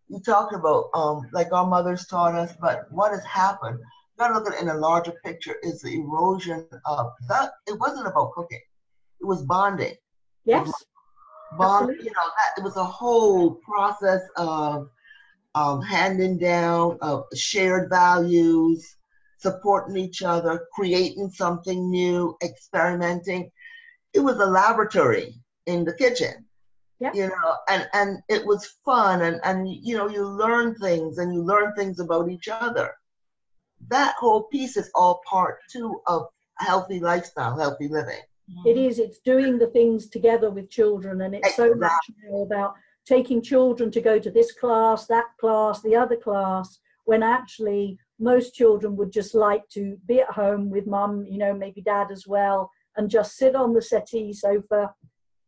You 0.09 0.19
talked 0.21 0.55
about 0.55 0.83
um, 1.01 1.19
like 1.33 1.51
our 1.53 1.67
mothers 1.67 2.07
taught 2.07 2.35
us, 2.35 2.53
but 2.61 2.77
what 2.99 3.11
has 3.17 3.25
happened? 3.25 3.79
You 3.81 4.17
gotta 4.19 4.35
look 4.35 4.47
at 4.49 4.55
it 4.59 4.63
in 4.63 4.69
a 4.69 4.75
larger 4.89 5.15
picture. 5.25 5.57
Is 5.63 5.81
the 5.81 5.93
erosion 6.03 6.67
of 6.85 7.07
that? 7.31 7.49
It 7.67 7.77
wasn't 7.81 8.07
about 8.07 8.33
cooking. 8.33 8.61
It 9.23 9.27
was 9.33 9.41
bonding. 9.53 9.97
yes 10.45 10.71
Bond. 11.59 11.91
Absolutely. 11.91 12.05
You 12.07 12.13
know, 12.19 12.29
that 12.39 12.51
it 12.59 12.65
was 12.69 12.77
a 12.77 12.85
whole 12.85 13.45
process 13.71 14.23
of 14.37 14.89
um, 15.55 15.81
handing 15.83 16.37
down 16.39 16.99
of 17.01 17.25
shared 17.35 17.89
values, 17.91 18.97
supporting 19.43 19.97
each 19.97 20.23
other, 20.23 20.67
creating 20.73 21.29
something 21.31 21.91
new, 21.91 22.37
experimenting. 22.43 23.51
It 24.15 24.21
was 24.21 24.37
a 24.39 24.47
laboratory 24.47 25.35
in 25.67 25.85
the 25.85 25.95
kitchen 25.95 26.35
Yeah. 26.99 27.13
you 27.15 27.27
know 27.29 27.51
and 27.73 27.83
and 28.01 28.11
it 28.29 28.43
was 28.51 28.63
fun 28.85 29.23
and 29.23 29.37
and 29.49 29.59
you 29.89 29.95
know 29.97 30.09
you 30.17 30.23
learn 30.45 30.69
things 30.87 31.19
and 31.19 31.29
you 31.35 31.41
learn 31.53 31.69
things 31.79 31.99
about 32.01 32.27
each 32.35 32.49
other 32.49 32.89
that 33.89 34.15
whole 34.23 34.45
piece 34.55 34.77
is 34.77 34.89
all 34.95 35.21
part 35.33 35.57
too 35.73 35.89
of 36.07 36.21
healthy 36.69 36.99
lifestyle 37.01 37.55
healthy 37.65 37.89
living 37.99 38.25
it 38.71 38.77
is 38.77 38.99
it's 39.05 39.19
doing 39.33 39.59
the 39.59 39.71
things 39.79 40.09
together 40.17 40.51
with 40.51 40.69
children 40.79 41.15
and 41.23 41.33
it's 41.37 41.57
so 41.57 41.69
much 41.75 42.07
more 42.29 42.45
about 42.45 42.75
taking 43.15 43.41
children 43.53 43.89
to 43.91 44.01
go 44.11 44.19
to 44.19 44.31
this 44.31 44.51
class 44.63 45.07
that 45.07 45.29
class 45.41 45.81
the 45.83 45.97
other 46.03 46.17
class 46.17 46.67
when 47.05 47.23
actually 47.23 47.99
most 48.19 48.55
children 48.55 48.97
would 48.97 49.13
just 49.13 49.35
like 49.35 49.67
to 49.69 49.97
be 50.07 50.21
at 50.21 50.31
home 50.31 50.71
with 50.71 50.87
mum 50.87 51.25
you 51.29 51.39
know 51.39 51.55
maybe 51.55 51.81
dad 51.83 52.09
as 52.11 52.27
well 52.27 52.71
and 52.97 53.11
just 53.11 53.37
sit 53.37 53.55
on 53.57 53.73
the 53.73 53.83
settee 53.83 54.33
sofa 54.33 54.93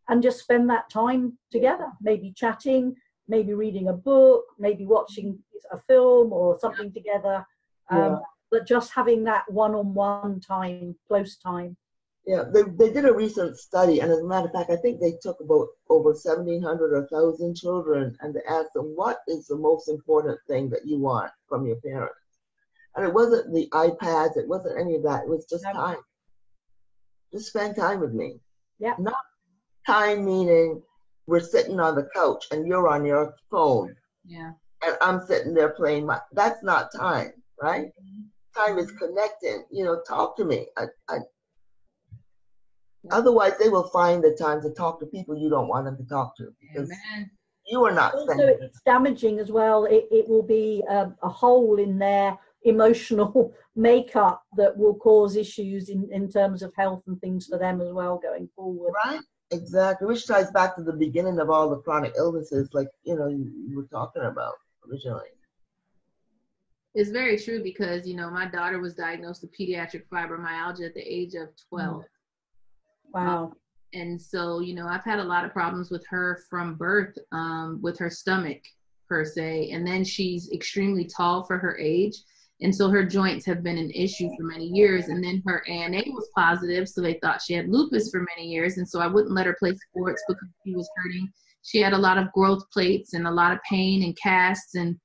and 0.08 0.22
just 0.22 0.40
spend 0.40 0.68
that 0.68 0.88
time 0.90 1.38
together 1.50 1.86
maybe 2.00 2.32
chatting 2.36 2.94
maybe 3.28 3.54
reading 3.54 3.88
a 3.88 3.92
book 3.92 4.44
maybe 4.58 4.84
watching 4.86 5.38
a 5.72 5.78
film 5.78 6.32
or 6.32 6.58
something 6.58 6.92
together 6.92 7.46
um, 7.90 7.98
Yeah. 7.98 8.18
but 8.50 8.66
just 8.66 8.92
having 8.92 9.24
that 9.24 9.44
one-on-one 9.50 10.40
time 10.40 10.96
close 11.08 11.36
time 11.36 11.76
Yeah, 12.26 12.44
they, 12.52 12.62
they 12.62 12.90
did 12.90 13.04
a 13.04 13.12
recent 13.12 13.58
study, 13.58 14.00
and 14.00 14.10
as 14.10 14.20
a 14.20 14.24
matter 14.24 14.46
of 14.46 14.52
fact, 14.56 14.70
I 14.70 14.76
think 14.76 14.98
they 14.98 15.12
took 15.20 15.38
about 15.40 15.68
over 15.90 16.10
1,700 16.12 16.92
or 16.92 17.00
1,000 17.00 17.54
children 17.54 18.16
and 18.20 18.32
they 18.32 18.40
asked 18.48 18.72
them, 18.74 18.88
what 18.96 19.18
is 19.28 19.46
the 19.46 19.56
most 19.68 19.88
important 19.88 20.38
thing 20.48 20.70
that 20.70 20.86
you 20.86 20.96
want 20.98 21.30
from 21.48 21.66
your 21.66 21.76
parents? 21.76 22.23
And 22.96 23.04
it 23.04 23.12
wasn't 23.12 23.52
the 23.52 23.68
iPads, 23.72 24.36
it 24.36 24.48
wasn't 24.48 24.78
any 24.78 24.94
of 24.94 25.02
that, 25.02 25.24
it 25.24 25.28
was 25.28 25.46
just 25.46 25.64
time. 25.64 25.96
Just 27.32 27.48
spend 27.48 27.74
time 27.74 28.00
with 28.00 28.12
me. 28.12 28.38
Yeah. 28.78 28.94
Not 28.98 29.16
time 29.86 30.24
meaning 30.24 30.80
we're 31.26 31.40
sitting 31.40 31.80
on 31.80 31.94
the 31.94 32.08
couch 32.14 32.44
and 32.50 32.66
you're 32.66 32.88
on 32.88 33.04
your 33.04 33.34
phone 33.50 33.94
Yeah. 34.24 34.52
and 34.84 34.96
I'm 35.00 35.26
sitting 35.26 35.54
there 35.54 35.70
playing 35.70 36.06
my, 36.06 36.20
that's 36.32 36.62
not 36.62 36.92
time, 36.94 37.32
right? 37.60 37.86
Mm-hmm. 37.86 38.66
Time 38.66 38.78
is 38.78 38.90
connecting, 38.92 39.64
you 39.70 39.84
know, 39.84 40.00
talk 40.06 40.36
to 40.36 40.44
me. 40.44 40.66
I, 40.76 40.84
I, 41.08 41.18
Otherwise, 43.10 43.52
they 43.58 43.68
will 43.68 43.88
find 43.88 44.22
the 44.22 44.32
time 44.32 44.62
to 44.62 44.70
talk 44.70 44.98
to 45.00 45.06
people 45.06 45.36
you 45.36 45.50
don't 45.50 45.68
want 45.68 45.84
them 45.84 45.96
to 45.96 46.04
talk 46.04 46.36
to 46.36 46.54
because 46.60 46.90
Amen. 46.90 47.30
you 47.66 47.84
are 47.84 47.92
not 47.92 48.14
also 48.14 48.32
spending. 48.32 48.58
it's 48.62 48.80
damaging 48.86 49.38
as 49.38 49.50
well 49.50 49.84
it, 49.84 50.06
it 50.10 50.26
will 50.28 50.42
be 50.42 50.82
um, 50.88 51.14
a 51.22 51.28
hole 51.28 51.78
in 51.78 51.98
their 51.98 52.38
emotional 52.64 53.52
makeup 53.76 54.42
that 54.56 54.76
will 54.76 54.94
cause 54.94 55.36
issues 55.36 55.88
in, 55.88 56.08
in 56.12 56.30
terms 56.30 56.62
of 56.62 56.72
health 56.76 57.02
and 57.06 57.20
things 57.20 57.46
for 57.46 57.58
them 57.58 57.80
as 57.80 57.92
well 57.92 58.18
going 58.22 58.48
forward 58.56 58.92
Right? 59.04 59.20
Exactly. 59.50 60.08
Which 60.08 60.26
ties 60.26 60.50
back 60.50 60.74
to 60.76 60.82
the 60.82 60.92
beginning 60.92 61.38
of 61.38 61.50
all 61.50 61.68
the 61.68 61.76
chronic 61.76 62.14
illnesses, 62.16 62.70
like 62.72 62.88
you 63.04 63.16
know 63.16 63.28
you, 63.28 63.52
you 63.68 63.76
were 63.76 63.84
talking 63.84 64.22
about 64.22 64.54
originally. 64.90 65.28
It's 66.94 67.10
very 67.10 67.38
true 67.38 67.62
because 67.62 68.06
you 68.06 68.16
know 68.16 68.30
my 68.30 68.46
daughter 68.46 68.80
was 68.80 68.94
diagnosed 68.94 69.42
with 69.42 69.56
pediatric 69.56 70.04
fibromyalgia 70.10 70.86
at 70.86 70.94
the 70.94 71.02
age 71.02 71.34
of 71.34 71.48
12. 71.68 72.04
wow 73.12 73.52
and 73.94 74.20
so 74.20 74.60
you 74.60 74.74
know 74.74 74.86
i've 74.86 75.04
had 75.04 75.18
a 75.20 75.24
lot 75.24 75.44
of 75.44 75.52
problems 75.52 75.90
with 75.90 76.04
her 76.06 76.40
from 76.50 76.74
birth 76.74 77.16
um, 77.32 77.78
with 77.80 77.98
her 77.98 78.10
stomach 78.10 78.60
per 79.08 79.24
se 79.24 79.70
and 79.70 79.86
then 79.86 80.04
she's 80.04 80.50
extremely 80.52 81.04
tall 81.04 81.44
for 81.44 81.58
her 81.58 81.78
age 81.78 82.16
and 82.60 82.74
so 82.74 82.88
her 82.88 83.04
joints 83.04 83.44
have 83.46 83.62
been 83.62 83.78
an 83.78 83.90
issue 83.90 84.28
for 84.36 84.44
many 84.44 84.66
years. 84.66 85.08
And 85.08 85.22
then 85.22 85.42
her 85.46 85.64
ANA 85.68 86.02
was 86.06 86.28
positive 86.34 86.88
so 86.88 87.00
they 87.00 87.14
thought 87.14 87.42
she 87.42 87.54
had 87.54 87.68
lupus 87.68 88.10
for 88.10 88.26
many 88.36 88.48
years. 88.48 88.78
And 88.78 88.88
so 88.88 89.00
i 89.00 89.06
wouldn't 89.06 89.34
let 89.34 89.46
her 89.46 89.56
play 89.58 89.74
sports 89.74 90.22
because 90.28 90.48
she 90.64 90.74
was 90.74 90.88
hurting. 90.96 91.28
She 91.62 91.80
had 91.80 91.94
a 91.94 91.98
lot 91.98 92.18
of 92.18 92.32
growth 92.32 92.62
plates 92.70 93.14
and 93.14 93.26
a 93.26 93.30
lot 93.30 93.52
of 93.52 93.58
pain 93.68 94.02
and 94.02 94.16
casts 94.16 94.74
and 94.74 94.98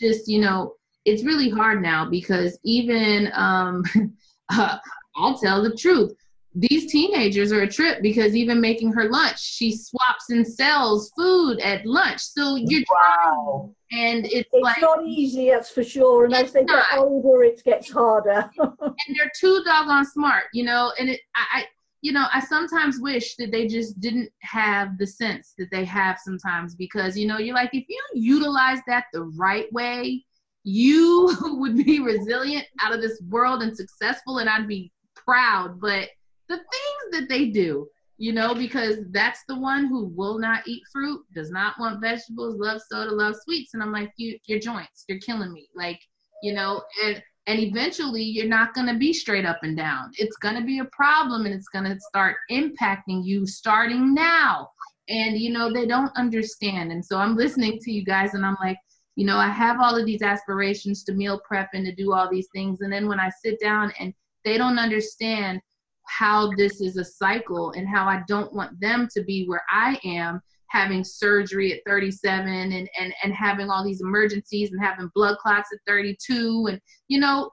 just 0.00 0.28
you 0.28 0.40
know 0.40 0.74
it's 1.04 1.22
really 1.22 1.48
hard 1.48 1.80
now 1.82 2.08
because 2.08 2.58
even 2.64 3.30
um, 3.34 3.84
uh, 4.52 4.78
i'll 5.16 5.38
tell 5.38 5.62
the 5.62 5.74
truth. 5.74 6.12
These 6.56 6.92
teenagers 6.92 7.50
are 7.50 7.62
a 7.62 7.68
trip 7.68 8.00
because 8.00 8.36
even 8.36 8.60
making 8.60 8.92
her 8.92 9.10
lunch 9.10 9.40
she 9.40 9.76
swaps 9.76 10.30
and 10.30 10.46
sells 10.46 11.10
food 11.16 11.58
at 11.60 11.84
lunch. 11.84 12.20
So 12.20 12.56
you're 12.56 12.84
Wow. 12.88 13.74
And 13.94 14.26
it's, 14.26 14.48
it's 14.52 14.62
like 14.62 14.80
not 14.80 15.04
easy 15.06 15.50
that's 15.50 15.70
for 15.70 15.84
sure 15.84 16.24
and 16.24 16.34
as 16.34 16.52
they 16.52 16.64
get 16.64 16.84
older 16.96 17.44
it 17.44 17.62
gets 17.64 17.90
harder. 17.90 18.50
And 18.58 19.16
they're 19.16 19.30
too 19.38 19.62
doggone 19.64 20.06
smart 20.06 20.44
you 20.52 20.64
know 20.64 20.92
and 20.98 21.08
it 21.10 21.20
I, 21.34 21.60
I 21.60 21.64
you 22.00 22.12
know 22.12 22.26
i 22.32 22.40
sometimes 22.40 23.00
wish 23.00 23.34
that 23.36 23.50
they 23.50 23.66
just 23.66 23.98
didn't 24.00 24.30
have 24.40 24.98
the 24.98 25.06
sense 25.06 25.54
that 25.58 25.70
they 25.70 25.84
have 25.84 26.18
sometimes 26.22 26.74
because 26.74 27.16
you 27.16 27.26
know 27.26 27.38
you're 27.38 27.54
like 27.54 27.70
if 27.72 27.84
you 27.88 28.00
utilize 28.14 28.80
that 28.86 29.04
the 29.12 29.22
right 29.36 29.72
way 29.72 30.24
you 30.64 31.34
would 31.42 31.76
be 31.76 32.00
resilient 32.00 32.66
out 32.80 32.94
of 32.94 33.00
this 33.00 33.20
world 33.28 33.62
and 33.62 33.76
successful 33.76 34.38
and 34.38 34.48
i'd 34.50 34.68
be 34.68 34.92
proud 35.14 35.80
but 35.80 36.08
the 36.48 36.56
things 36.56 37.04
that 37.12 37.28
they 37.28 37.46
do 37.46 37.86
you 38.16 38.32
know 38.32 38.54
because 38.54 38.98
that's 39.10 39.40
the 39.48 39.58
one 39.58 39.86
who 39.86 40.06
will 40.14 40.38
not 40.38 40.66
eat 40.66 40.82
fruit 40.92 41.20
does 41.34 41.50
not 41.50 41.78
want 41.80 42.00
vegetables 42.00 42.56
loves 42.58 42.84
soda 42.90 43.10
loves 43.10 43.40
sweets. 43.44 43.74
And 43.74 43.82
i'm 43.82 43.92
like 43.92 44.12
you 44.16 44.38
your 44.46 44.58
joints 44.58 45.04
you're 45.08 45.18
killing 45.18 45.52
me. 45.52 45.68
Like 45.74 46.00
you 46.42 46.52
know 46.52 46.82
and 47.04 47.22
and 47.46 47.60
eventually 47.60 48.22
you're 48.22 48.46
not 48.46 48.72
going 48.72 48.86
to 48.86 48.94
be 48.94 49.12
straight 49.12 49.44
up 49.44 49.58
and 49.62 49.76
down. 49.76 50.10
It's 50.16 50.36
going 50.38 50.54
to 50.54 50.64
be 50.64 50.78
a 50.78 50.86
problem 50.86 51.44
and 51.44 51.54
it's 51.54 51.68
going 51.68 51.84
to 51.84 52.00
start 52.00 52.36
impacting 52.50 53.22
you 53.22 53.46
starting 53.46 54.14
now. 54.14 54.70
And 55.08 55.36
you 55.38 55.50
know 55.50 55.72
they 55.72 55.86
don't 55.86 56.16
understand. 56.16 56.92
And 56.92 57.04
so 57.04 57.18
i'm 57.18 57.36
listening 57.36 57.78
to 57.80 57.90
you 57.90 58.04
guys 58.04 58.34
and 58.34 58.46
i'm 58.46 58.56
like 58.62 58.78
you 59.16 59.26
know 59.26 59.38
i 59.38 59.48
have 59.48 59.80
all 59.80 59.96
of 59.96 60.06
these 60.06 60.22
aspirations 60.22 61.04
to 61.04 61.12
meal 61.12 61.40
prep 61.46 61.70
and 61.74 61.84
to 61.86 61.94
do 61.94 62.12
all 62.12 62.30
these 62.30 62.48
things. 62.54 62.80
And 62.80 62.92
then 62.92 63.08
when 63.08 63.20
i 63.20 63.30
sit 63.44 63.58
down 63.60 63.92
and 63.98 64.14
they 64.44 64.58
don't 64.58 64.78
understand 64.78 65.60
how 66.06 66.50
this 66.56 66.80
is 66.80 66.96
a 66.96 67.04
cycle 67.04 67.72
and 67.72 67.88
how 67.88 68.06
i 68.06 68.22
don't 68.28 68.52
want 68.52 68.78
them 68.80 69.08
to 69.12 69.22
be 69.24 69.46
where 69.46 69.62
i 69.70 69.98
am 70.04 70.40
having 70.74 71.04
surgery 71.04 71.72
at 71.72 71.80
37 71.86 72.48
and, 72.48 72.72
and, 72.72 73.14
and 73.22 73.32
having 73.32 73.70
all 73.70 73.84
these 73.84 74.00
emergencies 74.00 74.72
and 74.72 74.82
having 74.82 75.08
blood 75.14 75.38
clots 75.38 75.68
at 75.72 75.78
32 75.86 76.66
and 76.68 76.80
you 77.06 77.20
know 77.20 77.48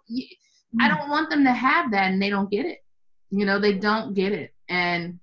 I 0.79 0.89
mm. 0.89 0.97
don't 0.97 1.09
want 1.09 1.29
them 1.29 1.43
to 1.43 1.51
have 1.51 1.91
that 1.91 2.11
and 2.11 2.21
they 2.21 2.31
don't 2.31 2.49
get 2.49 2.65
it. 2.65 2.79
You 3.29 3.45
know 3.45 3.59
they 3.59 3.73
don't 3.73 4.15
get 4.15 4.31
it. 4.31 4.51
And 4.69 5.19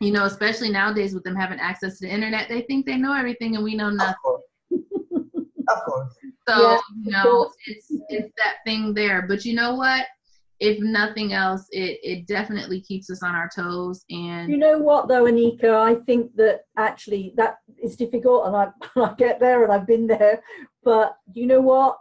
you 0.00 0.10
know 0.10 0.24
especially 0.24 0.70
nowadays 0.70 1.12
with 1.12 1.22
them 1.24 1.36
having 1.36 1.60
access 1.60 1.98
to 1.98 2.06
the 2.06 2.12
internet 2.12 2.48
they 2.48 2.62
think 2.62 2.86
they 2.86 2.96
know 2.96 3.12
everything 3.12 3.56
and 3.56 3.64
we 3.64 3.76
know 3.76 3.90
nothing. 3.90 4.08
Of 4.10 4.22
course. 4.22 4.42
of 5.68 5.84
course. 5.84 6.14
so 6.48 6.70
Yeah, 6.70 6.78
you 7.02 7.10
know 7.10 7.50
it's 7.66 7.86
it's 8.08 8.32
that 8.38 8.56
thing 8.64 8.94
there. 8.94 9.26
But 9.28 9.44
you 9.44 9.54
know 9.54 9.74
what 9.74 10.06
if 10.60 10.78
nothing 10.80 11.32
else 11.32 11.66
it 11.70 11.98
it 12.02 12.26
definitely 12.26 12.80
keeps 12.80 13.10
us 13.10 13.22
on 13.22 13.34
our 13.34 13.48
toes 13.54 14.04
and 14.10 14.50
You 14.50 14.58
know 14.58 14.78
what, 14.78 15.08
though, 15.08 15.24
Anika? 15.24 15.72
I 15.90 15.94
think 16.06 16.34
that 16.36 16.62
actually 16.76 17.32
that 17.36 17.58
is 17.82 17.96
difficult, 17.96 18.46
and 18.46 18.56
I, 18.56 18.66
I 18.96 19.14
get 19.14 19.38
there, 19.40 19.62
and 19.64 19.72
I've 19.72 19.86
been 19.86 20.06
there. 20.06 20.42
But 20.82 21.16
you 21.34 21.46
know 21.46 21.60
what? 21.60 21.98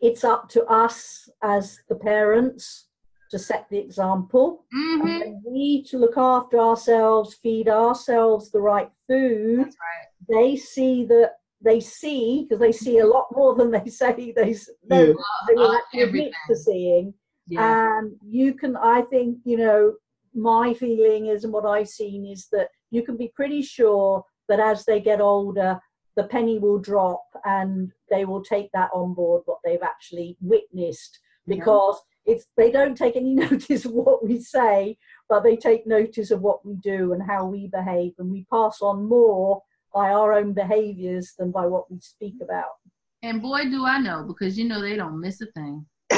It's 0.00 0.24
up 0.24 0.48
to 0.50 0.64
us 0.66 1.28
as 1.42 1.78
the 1.88 1.94
parents 1.94 2.88
to 3.30 3.38
set 3.38 3.66
the 3.70 3.78
example. 3.78 4.64
Mhm. 4.74 5.00
And 5.04 5.20
when 5.20 5.42
we 5.46 5.82
to 5.84 5.98
look 5.98 6.18
after 6.18 6.58
ourselves, 6.58 7.34
feed 7.34 7.68
ourselves 7.68 8.50
the 8.50 8.60
right 8.60 8.90
food. 9.08 9.64
that's 9.64 9.76
right 9.88 10.08
They 10.28 10.56
see 10.56 11.04
that 11.06 11.32
they 11.62 11.80
see 11.80 12.42
because 12.42 12.58
they 12.60 12.72
see 12.72 12.98
a 12.98 13.06
lot 13.06 13.26
more 13.34 13.54
than 13.54 13.70
they 13.70 13.86
say 14.02 14.32
they 14.36 14.50
s- 14.52 14.68
no, 14.86 15.00
Yeah. 15.06 15.12
they 15.48 15.54
will 15.54 15.70
Uh, 15.70 15.76
actually 15.78 16.02
admit 16.02 16.32
to 16.48 16.56
seeing 16.56 17.14
yeah. 17.46 17.98
And 17.98 18.12
you 18.26 18.54
can 18.54 18.76
i 18.76 19.02
think 19.02 19.38
you 19.44 19.56
know 19.56 19.94
my 20.34 20.74
feeling 20.74 21.26
is 21.26 21.44
and 21.44 21.52
what 21.52 21.66
i've 21.66 21.88
seen 21.88 22.26
is 22.26 22.48
that 22.52 22.68
you 22.90 23.02
can 23.02 23.16
be 23.16 23.32
pretty 23.34 23.62
sure 23.62 24.24
that 24.48 24.60
as 24.60 24.84
they 24.84 25.00
get 25.00 25.20
older 25.20 25.78
the 26.16 26.24
penny 26.24 26.58
will 26.58 26.78
drop 26.78 27.24
and 27.44 27.90
they 28.10 28.24
will 28.24 28.42
take 28.42 28.70
that 28.72 28.90
on 28.94 29.14
board 29.14 29.42
what 29.46 29.58
they've 29.64 29.82
actually 29.82 30.36
witnessed. 30.40 31.18
Yeah. 31.46 31.56
because 31.56 32.00
it's 32.24 32.46
they 32.56 32.70
don't 32.70 32.96
take 32.96 33.16
any 33.16 33.34
notice 33.50 33.84
of 33.84 33.92
what 33.92 34.24
we 34.24 34.40
say 34.40 34.96
but 35.28 35.42
they 35.42 35.56
take 35.56 35.86
notice 35.86 36.30
of 36.30 36.40
what 36.40 36.64
we 36.64 36.76
do 36.76 37.12
and 37.12 37.22
how 37.22 37.44
we 37.46 37.68
behave 37.68 38.12
and 38.18 38.30
we 38.30 38.46
pass 38.50 38.80
on 38.80 39.08
more 39.08 39.62
by 39.92 40.10
our 40.10 40.32
own 40.32 40.52
behaviors 40.52 41.34
than 41.38 41.50
by 41.50 41.66
what 41.66 41.90
we 41.90 42.00
speak 42.00 42.34
about. 42.42 42.76
And 43.22 43.42
boy 43.42 43.64
do 43.64 43.84
i 43.84 43.98
know 43.98 44.24
because 44.26 44.58
you 44.58 44.66
know 44.66 44.80
they 44.80 44.96
don't 44.96 45.20
miss 45.20 45.40
a 45.40 45.46
thing 45.46 45.84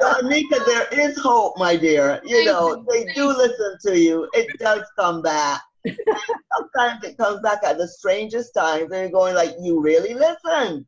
Anika, 0.00 0.64
there 0.66 0.88
is 0.92 1.18
hope, 1.18 1.58
my 1.58 1.76
dear. 1.76 2.20
You 2.24 2.44
know, 2.44 2.84
they 2.90 3.04
do 3.14 3.28
listen 3.28 3.76
to 3.86 3.98
you. 3.98 4.28
It 4.34 4.58
does 4.58 4.82
come 4.98 5.22
back. 5.22 5.60
Sometimes 5.86 7.04
it 7.04 7.16
comes 7.18 7.40
back 7.40 7.62
at 7.64 7.78
the 7.78 7.88
strangest 7.88 8.52
times. 8.54 8.90
They're 8.90 9.10
going 9.10 9.34
like, 9.34 9.54
"You 9.60 9.80
really 9.80 10.14
listen? 10.14 10.86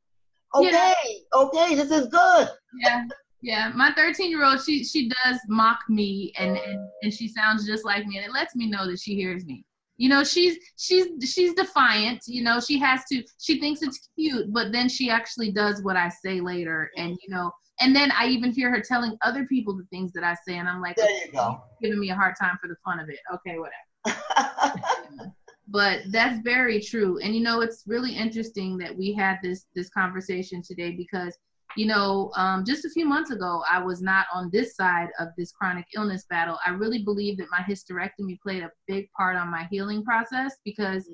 Okay, 0.54 0.70
Yeah. 0.70 0.94
okay, 1.34 1.74
this 1.74 1.90
is 1.90 2.06
good." 2.08 2.48
yeah 2.82 3.04
yeah 3.42 3.72
my 3.74 3.92
13 3.94 4.30
year 4.30 4.44
old 4.44 4.62
she 4.62 4.84
she 4.84 5.08
does 5.08 5.38
mock 5.48 5.78
me 5.88 6.32
and, 6.38 6.56
and 6.56 6.78
and 7.02 7.12
she 7.12 7.26
sounds 7.26 7.66
just 7.66 7.84
like 7.84 8.06
me 8.06 8.16
and 8.16 8.26
it 8.26 8.32
lets 8.32 8.54
me 8.54 8.66
know 8.68 8.86
that 8.86 9.00
she 9.00 9.14
hears 9.14 9.44
me 9.46 9.64
you 9.96 10.08
know 10.08 10.22
she's 10.22 10.56
she's 10.76 11.06
she's 11.24 11.52
defiant 11.54 12.20
you 12.26 12.44
know 12.44 12.60
she 12.60 12.78
has 12.78 13.00
to 13.10 13.22
she 13.40 13.58
thinks 13.58 13.82
it's 13.82 14.08
cute 14.16 14.52
but 14.52 14.70
then 14.72 14.88
she 14.88 15.10
actually 15.10 15.50
does 15.50 15.82
what 15.82 15.96
i 15.96 16.08
say 16.08 16.40
later 16.40 16.90
and 16.96 17.16
you 17.22 17.34
know 17.34 17.50
and 17.80 17.94
then 17.96 18.12
i 18.12 18.26
even 18.26 18.52
hear 18.52 18.70
her 18.70 18.80
telling 18.80 19.16
other 19.22 19.44
people 19.46 19.76
the 19.76 19.84
things 19.90 20.12
that 20.12 20.24
i 20.24 20.34
say 20.46 20.58
and 20.58 20.68
i'm 20.68 20.80
like 20.80 20.96
There 20.96 21.10
you 21.10 21.32
go. 21.32 21.62
giving 21.82 21.98
me 22.00 22.10
a 22.10 22.14
hard 22.14 22.34
time 22.40 22.58
for 22.60 22.68
the 22.68 22.76
fun 22.84 23.00
of 23.00 23.08
it. 23.08 23.18
Okay 23.34 23.56
whatever. 23.58 24.80
But 25.72 26.00
that's 26.10 26.40
very 26.42 26.80
true. 26.80 27.18
And 27.20 27.32
you 27.34 27.40
know 27.42 27.60
it's 27.60 27.84
really 27.86 28.12
interesting 28.12 28.76
that 28.78 28.96
we 28.96 29.12
had 29.12 29.38
this 29.42 29.66
this 29.76 29.88
conversation 29.88 30.62
today 30.66 30.90
because 30.96 31.38
you 31.76 31.86
know 31.86 32.32
um, 32.34 32.64
just 32.64 32.84
a 32.84 32.90
few 32.90 33.06
months 33.06 33.30
ago 33.30 33.62
i 33.70 33.80
was 33.80 34.02
not 34.02 34.26
on 34.34 34.50
this 34.52 34.74
side 34.74 35.10
of 35.20 35.28
this 35.38 35.52
chronic 35.52 35.86
illness 35.94 36.24
battle. 36.28 36.58
I 36.66 36.70
really 36.70 37.04
believe 37.04 37.38
that 37.38 37.46
my 37.52 37.60
hysterectomy 37.60 38.40
played 38.40 38.64
a 38.64 38.70
big 38.88 39.08
part 39.16 39.36
on 39.36 39.48
my 39.48 39.68
healing 39.70 40.02
process 40.02 40.56
because 40.64 41.08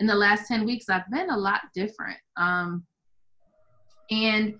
in 0.00 0.06
the 0.08 0.14
last 0.14 0.48
10 0.48 0.64
weeks 0.66 0.88
i've 0.88 1.08
been 1.12 1.30
a 1.30 1.38
lot 1.38 1.60
different. 1.72 2.18
Um, 2.36 2.84
and 4.10 4.54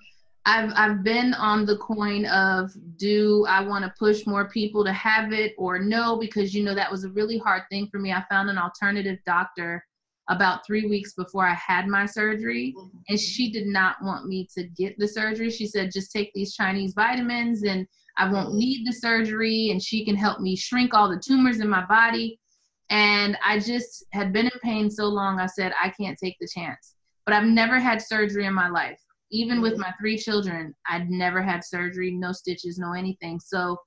I've 0.46 0.72
I've 0.74 1.04
been 1.04 1.34
on 1.34 1.66
the 1.66 1.76
coin 1.76 2.24
of 2.26 2.72
do 2.96 3.44
I 3.48 3.62
want 3.62 3.84
to 3.84 3.92
push 3.98 4.26
more 4.26 4.48
people 4.48 4.84
to 4.84 4.92
have 4.92 5.32
it 5.32 5.54
or 5.58 5.78
no 5.78 6.16
because 6.16 6.54
you 6.54 6.64
know 6.64 6.74
that 6.74 6.90
was 6.90 7.04
a 7.04 7.10
really 7.10 7.38
hard 7.38 7.62
thing 7.70 7.88
for 7.90 7.98
me. 7.98 8.12
I 8.12 8.24
found 8.30 8.48
an 8.48 8.58
alternative 8.58 9.18
doctor 9.26 9.84
about 10.30 10.64
3 10.64 10.86
weeks 10.86 11.12
before 11.14 11.44
I 11.46 11.54
had 11.54 11.88
my 11.88 12.06
surgery 12.06 12.72
and 12.76 12.90
mm-hmm. 12.90 13.16
she 13.16 13.50
did 13.50 13.66
not 13.66 13.96
want 14.02 14.26
me 14.26 14.48
to 14.56 14.64
get 14.64 14.96
the 14.98 15.08
surgery. 15.08 15.50
She 15.50 15.66
said 15.66 15.92
just 15.92 16.12
take 16.12 16.32
these 16.34 16.54
Chinese 16.54 16.94
vitamins 16.94 17.64
and 17.64 17.86
I 18.16 18.30
won't 18.30 18.50
mm-hmm. 18.50 18.58
need 18.58 18.86
the 18.86 18.92
surgery 18.92 19.70
and 19.70 19.82
she 19.82 20.04
can 20.04 20.16
help 20.16 20.40
me 20.40 20.56
shrink 20.56 20.94
all 20.94 21.10
the 21.10 21.22
tumors 21.22 21.60
in 21.60 21.68
my 21.68 21.84
body. 21.84 22.38
And 22.88 23.36
I 23.44 23.58
just 23.58 24.06
had 24.12 24.32
been 24.32 24.46
in 24.46 24.58
pain 24.62 24.90
so 24.90 25.04
long 25.04 25.38
I 25.38 25.46
said 25.46 25.72
I 25.80 25.90
can't 25.90 26.18
take 26.18 26.36
the 26.40 26.48
chance. 26.48 26.94
But 27.26 27.34
I've 27.34 27.46
never 27.46 27.78
had 27.78 28.00
surgery 28.00 28.46
in 28.46 28.54
my 28.54 28.68
life 28.68 29.00
even 29.30 29.60
with 29.60 29.72
mm-hmm. 29.72 29.82
my 29.82 29.94
three 30.00 30.18
children 30.18 30.74
i'd 30.88 31.10
never 31.10 31.42
had 31.42 31.64
surgery 31.64 32.10
no 32.10 32.32
stitches 32.32 32.78
no 32.78 32.92
anything. 32.92 33.38
So 33.40 33.78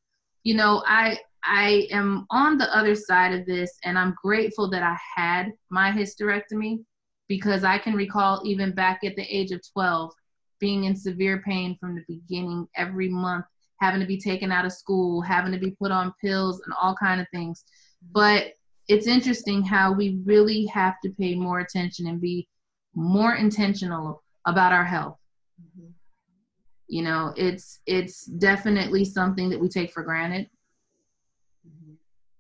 you 0.44 0.56
know 0.56 0.84
i 0.86 1.18
i 1.44 1.88
am 1.92 2.26
on 2.30 2.58
the 2.58 2.76
other 2.76 2.96
side 2.96 3.34
of 3.34 3.46
this 3.46 3.72
and 3.84 3.98
i'm 3.98 4.16
grateful 4.22 4.70
that 4.70 4.84
i 4.84 4.98
had 5.16 5.52
my 5.70 5.92
hysterectomy 5.92 6.84
because 7.28 7.64
i 7.64 7.78
can 7.78 7.94
recall 7.94 8.42
even 8.46 8.74
back 8.74 9.04
at 9.04 9.16
the 9.16 9.24
age 9.24 9.52
of 9.52 9.62
12 9.74 10.12
being 10.60 10.86
in 10.86 10.96
severe 10.96 11.42
pain 11.46 11.78
from 11.80 11.96
the 11.96 12.04
beginning 12.08 12.68
every 12.76 13.10
month 13.10 13.46
having 13.80 14.00
to 14.00 14.08
be 14.08 14.20
taken 14.20 14.52
out 14.52 14.66
of 14.66 14.72
school 14.72 15.22
having 15.22 15.52
to 15.52 15.60
be 15.60 15.72
put 15.72 15.92
on 15.92 16.14
pills 16.22 16.62
and 16.64 16.74
all 16.82 16.96
kind 16.96 17.20
of 17.20 17.28
things. 17.34 17.66
Mm-hmm. 18.06 18.12
But 18.14 18.54
it's 18.88 19.08
interesting 19.08 19.64
how 19.64 19.94
we 19.94 20.20
really 20.26 20.66
have 20.68 20.96
to 21.04 21.10
pay 21.10 21.36
more 21.36 21.60
attention 21.60 22.08
and 22.08 22.20
be 22.20 22.48
more 22.96 23.36
intentional 23.36 24.24
about 24.46 24.74
our 24.74 24.86
health 24.86 25.18
Mm-hmm. 25.64 25.90
You 26.88 27.04
know, 27.04 27.34
it's 27.36 27.80
it's 27.86 28.26
definitely 28.26 29.06
something 29.06 29.50
that 29.50 29.60
we 29.60 29.70
take 29.70 29.92
for 29.92 30.04
granted. 30.04 30.50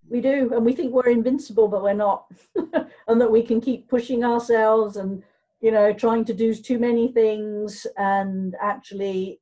We 0.09 0.21
do, 0.21 0.53
and 0.53 0.65
we 0.65 0.73
think 0.73 0.93
we're 0.93 1.09
invincible, 1.09 1.67
but 1.67 1.81
we're 1.81 1.93
not, 1.93 2.27
and 3.07 3.19
that 3.19 3.31
we 3.31 3.41
can 3.41 3.59
keep 3.59 3.89
pushing 3.89 4.23
ourselves 4.23 4.97
and 4.97 5.23
you 5.61 5.71
know 5.71 5.93
trying 5.93 6.25
to 6.25 6.33
do 6.33 6.53
too 6.53 6.77
many 6.77 7.11
things, 7.11 7.87
and 7.97 8.55
actually, 8.61 9.39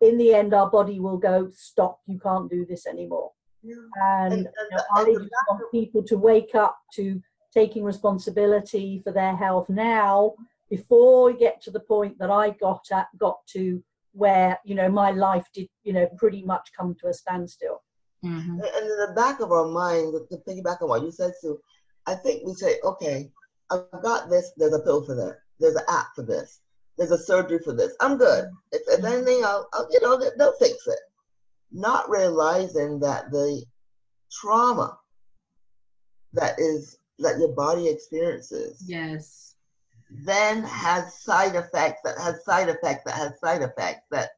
in 0.00 0.18
the 0.18 0.34
end, 0.34 0.54
our 0.54 0.70
body 0.70 0.98
will 0.98 1.18
go, 1.18 1.50
"Stop! 1.54 2.00
You 2.06 2.18
can't 2.18 2.50
do 2.50 2.64
this 2.64 2.86
anymore." 2.86 3.32
Yeah. 3.62 3.74
And, 4.00 4.32
and, 4.32 4.46
and 4.46 4.48
you 4.70 4.76
know, 4.76 4.82
I 4.96 5.04
just 5.04 5.30
want 5.48 5.72
people 5.72 6.02
to 6.04 6.16
wake 6.16 6.54
up 6.54 6.78
to 6.94 7.22
taking 7.52 7.84
responsibility 7.84 9.00
for 9.02 9.12
their 9.12 9.36
health 9.36 9.68
now 9.68 10.34
before 10.70 11.26
we 11.26 11.38
get 11.38 11.62
to 11.62 11.70
the 11.70 11.80
point 11.80 12.18
that 12.18 12.30
I 12.30 12.50
got 12.50 12.86
at 12.92 13.06
got 13.18 13.38
to 13.48 13.82
where 14.12 14.58
you 14.64 14.74
know 14.74 14.88
my 14.88 15.10
life 15.10 15.46
did 15.52 15.68
you 15.84 15.92
know 15.92 16.06
pretty 16.16 16.42
much 16.42 16.70
come 16.76 16.94
to 17.00 17.08
a 17.08 17.12
standstill. 17.12 17.82
Mm-hmm. 18.24 18.50
And 18.50 18.62
in 18.62 18.98
the 19.06 19.12
back 19.14 19.40
of 19.40 19.52
our 19.52 19.68
mind, 19.68 20.12
to 20.12 20.36
piggyback 20.38 20.82
on 20.82 20.88
what 20.88 21.02
you 21.02 21.12
said, 21.12 21.32
Sue, 21.40 21.60
I 22.06 22.14
think 22.16 22.44
we 22.44 22.52
say, 22.54 22.80
okay, 22.82 23.30
I've 23.70 24.02
got 24.02 24.28
this. 24.28 24.50
There's 24.56 24.74
a 24.74 24.80
pill 24.80 25.04
for 25.04 25.14
that. 25.14 25.38
There's 25.60 25.76
an 25.76 25.84
app 25.88 26.08
for 26.16 26.22
this. 26.22 26.60
There's 26.96 27.12
a 27.12 27.18
surgery 27.18 27.60
for 27.60 27.74
this. 27.74 27.94
I'm 28.00 28.18
good. 28.18 28.46
If, 28.72 28.82
if 28.88 29.04
anything, 29.04 29.44
I'll, 29.44 29.68
I'll 29.72 29.88
you 29.90 30.00
know 30.00 30.20
they'll 30.36 30.58
fix 30.58 30.86
it. 30.86 30.98
Not 31.70 32.10
realizing 32.10 32.98
that 33.00 33.30
the 33.30 33.64
trauma 34.32 34.98
that 36.32 36.58
is 36.58 36.98
that 37.20 37.38
your 37.38 37.52
body 37.54 37.88
experiences. 37.88 38.82
Yes 38.86 39.48
then 40.10 40.62
has 40.62 41.20
side 41.22 41.54
effects 41.54 42.00
that 42.04 42.18
has 42.18 42.44
side 42.44 42.68
effects 42.68 43.02
that 43.04 43.14
has 43.14 43.38
side 43.40 43.62
effects 43.62 44.06
that 44.10 44.30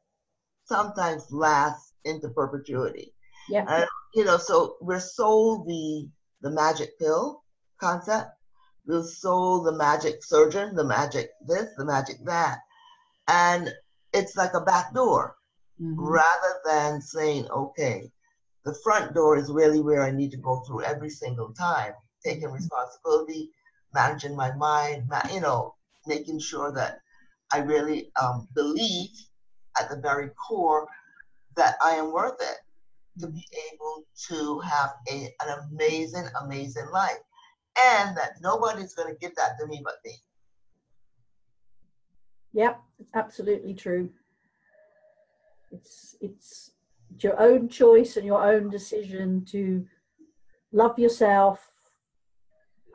sometimes 0.65 1.31
last 1.31 1.93
into 2.05 2.29
perpetuity. 2.29 3.13
Yeah. 3.49 3.65
Uh, 3.67 3.85
you 4.13 4.25
know, 4.25 4.37
so 4.37 4.77
we're 4.81 4.99
sold 4.99 5.67
the 5.67 6.09
the 6.41 6.49
magic 6.49 6.97
pill 6.99 7.43
concept. 7.79 8.31
We're 8.85 9.03
sold 9.03 9.65
the 9.65 9.73
magic 9.73 10.23
surgeon, 10.23 10.75
the 10.75 10.83
magic 10.83 11.29
this, 11.47 11.69
the 11.77 11.85
magic 11.85 12.17
that, 12.25 12.59
and 13.27 13.71
it's 14.13 14.35
like 14.35 14.53
a 14.53 14.61
back 14.61 14.93
door, 14.93 15.35
mm-hmm. 15.79 15.99
rather 15.99 16.53
than 16.65 17.01
saying, 17.01 17.47
okay, 17.49 18.11
the 18.65 18.73
front 18.83 19.13
door 19.13 19.37
is 19.37 19.51
really 19.51 19.81
where 19.81 20.01
I 20.01 20.11
need 20.11 20.31
to 20.31 20.37
go 20.37 20.61
through 20.61 20.83
every 20.83 21.09
single 21.09 21.53
time, 21.53 21.93
taking 22.23 22.51
responsibility, 22.51 23.51
managing 23.93 24.35
my 24.35 24.53
mind, 24.55 25.09
you 25.31 25.41
know, 25.41 25.75
making 26.07 26.39
sure 26.39 26.71
that 26.73 26.99
I 27.51 27.59
really 27.59 28.11
um, 28.21 28.47
believe 28.55 29.09
at 29.79 29.89
the 29.89 29.97
very 29.97 30.29
core 30.29 30.87
that 31.55 31.75
I 31.83 31.91
am 31.91 32.11
worth 32.11 32.39
it 32.39 32.57
to 33.19 33.27
be 33.27 33.45
able 33.73 34.05
to 34.29 34.59
have 34.59 34.91
a, 35.09 35.33
an 35.43 35.59
amazing, 35.71 36.27
amazing 36.41 36.87
life. 36.91 37.19
And 37.77 38.15
that 38.17 38.33
nobody's 38.41 38.93
going 38.93 39.13
to 39.13 39.19
give 39.19 39.35
that 39.35 39.57
to 39.59 39.67
me 39.67 39.81
but 39.83 39.95
me. 40.03 40.13
Yep, 42.53 42.81
it's 42.99 43.11
absolutely 43.15 43.73
true. 43.73 44.09
It's, 45.71 46.15
it's 46.19 46.71
your 47.19 47.39
own 47.39 47.69
choice 47.69 48.17
and 48.17 48.25
your 48.25 48.43
own 48.43 48.69
decision 48.69 49.45
to 49.45 49.85
love 50.73 50.99
yourself 50.99 51.65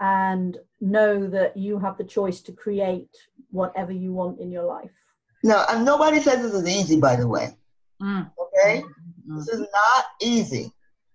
and 0.01 0.59
know 0.81 1.29
that 1.29 1.57
you 1.57 1.79
have 1.79 1.97
the 1.97 2.05
choice 2.05 2.41
to 2.43 2.53
create 2.53 3.09
whatever 3.51 3.93
you 3.93 4.12
want 4.12 4.41
in 4.41 4.51
your 4.51 4.64
life. 4.64 4.91
No, 5.43 5.64
and 5.70 5.85
nobody 5.85 6.20
says 6.20 6.43
this 6.43 6.55
is 6.55 6.68
easy, 6.68 7.01
by 7.01 7.16
the 7.16 7.27
way. 7.27 7.49
Mm. 8.03 8.31
Okay? 8.39 8.83
Mm. 9.29 9.37
This 9.39 9.49
is 9.49 9.61
not 9.61 10.05
easy. 10.20 10.72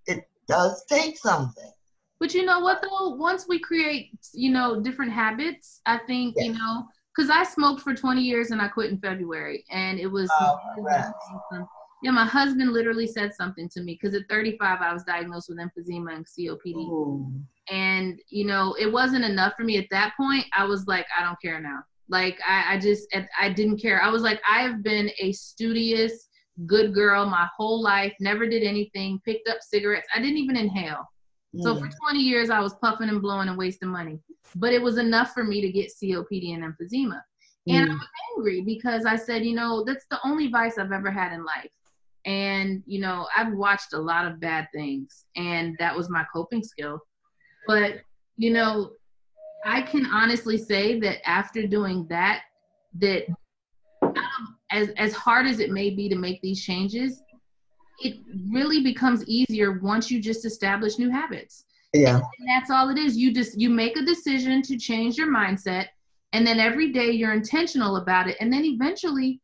It 0.08 0.28
does 0.48 0.84
take 0.90 1.18
something. 1.18 1.72
But 2.20 2.34
you 2.34 2.46
know 2.46 2.60
what, 2.60 2.82
though? 2.82 3.16
Once 3.16 3.48
we 3.48 3.60
create, 3.60 4.12
you 4.34 4.52
know, 4.52 4.80
different 4.80 5.12
habits, 5.12 5.82
I 5.86 5.98
think, 5.98 6.36
yes. 6.38 6.46
you 6.46 6.54
know, 6.54 6.86
because 7.16 7.30
I 7.30 7.44
smoked 7.44 7.82
for 7.82 7.96
20 7.96 8.22
years 8.22 8.52
and 8.52 8.62
I 8.62 8.68
quit 8.68 8.92
in 8.92 9.00
February. 9.00 9.66
And 9.72 10.00
it 10.00 10.08
was. 10.08 10.30
Oh, 10.40 10.58
yeah, 12.04 12.12
my 12.12 12.26
husband 12.26 12.74
literally 12.74 13.06
said 13.06 13.34
something 13.34 13.70
to 13.70 13.82
me 13.82 13.98
because 14.02 14.16
at 14.16 14.28
35 14.30 14.82
I 14.82 14.94
was 14.94 15.04
diagnosed 15.04 15.50
with 15.50 15.60
emphysema 15.60 16.16
and 16.16 16.26
COPD. 16.26 16.76
Ooh. 16.76 17.32
And 17.70 18.20
you 18.30 18.46
know, 18.46 18.76
it 18.80 18.92
wasn't 18.92 19.24
enough 19.24 19.54
for 19.56 19.64
me 19.64 19.78
at 19.78 19.88
that 19.92 20.14
point. 20.18 20.46
I 20.54 20.66
was 20.66 20.88
like, 20.88 21.06
I 21.18 21.24
don't 21.24 21.40
care 21.42 21.60
now. 21.60 21.80
Like 22.10 22.40
I, 22.48 22.74
I 22.76 22.80
just 22.80 23.08
I 23.40 23.50
didn't 23.50 23.78
care. 23.78 24.02
I 24.02 24.10
was 24.10 24.24
like, 24.24 24.42
I 24.50 24.62
have 24.62 24.84
been 24.84 25.12
a 25.20 25.32
studious, 25.32 26.28
good 26.66 26.94
girl 26.94 27.26
my 27.28 27.48
whole 27.56 27.82
life, 27.82 28.14
never 28.20 28.48
did 28.48 28.64
anything, 28.64 29.22
picked 29.24 29.48
up 29.48 29.58
cigarettes. 29.62 30.08
I 30.16 30.20
didn't 30.20 30.38
even 30.38 30.58
inhale. 30.58 31.08
Mm. 31.56 31.62
So 31.62 31.76
for 31.76 31.88
20 31.88 32.20
years 32.20 32.50
I 32.50 32.62
was 32.62 32.74
puffing 32.76 33.10
and 33.10 33.22
blowing 33.22 33.48
and 33.48 33.58
wasting 33.58 33.90
money. 33.90 34.20
But 34.56 34.74
it 34.74 34.82
was 34.82 34.98
enough 34.98 35.34
for 35.34 35.44
me 35.44 35.62
to 35.62 35.72
get 35.72 35.92
COPD 35.92 36.56
and 36.56 36.64
emphysema. 36.64 37.22
And 37.68 37.92
I 37.92 37.94
mm. 37.94 38.00
was 38.00 38.08
angry 38.36 38.62
because 38.62 39.06
I 39.06 39.16
said, 39.16 39.46
you 39.46 39.54
know, 39.54 39.84
that's 39.86 40.06
the 40.10 40.20
only 40.26 40.48
vice 40.48 40.80
I've 40.80 40.92
ever 40.92 41.12
had 41.12 41.32
in 41.32 41.46
life 41.46 41.70
and, 42.26 42.84
you 42.86 43.00
know, 43.00 43.28
I've 43.36 43.54
watched 43.54 43.94
a 43.94 44.00
lot 44.00 44.26
of 44.26 44.40
bad 44.40 44.68
things, 44.74 45.26
and 45.36 45.76
that 45.80 45.96
was 45.96 46.10
my 46.10 46.26
coping 46.34 46.64
skill. 46.64 47.00
But, 47.68 48.02
you 48.38 48.52
know, 48.52 48.92
I 49.66 49.82
can 49.82 50.06
honestly 50.08 50.58
say 50.58 51.00
that 51.00 51.28
after 51.28 51.68
doing 51.68 52.08
that, 52.10 52.44
that 53.00 53.26
um, 54.02 54.58
as, 54.72 54.90
as 54.98 55.14
hard 55.14 55.48
as 55.48 55.60
it 55.60 55.72
may 55.72 55.90
be 55.90 56.10
to 56.10 56.16
make 56.16 56.42
these 56.42 56.64
changes, 56.64 57.22
it 58.00 58.18
really 58.52 58.82
becomes 58.82 59.24
easier 59.28 59.80
once 59.80 60.10
you 60.10 60.20
just 60.22 60.46
establish 60.46 60.98
new 60.98 61.10
habits. 61.10 61.66
Yeah. 61.94 62.16
And, 62.16 62.24
and 62.40 62.50
that's 62.50 62.72
all 62.72 62.90
it 62.90 62.98
is. 62.98 63.18
You 63.18 63.34
just 63.34 63.60
you 63.60 63.70
make 63.70 63.98
a 63.98 64.02
decision 64.02 64.62
to 64.64 64.78
change 64.78 65.18
your 65.18 65.28
mindset 65.28 65.88
and 66.34 66.46
then 66.46 66.60
every 66.60 66.92
day 66.92 67.12
you're 67.12 67.34
intentional 67.34 67.98
about 67.98 68.28
it 68.28 68.38
and 68.40 68.52
then 68.52 68.64
eventually 68.64 69.40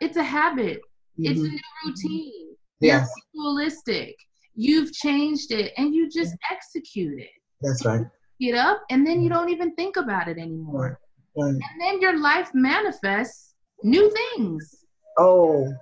it's 0.00 0.16
a 0.16 0.22
habit 0.22 0.80
Mm-hmm. 1.18 1.30
It's 1.32 1.40
a 1.40 1.42
new 1.42 1.60
routine. 1.86 2.56
Yes. 2.80 3.08
You're 3.32 3.44
realistic. 3.44 4.14
You've 4.54 4.92
changed 4.92 5.52
it 5.52 5.72
and 5.76 5.94
you 5.94 6.08
just 6.10 6.34
execute 6.50 7.18
it. 7.20 7.30
That's 7.62 7.84
right. 7.84 8.06
Get 8.40 8.54
up 8.54 8.82
and 8.90 9.06
then 9.06 9.22
you 9.22 9.30
don't 9.30 9.48
even 9.50 9.74
think 9.74 9.96
about 9.96 10.28
it 10.28 10.38
anymore. 10.38 11.00
Right. 11.36 11.48
And 11.48 11.80
then 11.80 12.00
your 12.00 12.18
life 12.18 12.50
manifests 12.54 13.54
new 13.82 14.12
things. 14.34 14.84
Oh, 15.18 15.72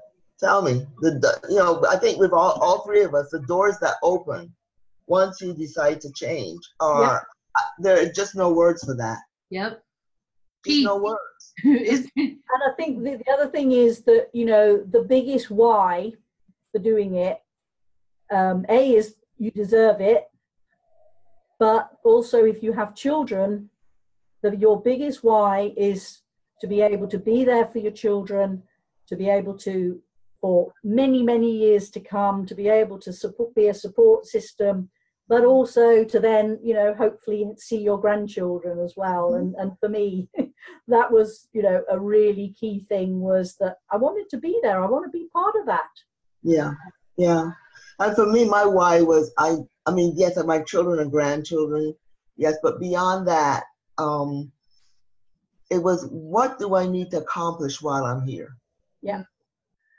tell 0.41 0.62
me. 0.62 0.87
The, 1.01 1.12
the 1.12 1.49
you 1.49 1.57
know, 1.57 1.85
I 1.89 1.97
think 1.97 2.18
with 2.18 2.32
all, 2.32 2.59
all 2.61 2.85
three 2.85 3.03
of 3.03 3.14
us, 3.14 3.28
the 3.30 3.41
doors 3.41 3.76
that 3.80 3.95
open 4.03 4.53
once 5.07 5.41
you 5.41 5.53
decide 5.53 6.01
to 6.01 6.12
change 6.12 6.61
are 6.80 7.14
yep. 7.14 7.22
Uh, 7.57 7.62
there 7.78 8.03
are 8.03 8.11
just 8.11 8.35
no 8.35 8.53
words 8.53 8.82
for 8.82 8.97
that. 8.97 9.18
Yep. 9.51 9.80
Just 10.66 10.85
no 10.85 10.97
words. 10.97 11.18
and 11.65 12.11
I 12.17 12.73
think 12.77 13.03
the, 13.03 13.17
the 13.17 13.33
other 13.33 13.49
thing 13.49 13.73
is 13.73 14.03
that, 14.03 14.29
you 14.33 14.45
know, 14.45 14.79
the 14.79 15.03
biggest 15.03 15.51
why 15.51 16.13
for 16.73 16.79
doing 16.81 17.15
it, 17.17 17.41
um, 18.31 18.67
A, 18.69 18.95
is 18.95 19.15
you 19.39 19.51
deserve 19.51 20.01
it. 20.01 20.29
But 21.59 21.91
also, 22.03 22.45
if 22.45 22.63
you 22.63 22.73
have 22.73 22.95
children, 22.95 23.71
the, 24.43 24.57
your 24.57 24.81
biggest 24.83 25.23
why 25.23 25.73
is 25.77 26.23
to 26.61 26.67
be 26.67 26.81
able 26.81 27.07
to 27.09 27.19
be 27.19 27.45
there 27.45 27.67
for 27.67 27.79
your 27.79 27.93
children 27.93 28.63
to 29.09 29.17
be 29.17 29.29
able 29.29 29.57
to, 29.59 30.01
for 30.41 30.73
many, 30.83 31.23
many 31.23 31.51
years 31.51 31.91
to 31.91 32.01
come, 32.01 32.47
to 32.47 32.55
be 32.55 32.69
able 32.69 32.99
to 32.99 33.13
support, 33.13 33.55
be 33.55 33.69
a 33.69 33.75
support 33.75 34.27
system, 34.27 34.91
but 35.29 35.45
also 35.45 36.05
to 36.05 36.20
then, 36.20 36.59
you 36.62 36.75
know, 36.75 36.95
hopefully 36.95 37.51
see 37.57 37.79
your 37.79 37.99
grandchildren 37.99 38.79
as 38.79 38.95
well. 38.97 39.35
And, 39.35 39.55
and 39.55 39.72
for 39.81 39.89
me, 39.89 40.29
that 40.89 41.11
was, 41.11 41.49
you 41.53 41.62
know, 41.62 41.83
a 41.91 41.99
really 41.99 42.55
key 42.59 42.81
thing 42.81 43.20
was 43.20 43.57
that 43.57 43.79
I 43.91 43.97
wanted 43.97 44.29
to 44.31 44.39
be 44.39 44.59
there. 44.62 44.83
I 44.83 44.87
want 44.87 45.07
to 45.07 45.18
be 45.18 45.29
part 45.33 45.55
of 45.59 45.66
that. 45.66 45.89
Yeah, 46.43 46.72
yeah. 47.16 47.51
And 47.99 48.14
for 48.14 48.27
me, 48.27 48.45
my 48.45 48.64
why 48.64 49.01
was 49.01 49.33
I. 49.39 49.57
I 49.87 49.93
mean, 49.93 50.14
yes, 50.16 50.43
my 50.45 50.61
children 50.62 50.99
and 50.99 51.11
grandchildren, 51.11 51.95
yes, 52.37 52.57
but 52.62 52.81
beyond 52.81 53.29
that, 53.29 53.64
um, 53.99 54.51
it 55.70 55.79
was 55.83 56.09
what 56.11 56.59
do 56.59 56.75
I 56.75 56.87
need 56.87 57.11
to 57.12 57.18
accomplish 57.18 57.81
while 57.81 58.05
I'm 58.05 58.27
here? 58.27 58.57
Yeah. 59.03 59.22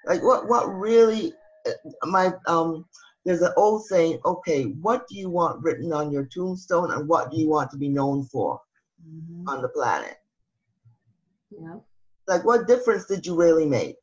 Like 0.05 0.21
what? 0.21 0.47
What 0.47 0.67
really? 0.67 1.33
uh, 1.67 1.71
My 2.03 2.33
um. 2.47 2.85
There's 3.25 3.41
an 3.41 3.53
old 3.57 3.85
saying. 3.85 4.19
Okay, 4.23 4.63
what 4.65 5.07
do 5.07 5.15
you 5.15 5.29
want 5.29 5.63
written 5.63 5.91
on 5.91 6.11
your 6.11 6.25
tombstone, 6.25 6.91
and 6.91 7.07
what 7.07 7.31
do 7.31 7.37
you 7.37 7.49
want 7.49 7.71
to 7.71 7.77
be 7.77 7.89
known 7.89 8.23
for 8.25 8.61
Mhm. 9.03 9.47
on 9.47 9.61
the 9.61 9.69
planet? 9.69 10.17
Yeah. 11.49 11.79
Like, 12.27 12.45
what 12.45 12.67
difference 12.67 13.05
did 13.05 13.25
you 13.25 13.35
really 13.35 13.65
make? 13.65 13.97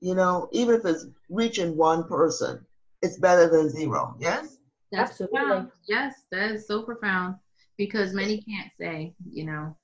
You 0.00 0.14
know, 0.14 0.48
even 0.52 0.74
if 0.76 0.84
it's 0.84 1.06
reaching 1.28 1.76
one 1.76 2.04
person, 2.04 2.64
it's 3.02 3.18
better 3.18 3.48
than 3.48 3.68
zero. 3.68 4.16
Yes. 4.18 4.58
That's 4.90 5.10
Absolutely. 5.10 5.38
profound. 5.38 5.70
Yes, 5.86 6.26
that 6.30 6.50
is 6.52 6.66
so 6.66 6.82
profound 6.82 7.36
because 7.76 8.12
many 8.12 8.42
can't 8.42 8.70
say, 8.78 9.14
you 9.24 9.44
know, 9.44 9.76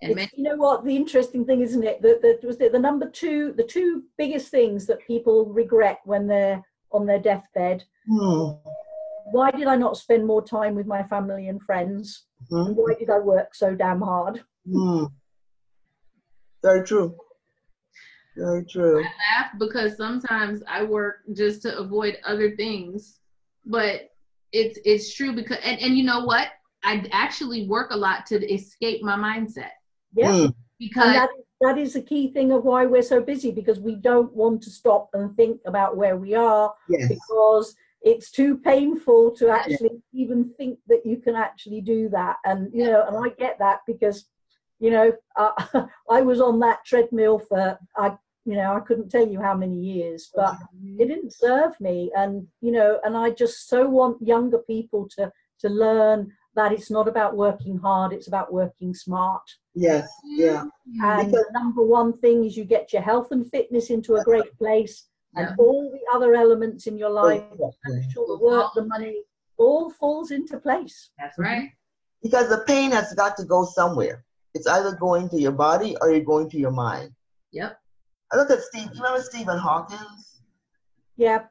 and 0.00 0.14
many, 0.14 0.30
you 0.36 0.44
know 0.44 0.56
what 0.56 0.84
the 0.84 0.94
interesting 0.96 1.44
thing 1.44 1.60
isn't 1.60 1.82
it 1.84 2.00
that 2.02 2.22
that 2.22 2.44
was 2.44 2.58
the, 2.58 2.68
the 2.68 2.78
number 2.78 3.08
two 3.08 3.52
the 3.52 3.62
two 3.62 4.04
biggest 4.18 4.48
things 4.50 4.86
that 4.86 4.98
people 5.06 5.46
regret 5.46 6.00
when 6.04 6.26
they're 6.26 6.62
on 6.92 7.06
their 7.06 7.18
deathbed 7.20 7.84
Hmm. 8.06 8.52
why 9.30 9.50
did 9.50 9.66
i 9.66 9.76
not 9.76 9.96
spend 9.96 10.26
more 10.26 10.42
time 10.42 10.74
with 10.74 10.86
my 10.86 11.02
family 11.02 11.48
and 11.48 11.62
friends 11.62 12.26
Hmm. 12.50 12.66
and 12.66 12.76
why 12.76 12.94
did 12.98 13.10
i 13.10 13.18
work 13.18 13.54
so 13.54 13.74
damn 13.74 14.00
hard 14.00 14.44
Hmm. 14.70 15.04
Very 16.62 16.86
true. 16.86 17.16
Very 18.36 18.64
true. 18.64 19.00
I 19.00 19.08
laugh 19.40 19.50
because 19.58 19.96
sometimes 19.96 20.62
I 20.68 20.84
work 20.84 21.16
just 21.32 21.60
to 21.62 21.76
avoid 21.76 22.18
other 22.24 22.54
things, 22.56 23.18
but 23.66 24.10
it's 24.52 24.78
it's 24.84 25.12
true 25.14 25.32
because 25.34 25.58
and, 25.64 25.80
and 25.80 25.98
you 25.98 26.04
know 26.04 26.24
what? 26.24 26.48
I 26.84 27.04
actually 27.10 27.66
work 27.68 27.90
a 27.90 27.96
lot 27.96 28.26
to 28.26 28.36
escape 28.52 29.02
my 29.02 29.16
mindset 29.16 29.70
yeah 30.14 30.32
and 30.34 30.54
because 30.78 31.28
that, 31.62 31.78
is 31.78 31.96
a 31.96 32.02
key 32.02 32.32
thing 32.32 32.52
of 32.52 32.64
why 32.64 32.84
we're 32.86 33.02
so 33.02 33.20
busy 33.22 33.50
because 33.50 33.80
we 33.80 33.94
don't 33.96 34.32
want 34.34 34.62
to 34.64 34.70
stop 34.70 35.10
and 35.14 35.34
think 35.36 35.60
about 35.66 35.96
where 35.96 36.16
we 36.16 36.34
are 36.34 36.74
Yes. 36.88 37.08
because 37.08 37.74
it's 38.02 38.30
too 38.30 38.58
painful 38.58 39.30
to 39.36 39.48
actually 39.48 40.02
even 40.12 40.52
think 40.56 40.78
that 40.88 41.06
you 41.06 41.16
can 41.18 41.36
actually 41.36 41.80
do 41.80 42.08
that. 42.08 42.36
And 42.44 42.70
you 42.74 42.84
know 42.84 43.06
and 43.06 43.16
i 43.24 43.28
get 43.38 43.58
that 43.58 43.80
because 43.86 44.26
you 44.80 44.90
know 44.90 45.12
uh, 45.36 45.86
i 46.10 46.20
was 46.20 46.40
on 46.40 46.58
that 46.60 46.84
treadmill 46.84 47.38
for 47.38 47.78
i 47.96 48.06
you 48.44 48.56
know 48.56 48.74
i 48.74 48.80
couldn't 48.80 49.08
tell 49.08 49.26
you 49.26 49.40
how 49.40 49.54
many 49.54 49.76
years 49.76 50.30
but 50.34 50.56
it 50.98 51.06
didn't 51.08 51.32
serve 51.32 51.80
me. 51.80 52.10
And 52.16 52.46
you 52.60 52.72
know 52.72 52.98
and 53.04 53.16
i 53.16 53.30
just 53.30 53.68
so 53.68 53.88
want 53.88 54.20
younger 54.20 54.58
people 54.58 55.08
to 55.16 55.32
to 55.60 55.68
learn 55.68 56.32
that 56.54 56.72
it's 56.72 56.90
not 56.90 57.08
about 57.08 57.36
working 57.36 57.76
hard 57.78 58.12
it's 58.12 58.28
about 58.28 58.52
working 58.52 58.92
smart 58.94 59.42
Yes. 59.74 60.08
Yeah. 60.24 60.64
and 61.02 61.30
Because- 61.30 61.32
the 61.32 61.50
number 61.52 61.82
one 61.82 62.12
thing 62.18 62.44
is 62.44 62.56
you 62.56 62.64
get 62.64 62.92
your 62.92 63.02
health 63.02 63.28
and 63.30 63.48
fitness 63.50 63.88
into 63.90 64.16
a 64.16 64.24
great 64.24 64.56
place 64.58 65.06
and 65.34 65.48
Yeah. 65.48 65.54
all 65.58 65.90
the 65.90 66.02
other 66.14 66.34
elements 66.34 66.86
in 66.86 66.98
your 66.98 67.10
life 67.10 67.42
Exactly. 67.52 67.96
I'm 68.04 68.10
sure 68.10 68.26
the 68.26 68.44
work, 68.44 68.66
the 68.74 68.84
money, 68.84 69.16
all 69.56 69.88
falls 69.90 70.30
into 70.30 70.58
place. 70.58 71.10
That's 71.18 71.38
right. 71.38 71.70
Because 72.22 72.48
the 72.50 72.64
pain 72.66 72.90
has 72.90 73.14
got 73.14 73.36
to 73.38 73.44
go 73.44 73.64
somewhere. 73.64 74.24
It's 74.54 74.66
either 74.66 74.94
going 74.96 75.28
to 75.30 75.38
your 75.40 75.52
body 75.52 75.96
or 76.00 76.10
you're 76.10 76.24
going 76.34 76.50
to 76.50 76.58
your 76.58 76.70
mind. 76.70 77.10
Yep. 77.52 77.78
I 78.32 78.36
look 78.36 78.50
at 78.50 78.60
Steve. 78.60 78.88
You 78.92 79.02
remember 79.02 79.22
Stephen 79.22 79.58
Hawkins? 79.58 80.42
Yeah, 81.16 81.44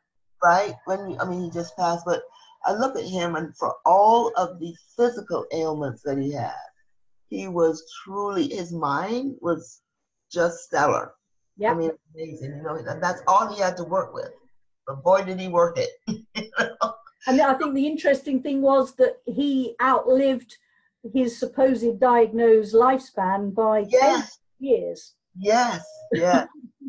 right? 0.44 0.76
When 0.86 1.20
I 1.20 1.26
mean, 1.26 1.42
he 1.44 1.50
just 1.50 1.76
passed, 1.78 2.06
but 2.06 2.22
I 2.66 2.74
look 2.74 2.98
at 2.98 3.06
him, 3.06 3.36
and 3.36 3.56
for 3.58 3.76
all 3.86 4.32
of 4.38 4.60
the 4.60 4.74
physical 4.96 5.46
ailments 5.52 6.02
that 6.04 6.18
he 6.18 6.32
had, 6.32 6.54
he 7.30 7.48
was 7.48 7.84
truly 8.04 8.48
his 8.50 8.72
mind 8.72 9.36
was 9.42 9.82
just 10.32 10.66
stellar. 10.66 11.14
yeah. 11.58 11.72
I 11.72 11.76
mean, 11.76 11.92
amazing. 12.14 12.58
You 12.58 12.64
know, 12.64 13.00
that's 13.00 13.22
all 13.28 13.54
he 13.54 13.62
had 13.62 13.78
to 13.78 13.84
work 13.84 14.14
with. 14.14 14.32
But 14.86 15.04
boy, 15.04 15.24
did 15.24 15.40
he 15.40 15.48
work 15.48 15.78
it. 15.78 15.92
And 17.28 17.40
I 17.40 17.54
think 17.54 17.76
the 17.76 17.86
interesting 17.86 18.42
thing 18.42 18.62
was 18.62 18.96
that 18.96 19.18
he 19.26 19.76
outlived 19.82 20.58
his 21.14 21.38
supposed 21.38 22.00
diagnosed 22.00 22.74
lifespan 22.74 23.54
by 23.54 23.82
10 23.82 23.90
yes, 23.92 24.40
years. 24.60 25.14
yes, 25.38 25.86
yes. 26.14 26.48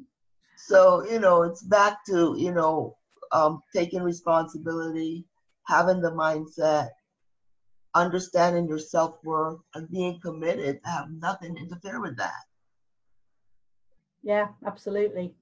so 0.57 1.05
you 1.11 1.19
know, 1.19 1.43
it's 1.43 1.63
back 1.63 2.05
to 2.07 2.35
you 2.39 2.53
know 2.53 2.97
um, 3.33 3.63
taking 3.75 4.03
responsibility, 4.03 5.27
having 5.67 6.01
the 6.01 6.11
mindset, 6.11 6.91
understanding 7.95 8.69
your 8.69 8.79
self 8.79 9.17
worth, 9.25 9.61
and 9.75 9.91
being 9.91 10.19
committed 10.21 10.81
to 10.85 10.91
have 10.91 11.11
nothing 11.11 11.57
interfere 11.57 12.01
with 12.01 12.17
that. 12.17 12.43
Yeah, 14.23 14.49
absolutely. 14.67 15.35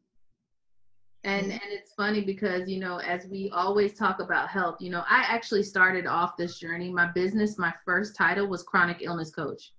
And 1.25 1.53
and 1.53 1.61
it's 1.67 1.93
funny 1.93 2.23
because 2.23 2.69
you 2.69 2.81
know, 2.81 2.97
as 2.99 3.27
we 3.27 3.51
always 3.55 3.93
talk 3.93 4.21
about 4.21 4.49
health, 4.49 4.77
you 4.81 4.91
know, 4.91 5.05
I 5.09 5.25
actually 5.29 5.63
started 5.63 6.07
off 6.07 6.37
this 6.39 6.59
journey. 6.59 6.91
My 6.91 7.09
business, 7.13 7.59
my 7.59 7.75
first 7.85 8.17
title 8.17 8.47
was 8.47 8.63
chronic 8.63 8.99
illness 9.03 9.31
coach, 9.31 9.73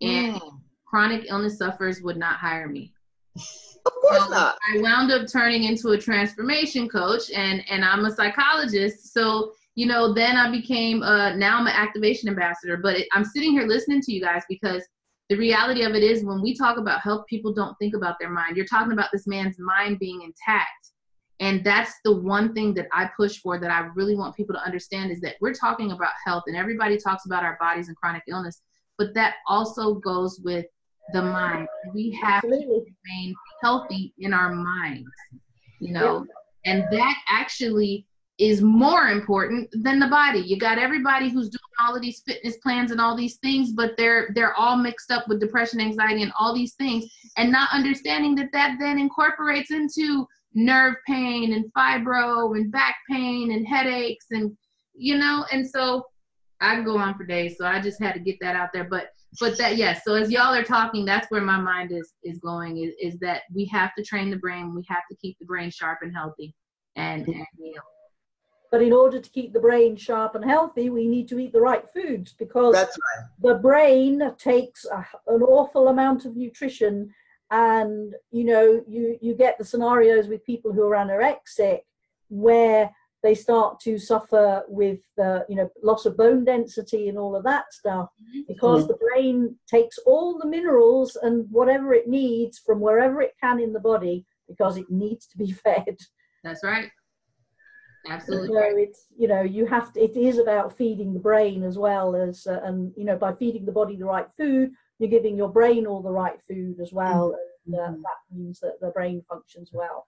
and 0.00 0.24
Mm, 0.32 0.60
chronic 0.84 1.26
illness 1.28 1.58
sufferers 1.58 2.00
would 2.02 2.16
not 2.16 2.36
hire 2.36 2.68
me. 2.68 2.92
of 3.86 3.92
course 4.00 4.28
So 4.28 4.30
not. 4.30 4.56
I 4.72 4.80
wound 4.80 5.10
up 5.10 5.26
turning 5.26 5.64
into 5.64 5.90
a 5.90 5.98
transformation 5.98 6.88
coach, 6.88 7.28
and 7.32 7.64
and 7.68 7.84
I'm 7.84 8.04
a 8.04 8.14
psychologist. 8.14 9.12
So 9.12 9.52
you 9.74 9.86
know, 9.86 10.12
then 10.12 10.36
I 10.36 10.50
became 10.50 11.02
uh 11.02 11.34
now 11.34 11.58
I'm 11.58 11.66
an 11.66 11.74
activation 11.74 12.28
ambassador. 12.28 12.76
But 12.76 12.96
it, 12.96 13.08
I'm 13.12 13.24
sitting 13.24 13.52
here 13.52 13.66
listening 13.66 14.00
to 14.02 14.12
you 14.12 14.20
guys 14.20 14.42
because 14.48 14.82
the 15.30 15.36
reality 15.36 15.82
of 15.82 15.94
it 15.94 16.02
is 16.02 16.24
when 16.24 16.42
we 16.42 16.54
talk 16.54 16.78
about 16.78 17.00
health, 17.00 17.24
people 17.28 17.52
don't 17.52 17.76
think 17.78 17.94
about 17.94 18.16
their 18.20 18.30
mind. 18.30 18.56
You're 18.56 18.66
talking 18.66 18.92
about 18.92 19.08
this 19.12 19.26
man's 19.26 19.56
mind 19.58 19.98
being 19.98 20.22
intact. 20.22 20.90
And 21.40 21.64
that's 21.64 21.92
the 22.04 22.14
one 22.14 22.54
thing 22.54 22.74
that 22.74 22.86
I 22.92 23.10
push 23.16 23.38
for 23.38 23.58
that 23.58 23.70
I 23.70 23.88
really 23.94 24.14
want 24.14 24.36
people 24.36 24.54
to 24.54 24.62
understand 24.62 25.10
is 25.10 25.20
that 25.22 25.36
we're 25.40 25.54
talking 25.54 25.90
about 25.92 26.12
health 26.24 26.44
and 26.46 26.56
everybody 26.56 26.96
talks 26.96 27.26
about 27.26 27.42
our 27.42 27.56
bodies 27.60 27.88
and 27.88 27.96
chronic 27.96 28.22
illness, 28.28 28.62
but 28.98 29.14
that 29.14 29.36
also 29.48 29.94
goes 29.94 30.40
with 30.44 30.66
the 31.12 31.22
mind. 31.22 31.66
We 31.92 32.18
have 32.22 32.42
to 32.42 32.48
remain 32.48 33.34
healthy 33.62 34.14
in 34.18 34.32
our 34.32 34.54
minds, 34.54 35.10
you 35.80 35.92
know, 35.92 36.24
and 36.64 36.84
that 36.92 37.16
actually 37.28 38.06
is 38.38 38.62
more 38.62 39.08
important 39.08 39.68
than 39.82 40.00
the 40.00 40.08
body. 40.08 40.40
You 40.40 40.58
got 40.58 40.78
everybody 40.78 41.28
who's 41.28 41.48
doing 41.48 41.60
all 41.80 41.94
of 41.94 42.02
these 42.02 42.22
fitness 42.26 42.56
plans 42.58 42.90
and 42.90 43.00
all 43.00 43.16
these 43.16 43.36
things, 43.36 43.72
but 43.72 43.96
they're 43.96 44.30
they're 44.34 44.54
all 44.54 44.76
mixed 44.76 45.10
up 45.10 45.28
with 45.28 45.40
depression, 45.40 45.80
anxiety, 45.80 46.22
and 46.22 46.32
all 46.38 46.54
these 46.54 46.74
things, 46.74 47.06
and 47.36 47.52
not 47.52 47.68
understanding 47.72 48.34
that 48.36 48.50
that 48.52 48.76
then 48.80 48.98
incorporates 48.98 49.70
into 49.70 50.26
nerve 50.54 50.94
pain 51.06 51.52
and 51.52 51.72
fibro 51.76 52.56
and 52.56 52.72
back 52.72 52.96
pain 53.10 53.52
and 53.52 53.66
headaches 53.66 54.26
and 54.30 54.56
you 54.96 55.16
know, 55.16 55.44
and 55.52 55.68
so 55.68 56.04
I 56.60 56.74
can 56.76 56.84
go 56.84 56.96
on 56.96 57.16
for 57.16 57.24
days. 57.24 57.56
So 57.58 57.66
I 57.66 57.80
just 57.80 58.00
had 58.00 58.14
to 58.14 58.20
get 58.20 58.36
that 58.40 58.56
out 58.56 58.70
there, 58.72 58.84
but 58.84 59.10
but 59.40 59.58
that 59.58 59.76
yes 59.76 60.02
so 60.04 60.14
as 60.14 60.30
y'all 60.30 60.54
are 60.54 60.62
talking 60.62 61.04
that's 61.04 61.28
where 61.28 61.40
my 61.40 61.58
mind 61.58 61.90
is 61.90 62.12
is 62.22 62.38
going 62.38 62.78
is, 62.78 62.92
is 63.00 63.18
that 63.18 63.42
we 63.52 63.64
have 63.64 63.90
to 63.98 64.04
train 64.04 64.30
the 64.30 64.36
brain 64.36 64.72
we 64.72 64.84
have 64.88 65.02
to 65.10 65.16
keep 65.16 65.36
the 65.40 65.44
brain 65.44 65.68
sharp 65.72 65.98
and 66.02 66.14
healthy 66.14 66.54
and, 66.94 67.26
and 67.26 67.44
heal 67.58 67.82
But 68.74 68.82
in 68.82 68.92
order 68.92 69.20
to 69.20 69.30
keep 69.30 69.52
the 69.52 69.60
brain 69.60 69.94
sharp 69.94 70.34
and 70.34 70.44
healthy, 70.44 70.90
we 70.90 71.06
need 71.06 71.28
to 71.28 71.38
eat 71.38 71.52
the 71.52 71.60
right 71.60 71.88
foods 71.94 72.34
because 72.36 72.74
That's 72.74 72.98
right. 72.98 73.28
the 73.40 73.54
brain 73.54 74.20
takes 74.36 74.84
a, 74.84 75.06
an 75.28 75.42
awful 75.44 75.86
amount 75.86 76.24
of 76.24 76.34
nutrition 76.34 77.14
and 77.52 78.16
you 78.32 78.42
know 78.42 78.82
you 78.88 79.16
you 79.22 79.36
get 79.36 79.58
the 79.58 79.64
scenarios 79.64 80.26
with 80.26 80.44
people 80.44 80.72
who 80.72 80.82
are 80.82 80.96
anorexic 80.96 81.82
where 82.30 82.90
they 83.22 83.36
start 83.36 83.78
to 83.78 83.96
suffer 83.96 84.64
with 84.66 84.98
the 85.16 85.46
you 85.48 85.54
know 85.54 85.70
loss 85.84 86.04
of 86.04 86.16
bone 86.16 86.44
density 86.44 87.08
and 87.08 87.16
all 87.16 87.36
of 87.36 87.44
that 87.44 87.72
stuff 87.72 88.08
mm-hmm. 88.20 88.40
because 88.48 88.82
mm-hmm. 88.82 88.88
the 88.88 88.98
brain 89.06 89.56
takes 89.68 89.98
all 89.98 90.36
the 90.36 90.48
minerals 90.48 91.16
and 91.22 91.46
whatever 91.52 91.94
it 91.94 92.08
needs 92.08 92.58
from 92.58 92.80
wherever 92.80 93.22
it 93.22 93.34
can 93.40 93.60
in 93.60 93.72
the 93.72 93.78
body 93.78 94.26
because 94.48 94.76
it 94.76 94.90
needs 94.90 95.28
to 95.28 95.38
be 95.38 95.52
fed. 95.64 95.96
That's 96.42 96.64
right 96.64 96.90
absolutely 98.06 98.48
so 98.48 98.62
it's 98.76 99.06
you 99.16 99.28
know 99.28 99.42
you 99.42 99.66
have 99.66 99.92
to 99.92 100.00
it 100.02 100.16
is 100.16 100.38
about 100.38 100.76
feeding 100.76 101.14
the 101.14 101.20
brain 101.20 101.62
as 101.62 101.78
well 101.78 102.14
as 102.14 102.46
uh, 102.46 102.60
and 102.64 102.92
you 102.96 103.04
know 103.04 103.16
by 103.16 103.32
feeding 103.34 103.64
the 103.64 103.72
body 103.72 103.96
the 103.96 104.04
right 104.04 104.28
food 104.36 104.70
you're 104.98 105.10
giving 105.10 105.36
your 105.36 105.48
brain 105.48 105.86
all 105.86 106.02
the 106.02 106.10
right 106.10 106.40
food 106.46 106.78
as 106.80 106.92
well 106.92 107.34
uh, 107.34 107.38
that 107.72 108.18
means 108.30 108.60
that 108.60 108.80
the 108.80 108.90
brain 108.90 109.22
functions 109.28 109.70
well. 109.72 110.06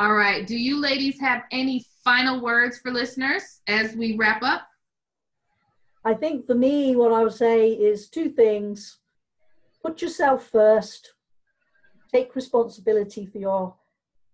All 0.00 0.14
right. 0.14 0.46
Do 0.46 0.56
you 0.56 0.80
ladies 0.80 1.20
have 1.20 1.42
any 1.50 1.84
final 2.04 2.40
words 2.40 2.78
for 2.78 2.92
listeners 2.92 3.60
as 3.66 3.94
we 3.94 4.16
wrap 4.16 4.42
up? 4.42 4.62
I 6.04 6.14
think 6.14 6.46
for 6.46 6.54
me, 6.54 6.96
what 6.96 7.12
I 7.12 7.22
would 7.22 7.34
say 7.34 7.70
is 7.70 8.08
two 8.08 8.30
things 8.30 8.98
put 9.82 10.00
yourself 10.02 10.48
first, 10.48 11.14
take 12.12 12.34
responsibility 12.34 13.26
for 13.26 13.38
your 13.38 13.74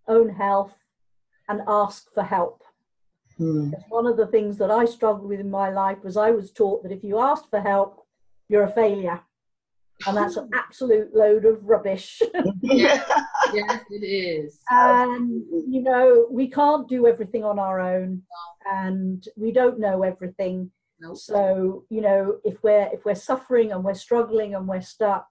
own 0.06 0.28
health, 0.28 0.83
and 1.48 1.62
ask 1.66 2.12
for 2.12 2.22
help. 2.22 2.62
Hmm. 3.36 3.72
One 3.88 4.06
of 4.06 4.16
the 4.16 4.26
things 4.26 4.58
that 4.58 4.70
I 4.70 4.84
struggled 4.84 5.28
with 5.28 5.40
in 5.40 5.50
my 5.50 5.70
life 5.70 5.98
was 6.04 6.16
I 6.16 6.30
was 6.30 6.50
taught 6.50 6.82
that 6.82 6.92
if 6.92 7.02
you 7.02 7.18
ask 7.18 7.48
for 7.50 7.60
help, 7.60 8.06
you're 8.48 8.62
a 8.62 8.70
failure. 8.70 9.20
And 10.06 10.16
that's 10.16 10.36
an 10.36 10.50
absolute 10.52 11.14
load 11.14 11.44
of 11.44 11.64
rubbish. 11.64 12.20
yes, 12.62 13.08
it 13.90 14.04
is. 14.04 14.58
and, 14.70 15.44
you 15.68 15.82
know, 15.82 16.26
we 16.30 16.48
can't 16.48 16.88
do 16.88 17.06
everything 17.06 17.44
on 17.44 17.58
our 17.58 17.80
own 17.80 18.22
and 18.70 19.26
we 19.36 19.52
don't 19.52 19.78
know 19.78 20.02
everything. 20.02 20.70
Nope. 21.00 21.16
So, 21.16 21.84
you 21.90 22.00
know, 22.00 22.38
if 22.44 22.62
we're 22.62 22.88
if 22.92 23.04
we're 23.04 23.14
suffering 23.14 23.72
and 23.72 23.84
we're 23.84 23.94
struggling 23.94 24.54
and 24.54 24.66
we're 24.66 24.80
stuck, 24.80 25.28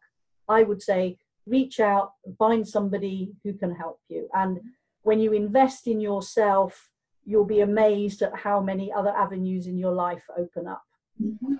I 0.47 0.63
would 0.63 0.81
say 0.81 1.17
reach 1.45 1.79
out 1.79 2.13
and 2.25 2.37
find 2.37 2.67
somebody 2.67 3.33
who 3.43 3.53
can 3.53 3.75
help 3.75 3.99
you. 4.09 4.29
And 4.33 4.59
when 5.03 5.19
you 5.19 5.33
invest 5.33 5.87
in 5.87 5.99
yourself, 6.01 6.89
you'll 7.25 7.45
be 7.45 7.61
amazed 7.61 8.21
at 8.21 8.35
how 8.35 8.59
many 8.59 8.91
other 8.91 9.11
avenues 9.11 9.67
in 9.67 9.77
your 9.77 9.93
life 9.93 10.23
open 10.37 10.67
up. 10.67 10.83
Mhm. 11.21 11.59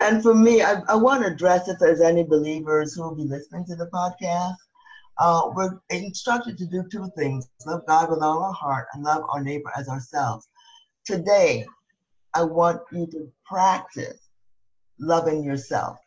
And 0.00 0.22
for 0.22 0.34
me, 0.34 0.62
I, 0.62 0.82
I 0.88 0.94
want 0.94 1.22
to 1.22 1.32
address 1.32 1.68
if 1.68 1.78
there's 1.78 2.00
any 2.00 2.22
believers 2.22 2.94
who 2.94 3.02
will 3.02 3.14
be 3.14 3.24
listening 3.24 3.64
to 3.66 3.76
the 3.76 3.86
podcast. 3.86 4.56
Uh, 5.18 5.50
we're 5.54 5.78
instructed 5.88 6.58
to 6.58 6.66
do 6.66 6.84
two 6.92 7.10
things 7.16 7.48
love 7.64 7.80
God 7.86 8.10
with 8.10 8.22
all 8.22 8.42
our 8.42 8.52
heart 8.52 8.86
and 8.92 9.02
love 9.02 9.24
our 9.30 9.42
neighbor 9.42 9.72
as 9.76 9.88
ourselves. 9.88 10.46
Today, 11.06 11.64
I 12.34 12.42
want 12.42 12.82
you 12.92 13.06
to 13.06 13.32
practice 13.46 14.28
loving 15.00 15.42
yourself. 15.42 15.98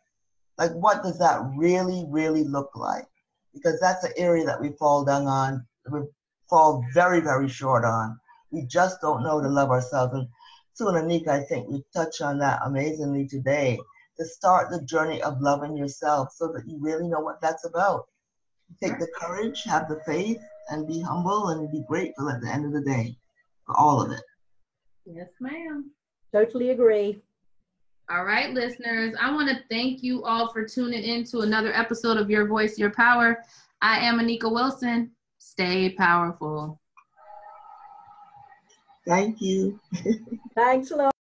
Like, 0.59 0.71
what 0.73 1.01
does 1.01 1.17
that 1.17 1.41
really, 1.55 2.05
really 2.07 2.43
look 2.43 2.69
like? 2.75 3.07
Because 3.53 3.79
that's 3.79 4.03
the 4.03 4.15
area 4.17 4.45
that 4.45 4.61
we 4.61 4.73
fall 4.73 5.03
down 5.03 5.25
on, 5.25 5.65
we 5.89 6.01
fall 6.49 6.83
very, 6.93 7.19
very 7.21 7.47
short 7.47 7.85
on. 7.85 8.19
We 8.51 8.65
just 8.65 9.01
don't 9.01 9.23
know 9.23 9.41
to 9.41 9.47
love 9.47 9.69
ourselves. 9.69 10.13
And 10.13 10.27
Sue 10.73 10.87
and 10.87 11.09
Anika, 11.09 11.29
I 11.29 11.43
think 11.43 11.67
we 11.69 11.83
touched 11.93 12.21
on 12.21 12.39
that 12.39 12.61
amazingly 12.65 13.27
today. 13.27 13.79
To 14.17 14.25
start 14.25 14.69
the 14.69 14.81
journey 14.83 15.21
of 15.21 15.39
loving 15.39 15.77
yourself 15.77 16.33
so 16.33 16.51
that 16.51 16.67
you 16.67 16.77
really 16.77 17.07
know 17.07 17.21
what 17.21 17.39
that's 17.39 17.63
about. 17.63 18.07
Take 18.83 18.99
the 18.99 19.07
courage, 19.17 19.63
have 19.63 19.87
the 19.87 20.01
faith, 20.05 20.41
and 20.69 20.85
be 20.85 20.99
humble 20.99 21.49
and 21.49 21.71
be 21.71 21.85
grateful 21.87 22.29
at 22.29 22.41
the 22.41 22.49
end 22.49 22.65
of 22.65 22.73
the 22.73 22.81
day 22.81 23.15
for 23.65 23.77
all 23.77 24.01
of 24.01 24.11
it. 24.11 24.21
Yes, 25.05 25.29
ma'am. 25.39 25.89
Totally 26.33 26.71
agree. 26.71 27.21
All 28.11 28.25
right, 28.25 28.53
listeners, 28.53 29.15
I 29.21 29.31
want 29.33 29.49
to 29.49 29.63
thank 29.69 30.03
you 30.03 30.23
all 30.23 30.51
for 30.51 30.65
tuning 30.65 31.03
in 31.03 31.23
to 31.25 31.39
another 31.39 31.73
episode 31.73 32.17
of 32.17 32.29
Your 32.29 32.45
Voice, 32.45 32.77
Your 32.77 32.91
Power. 32.91 33.43
I 33.81 33.99
am 33.99 34.19
Anika 34.19 34.51
Wilson. 34.51 35.11
Stay 35.39 35.89
powerful. 35.89 36.79
Thank 39.07 39.41
you. 39.41 39.79
Thanks 40.55 40.91
a 40.91 40.97
lot. 40.97 41.18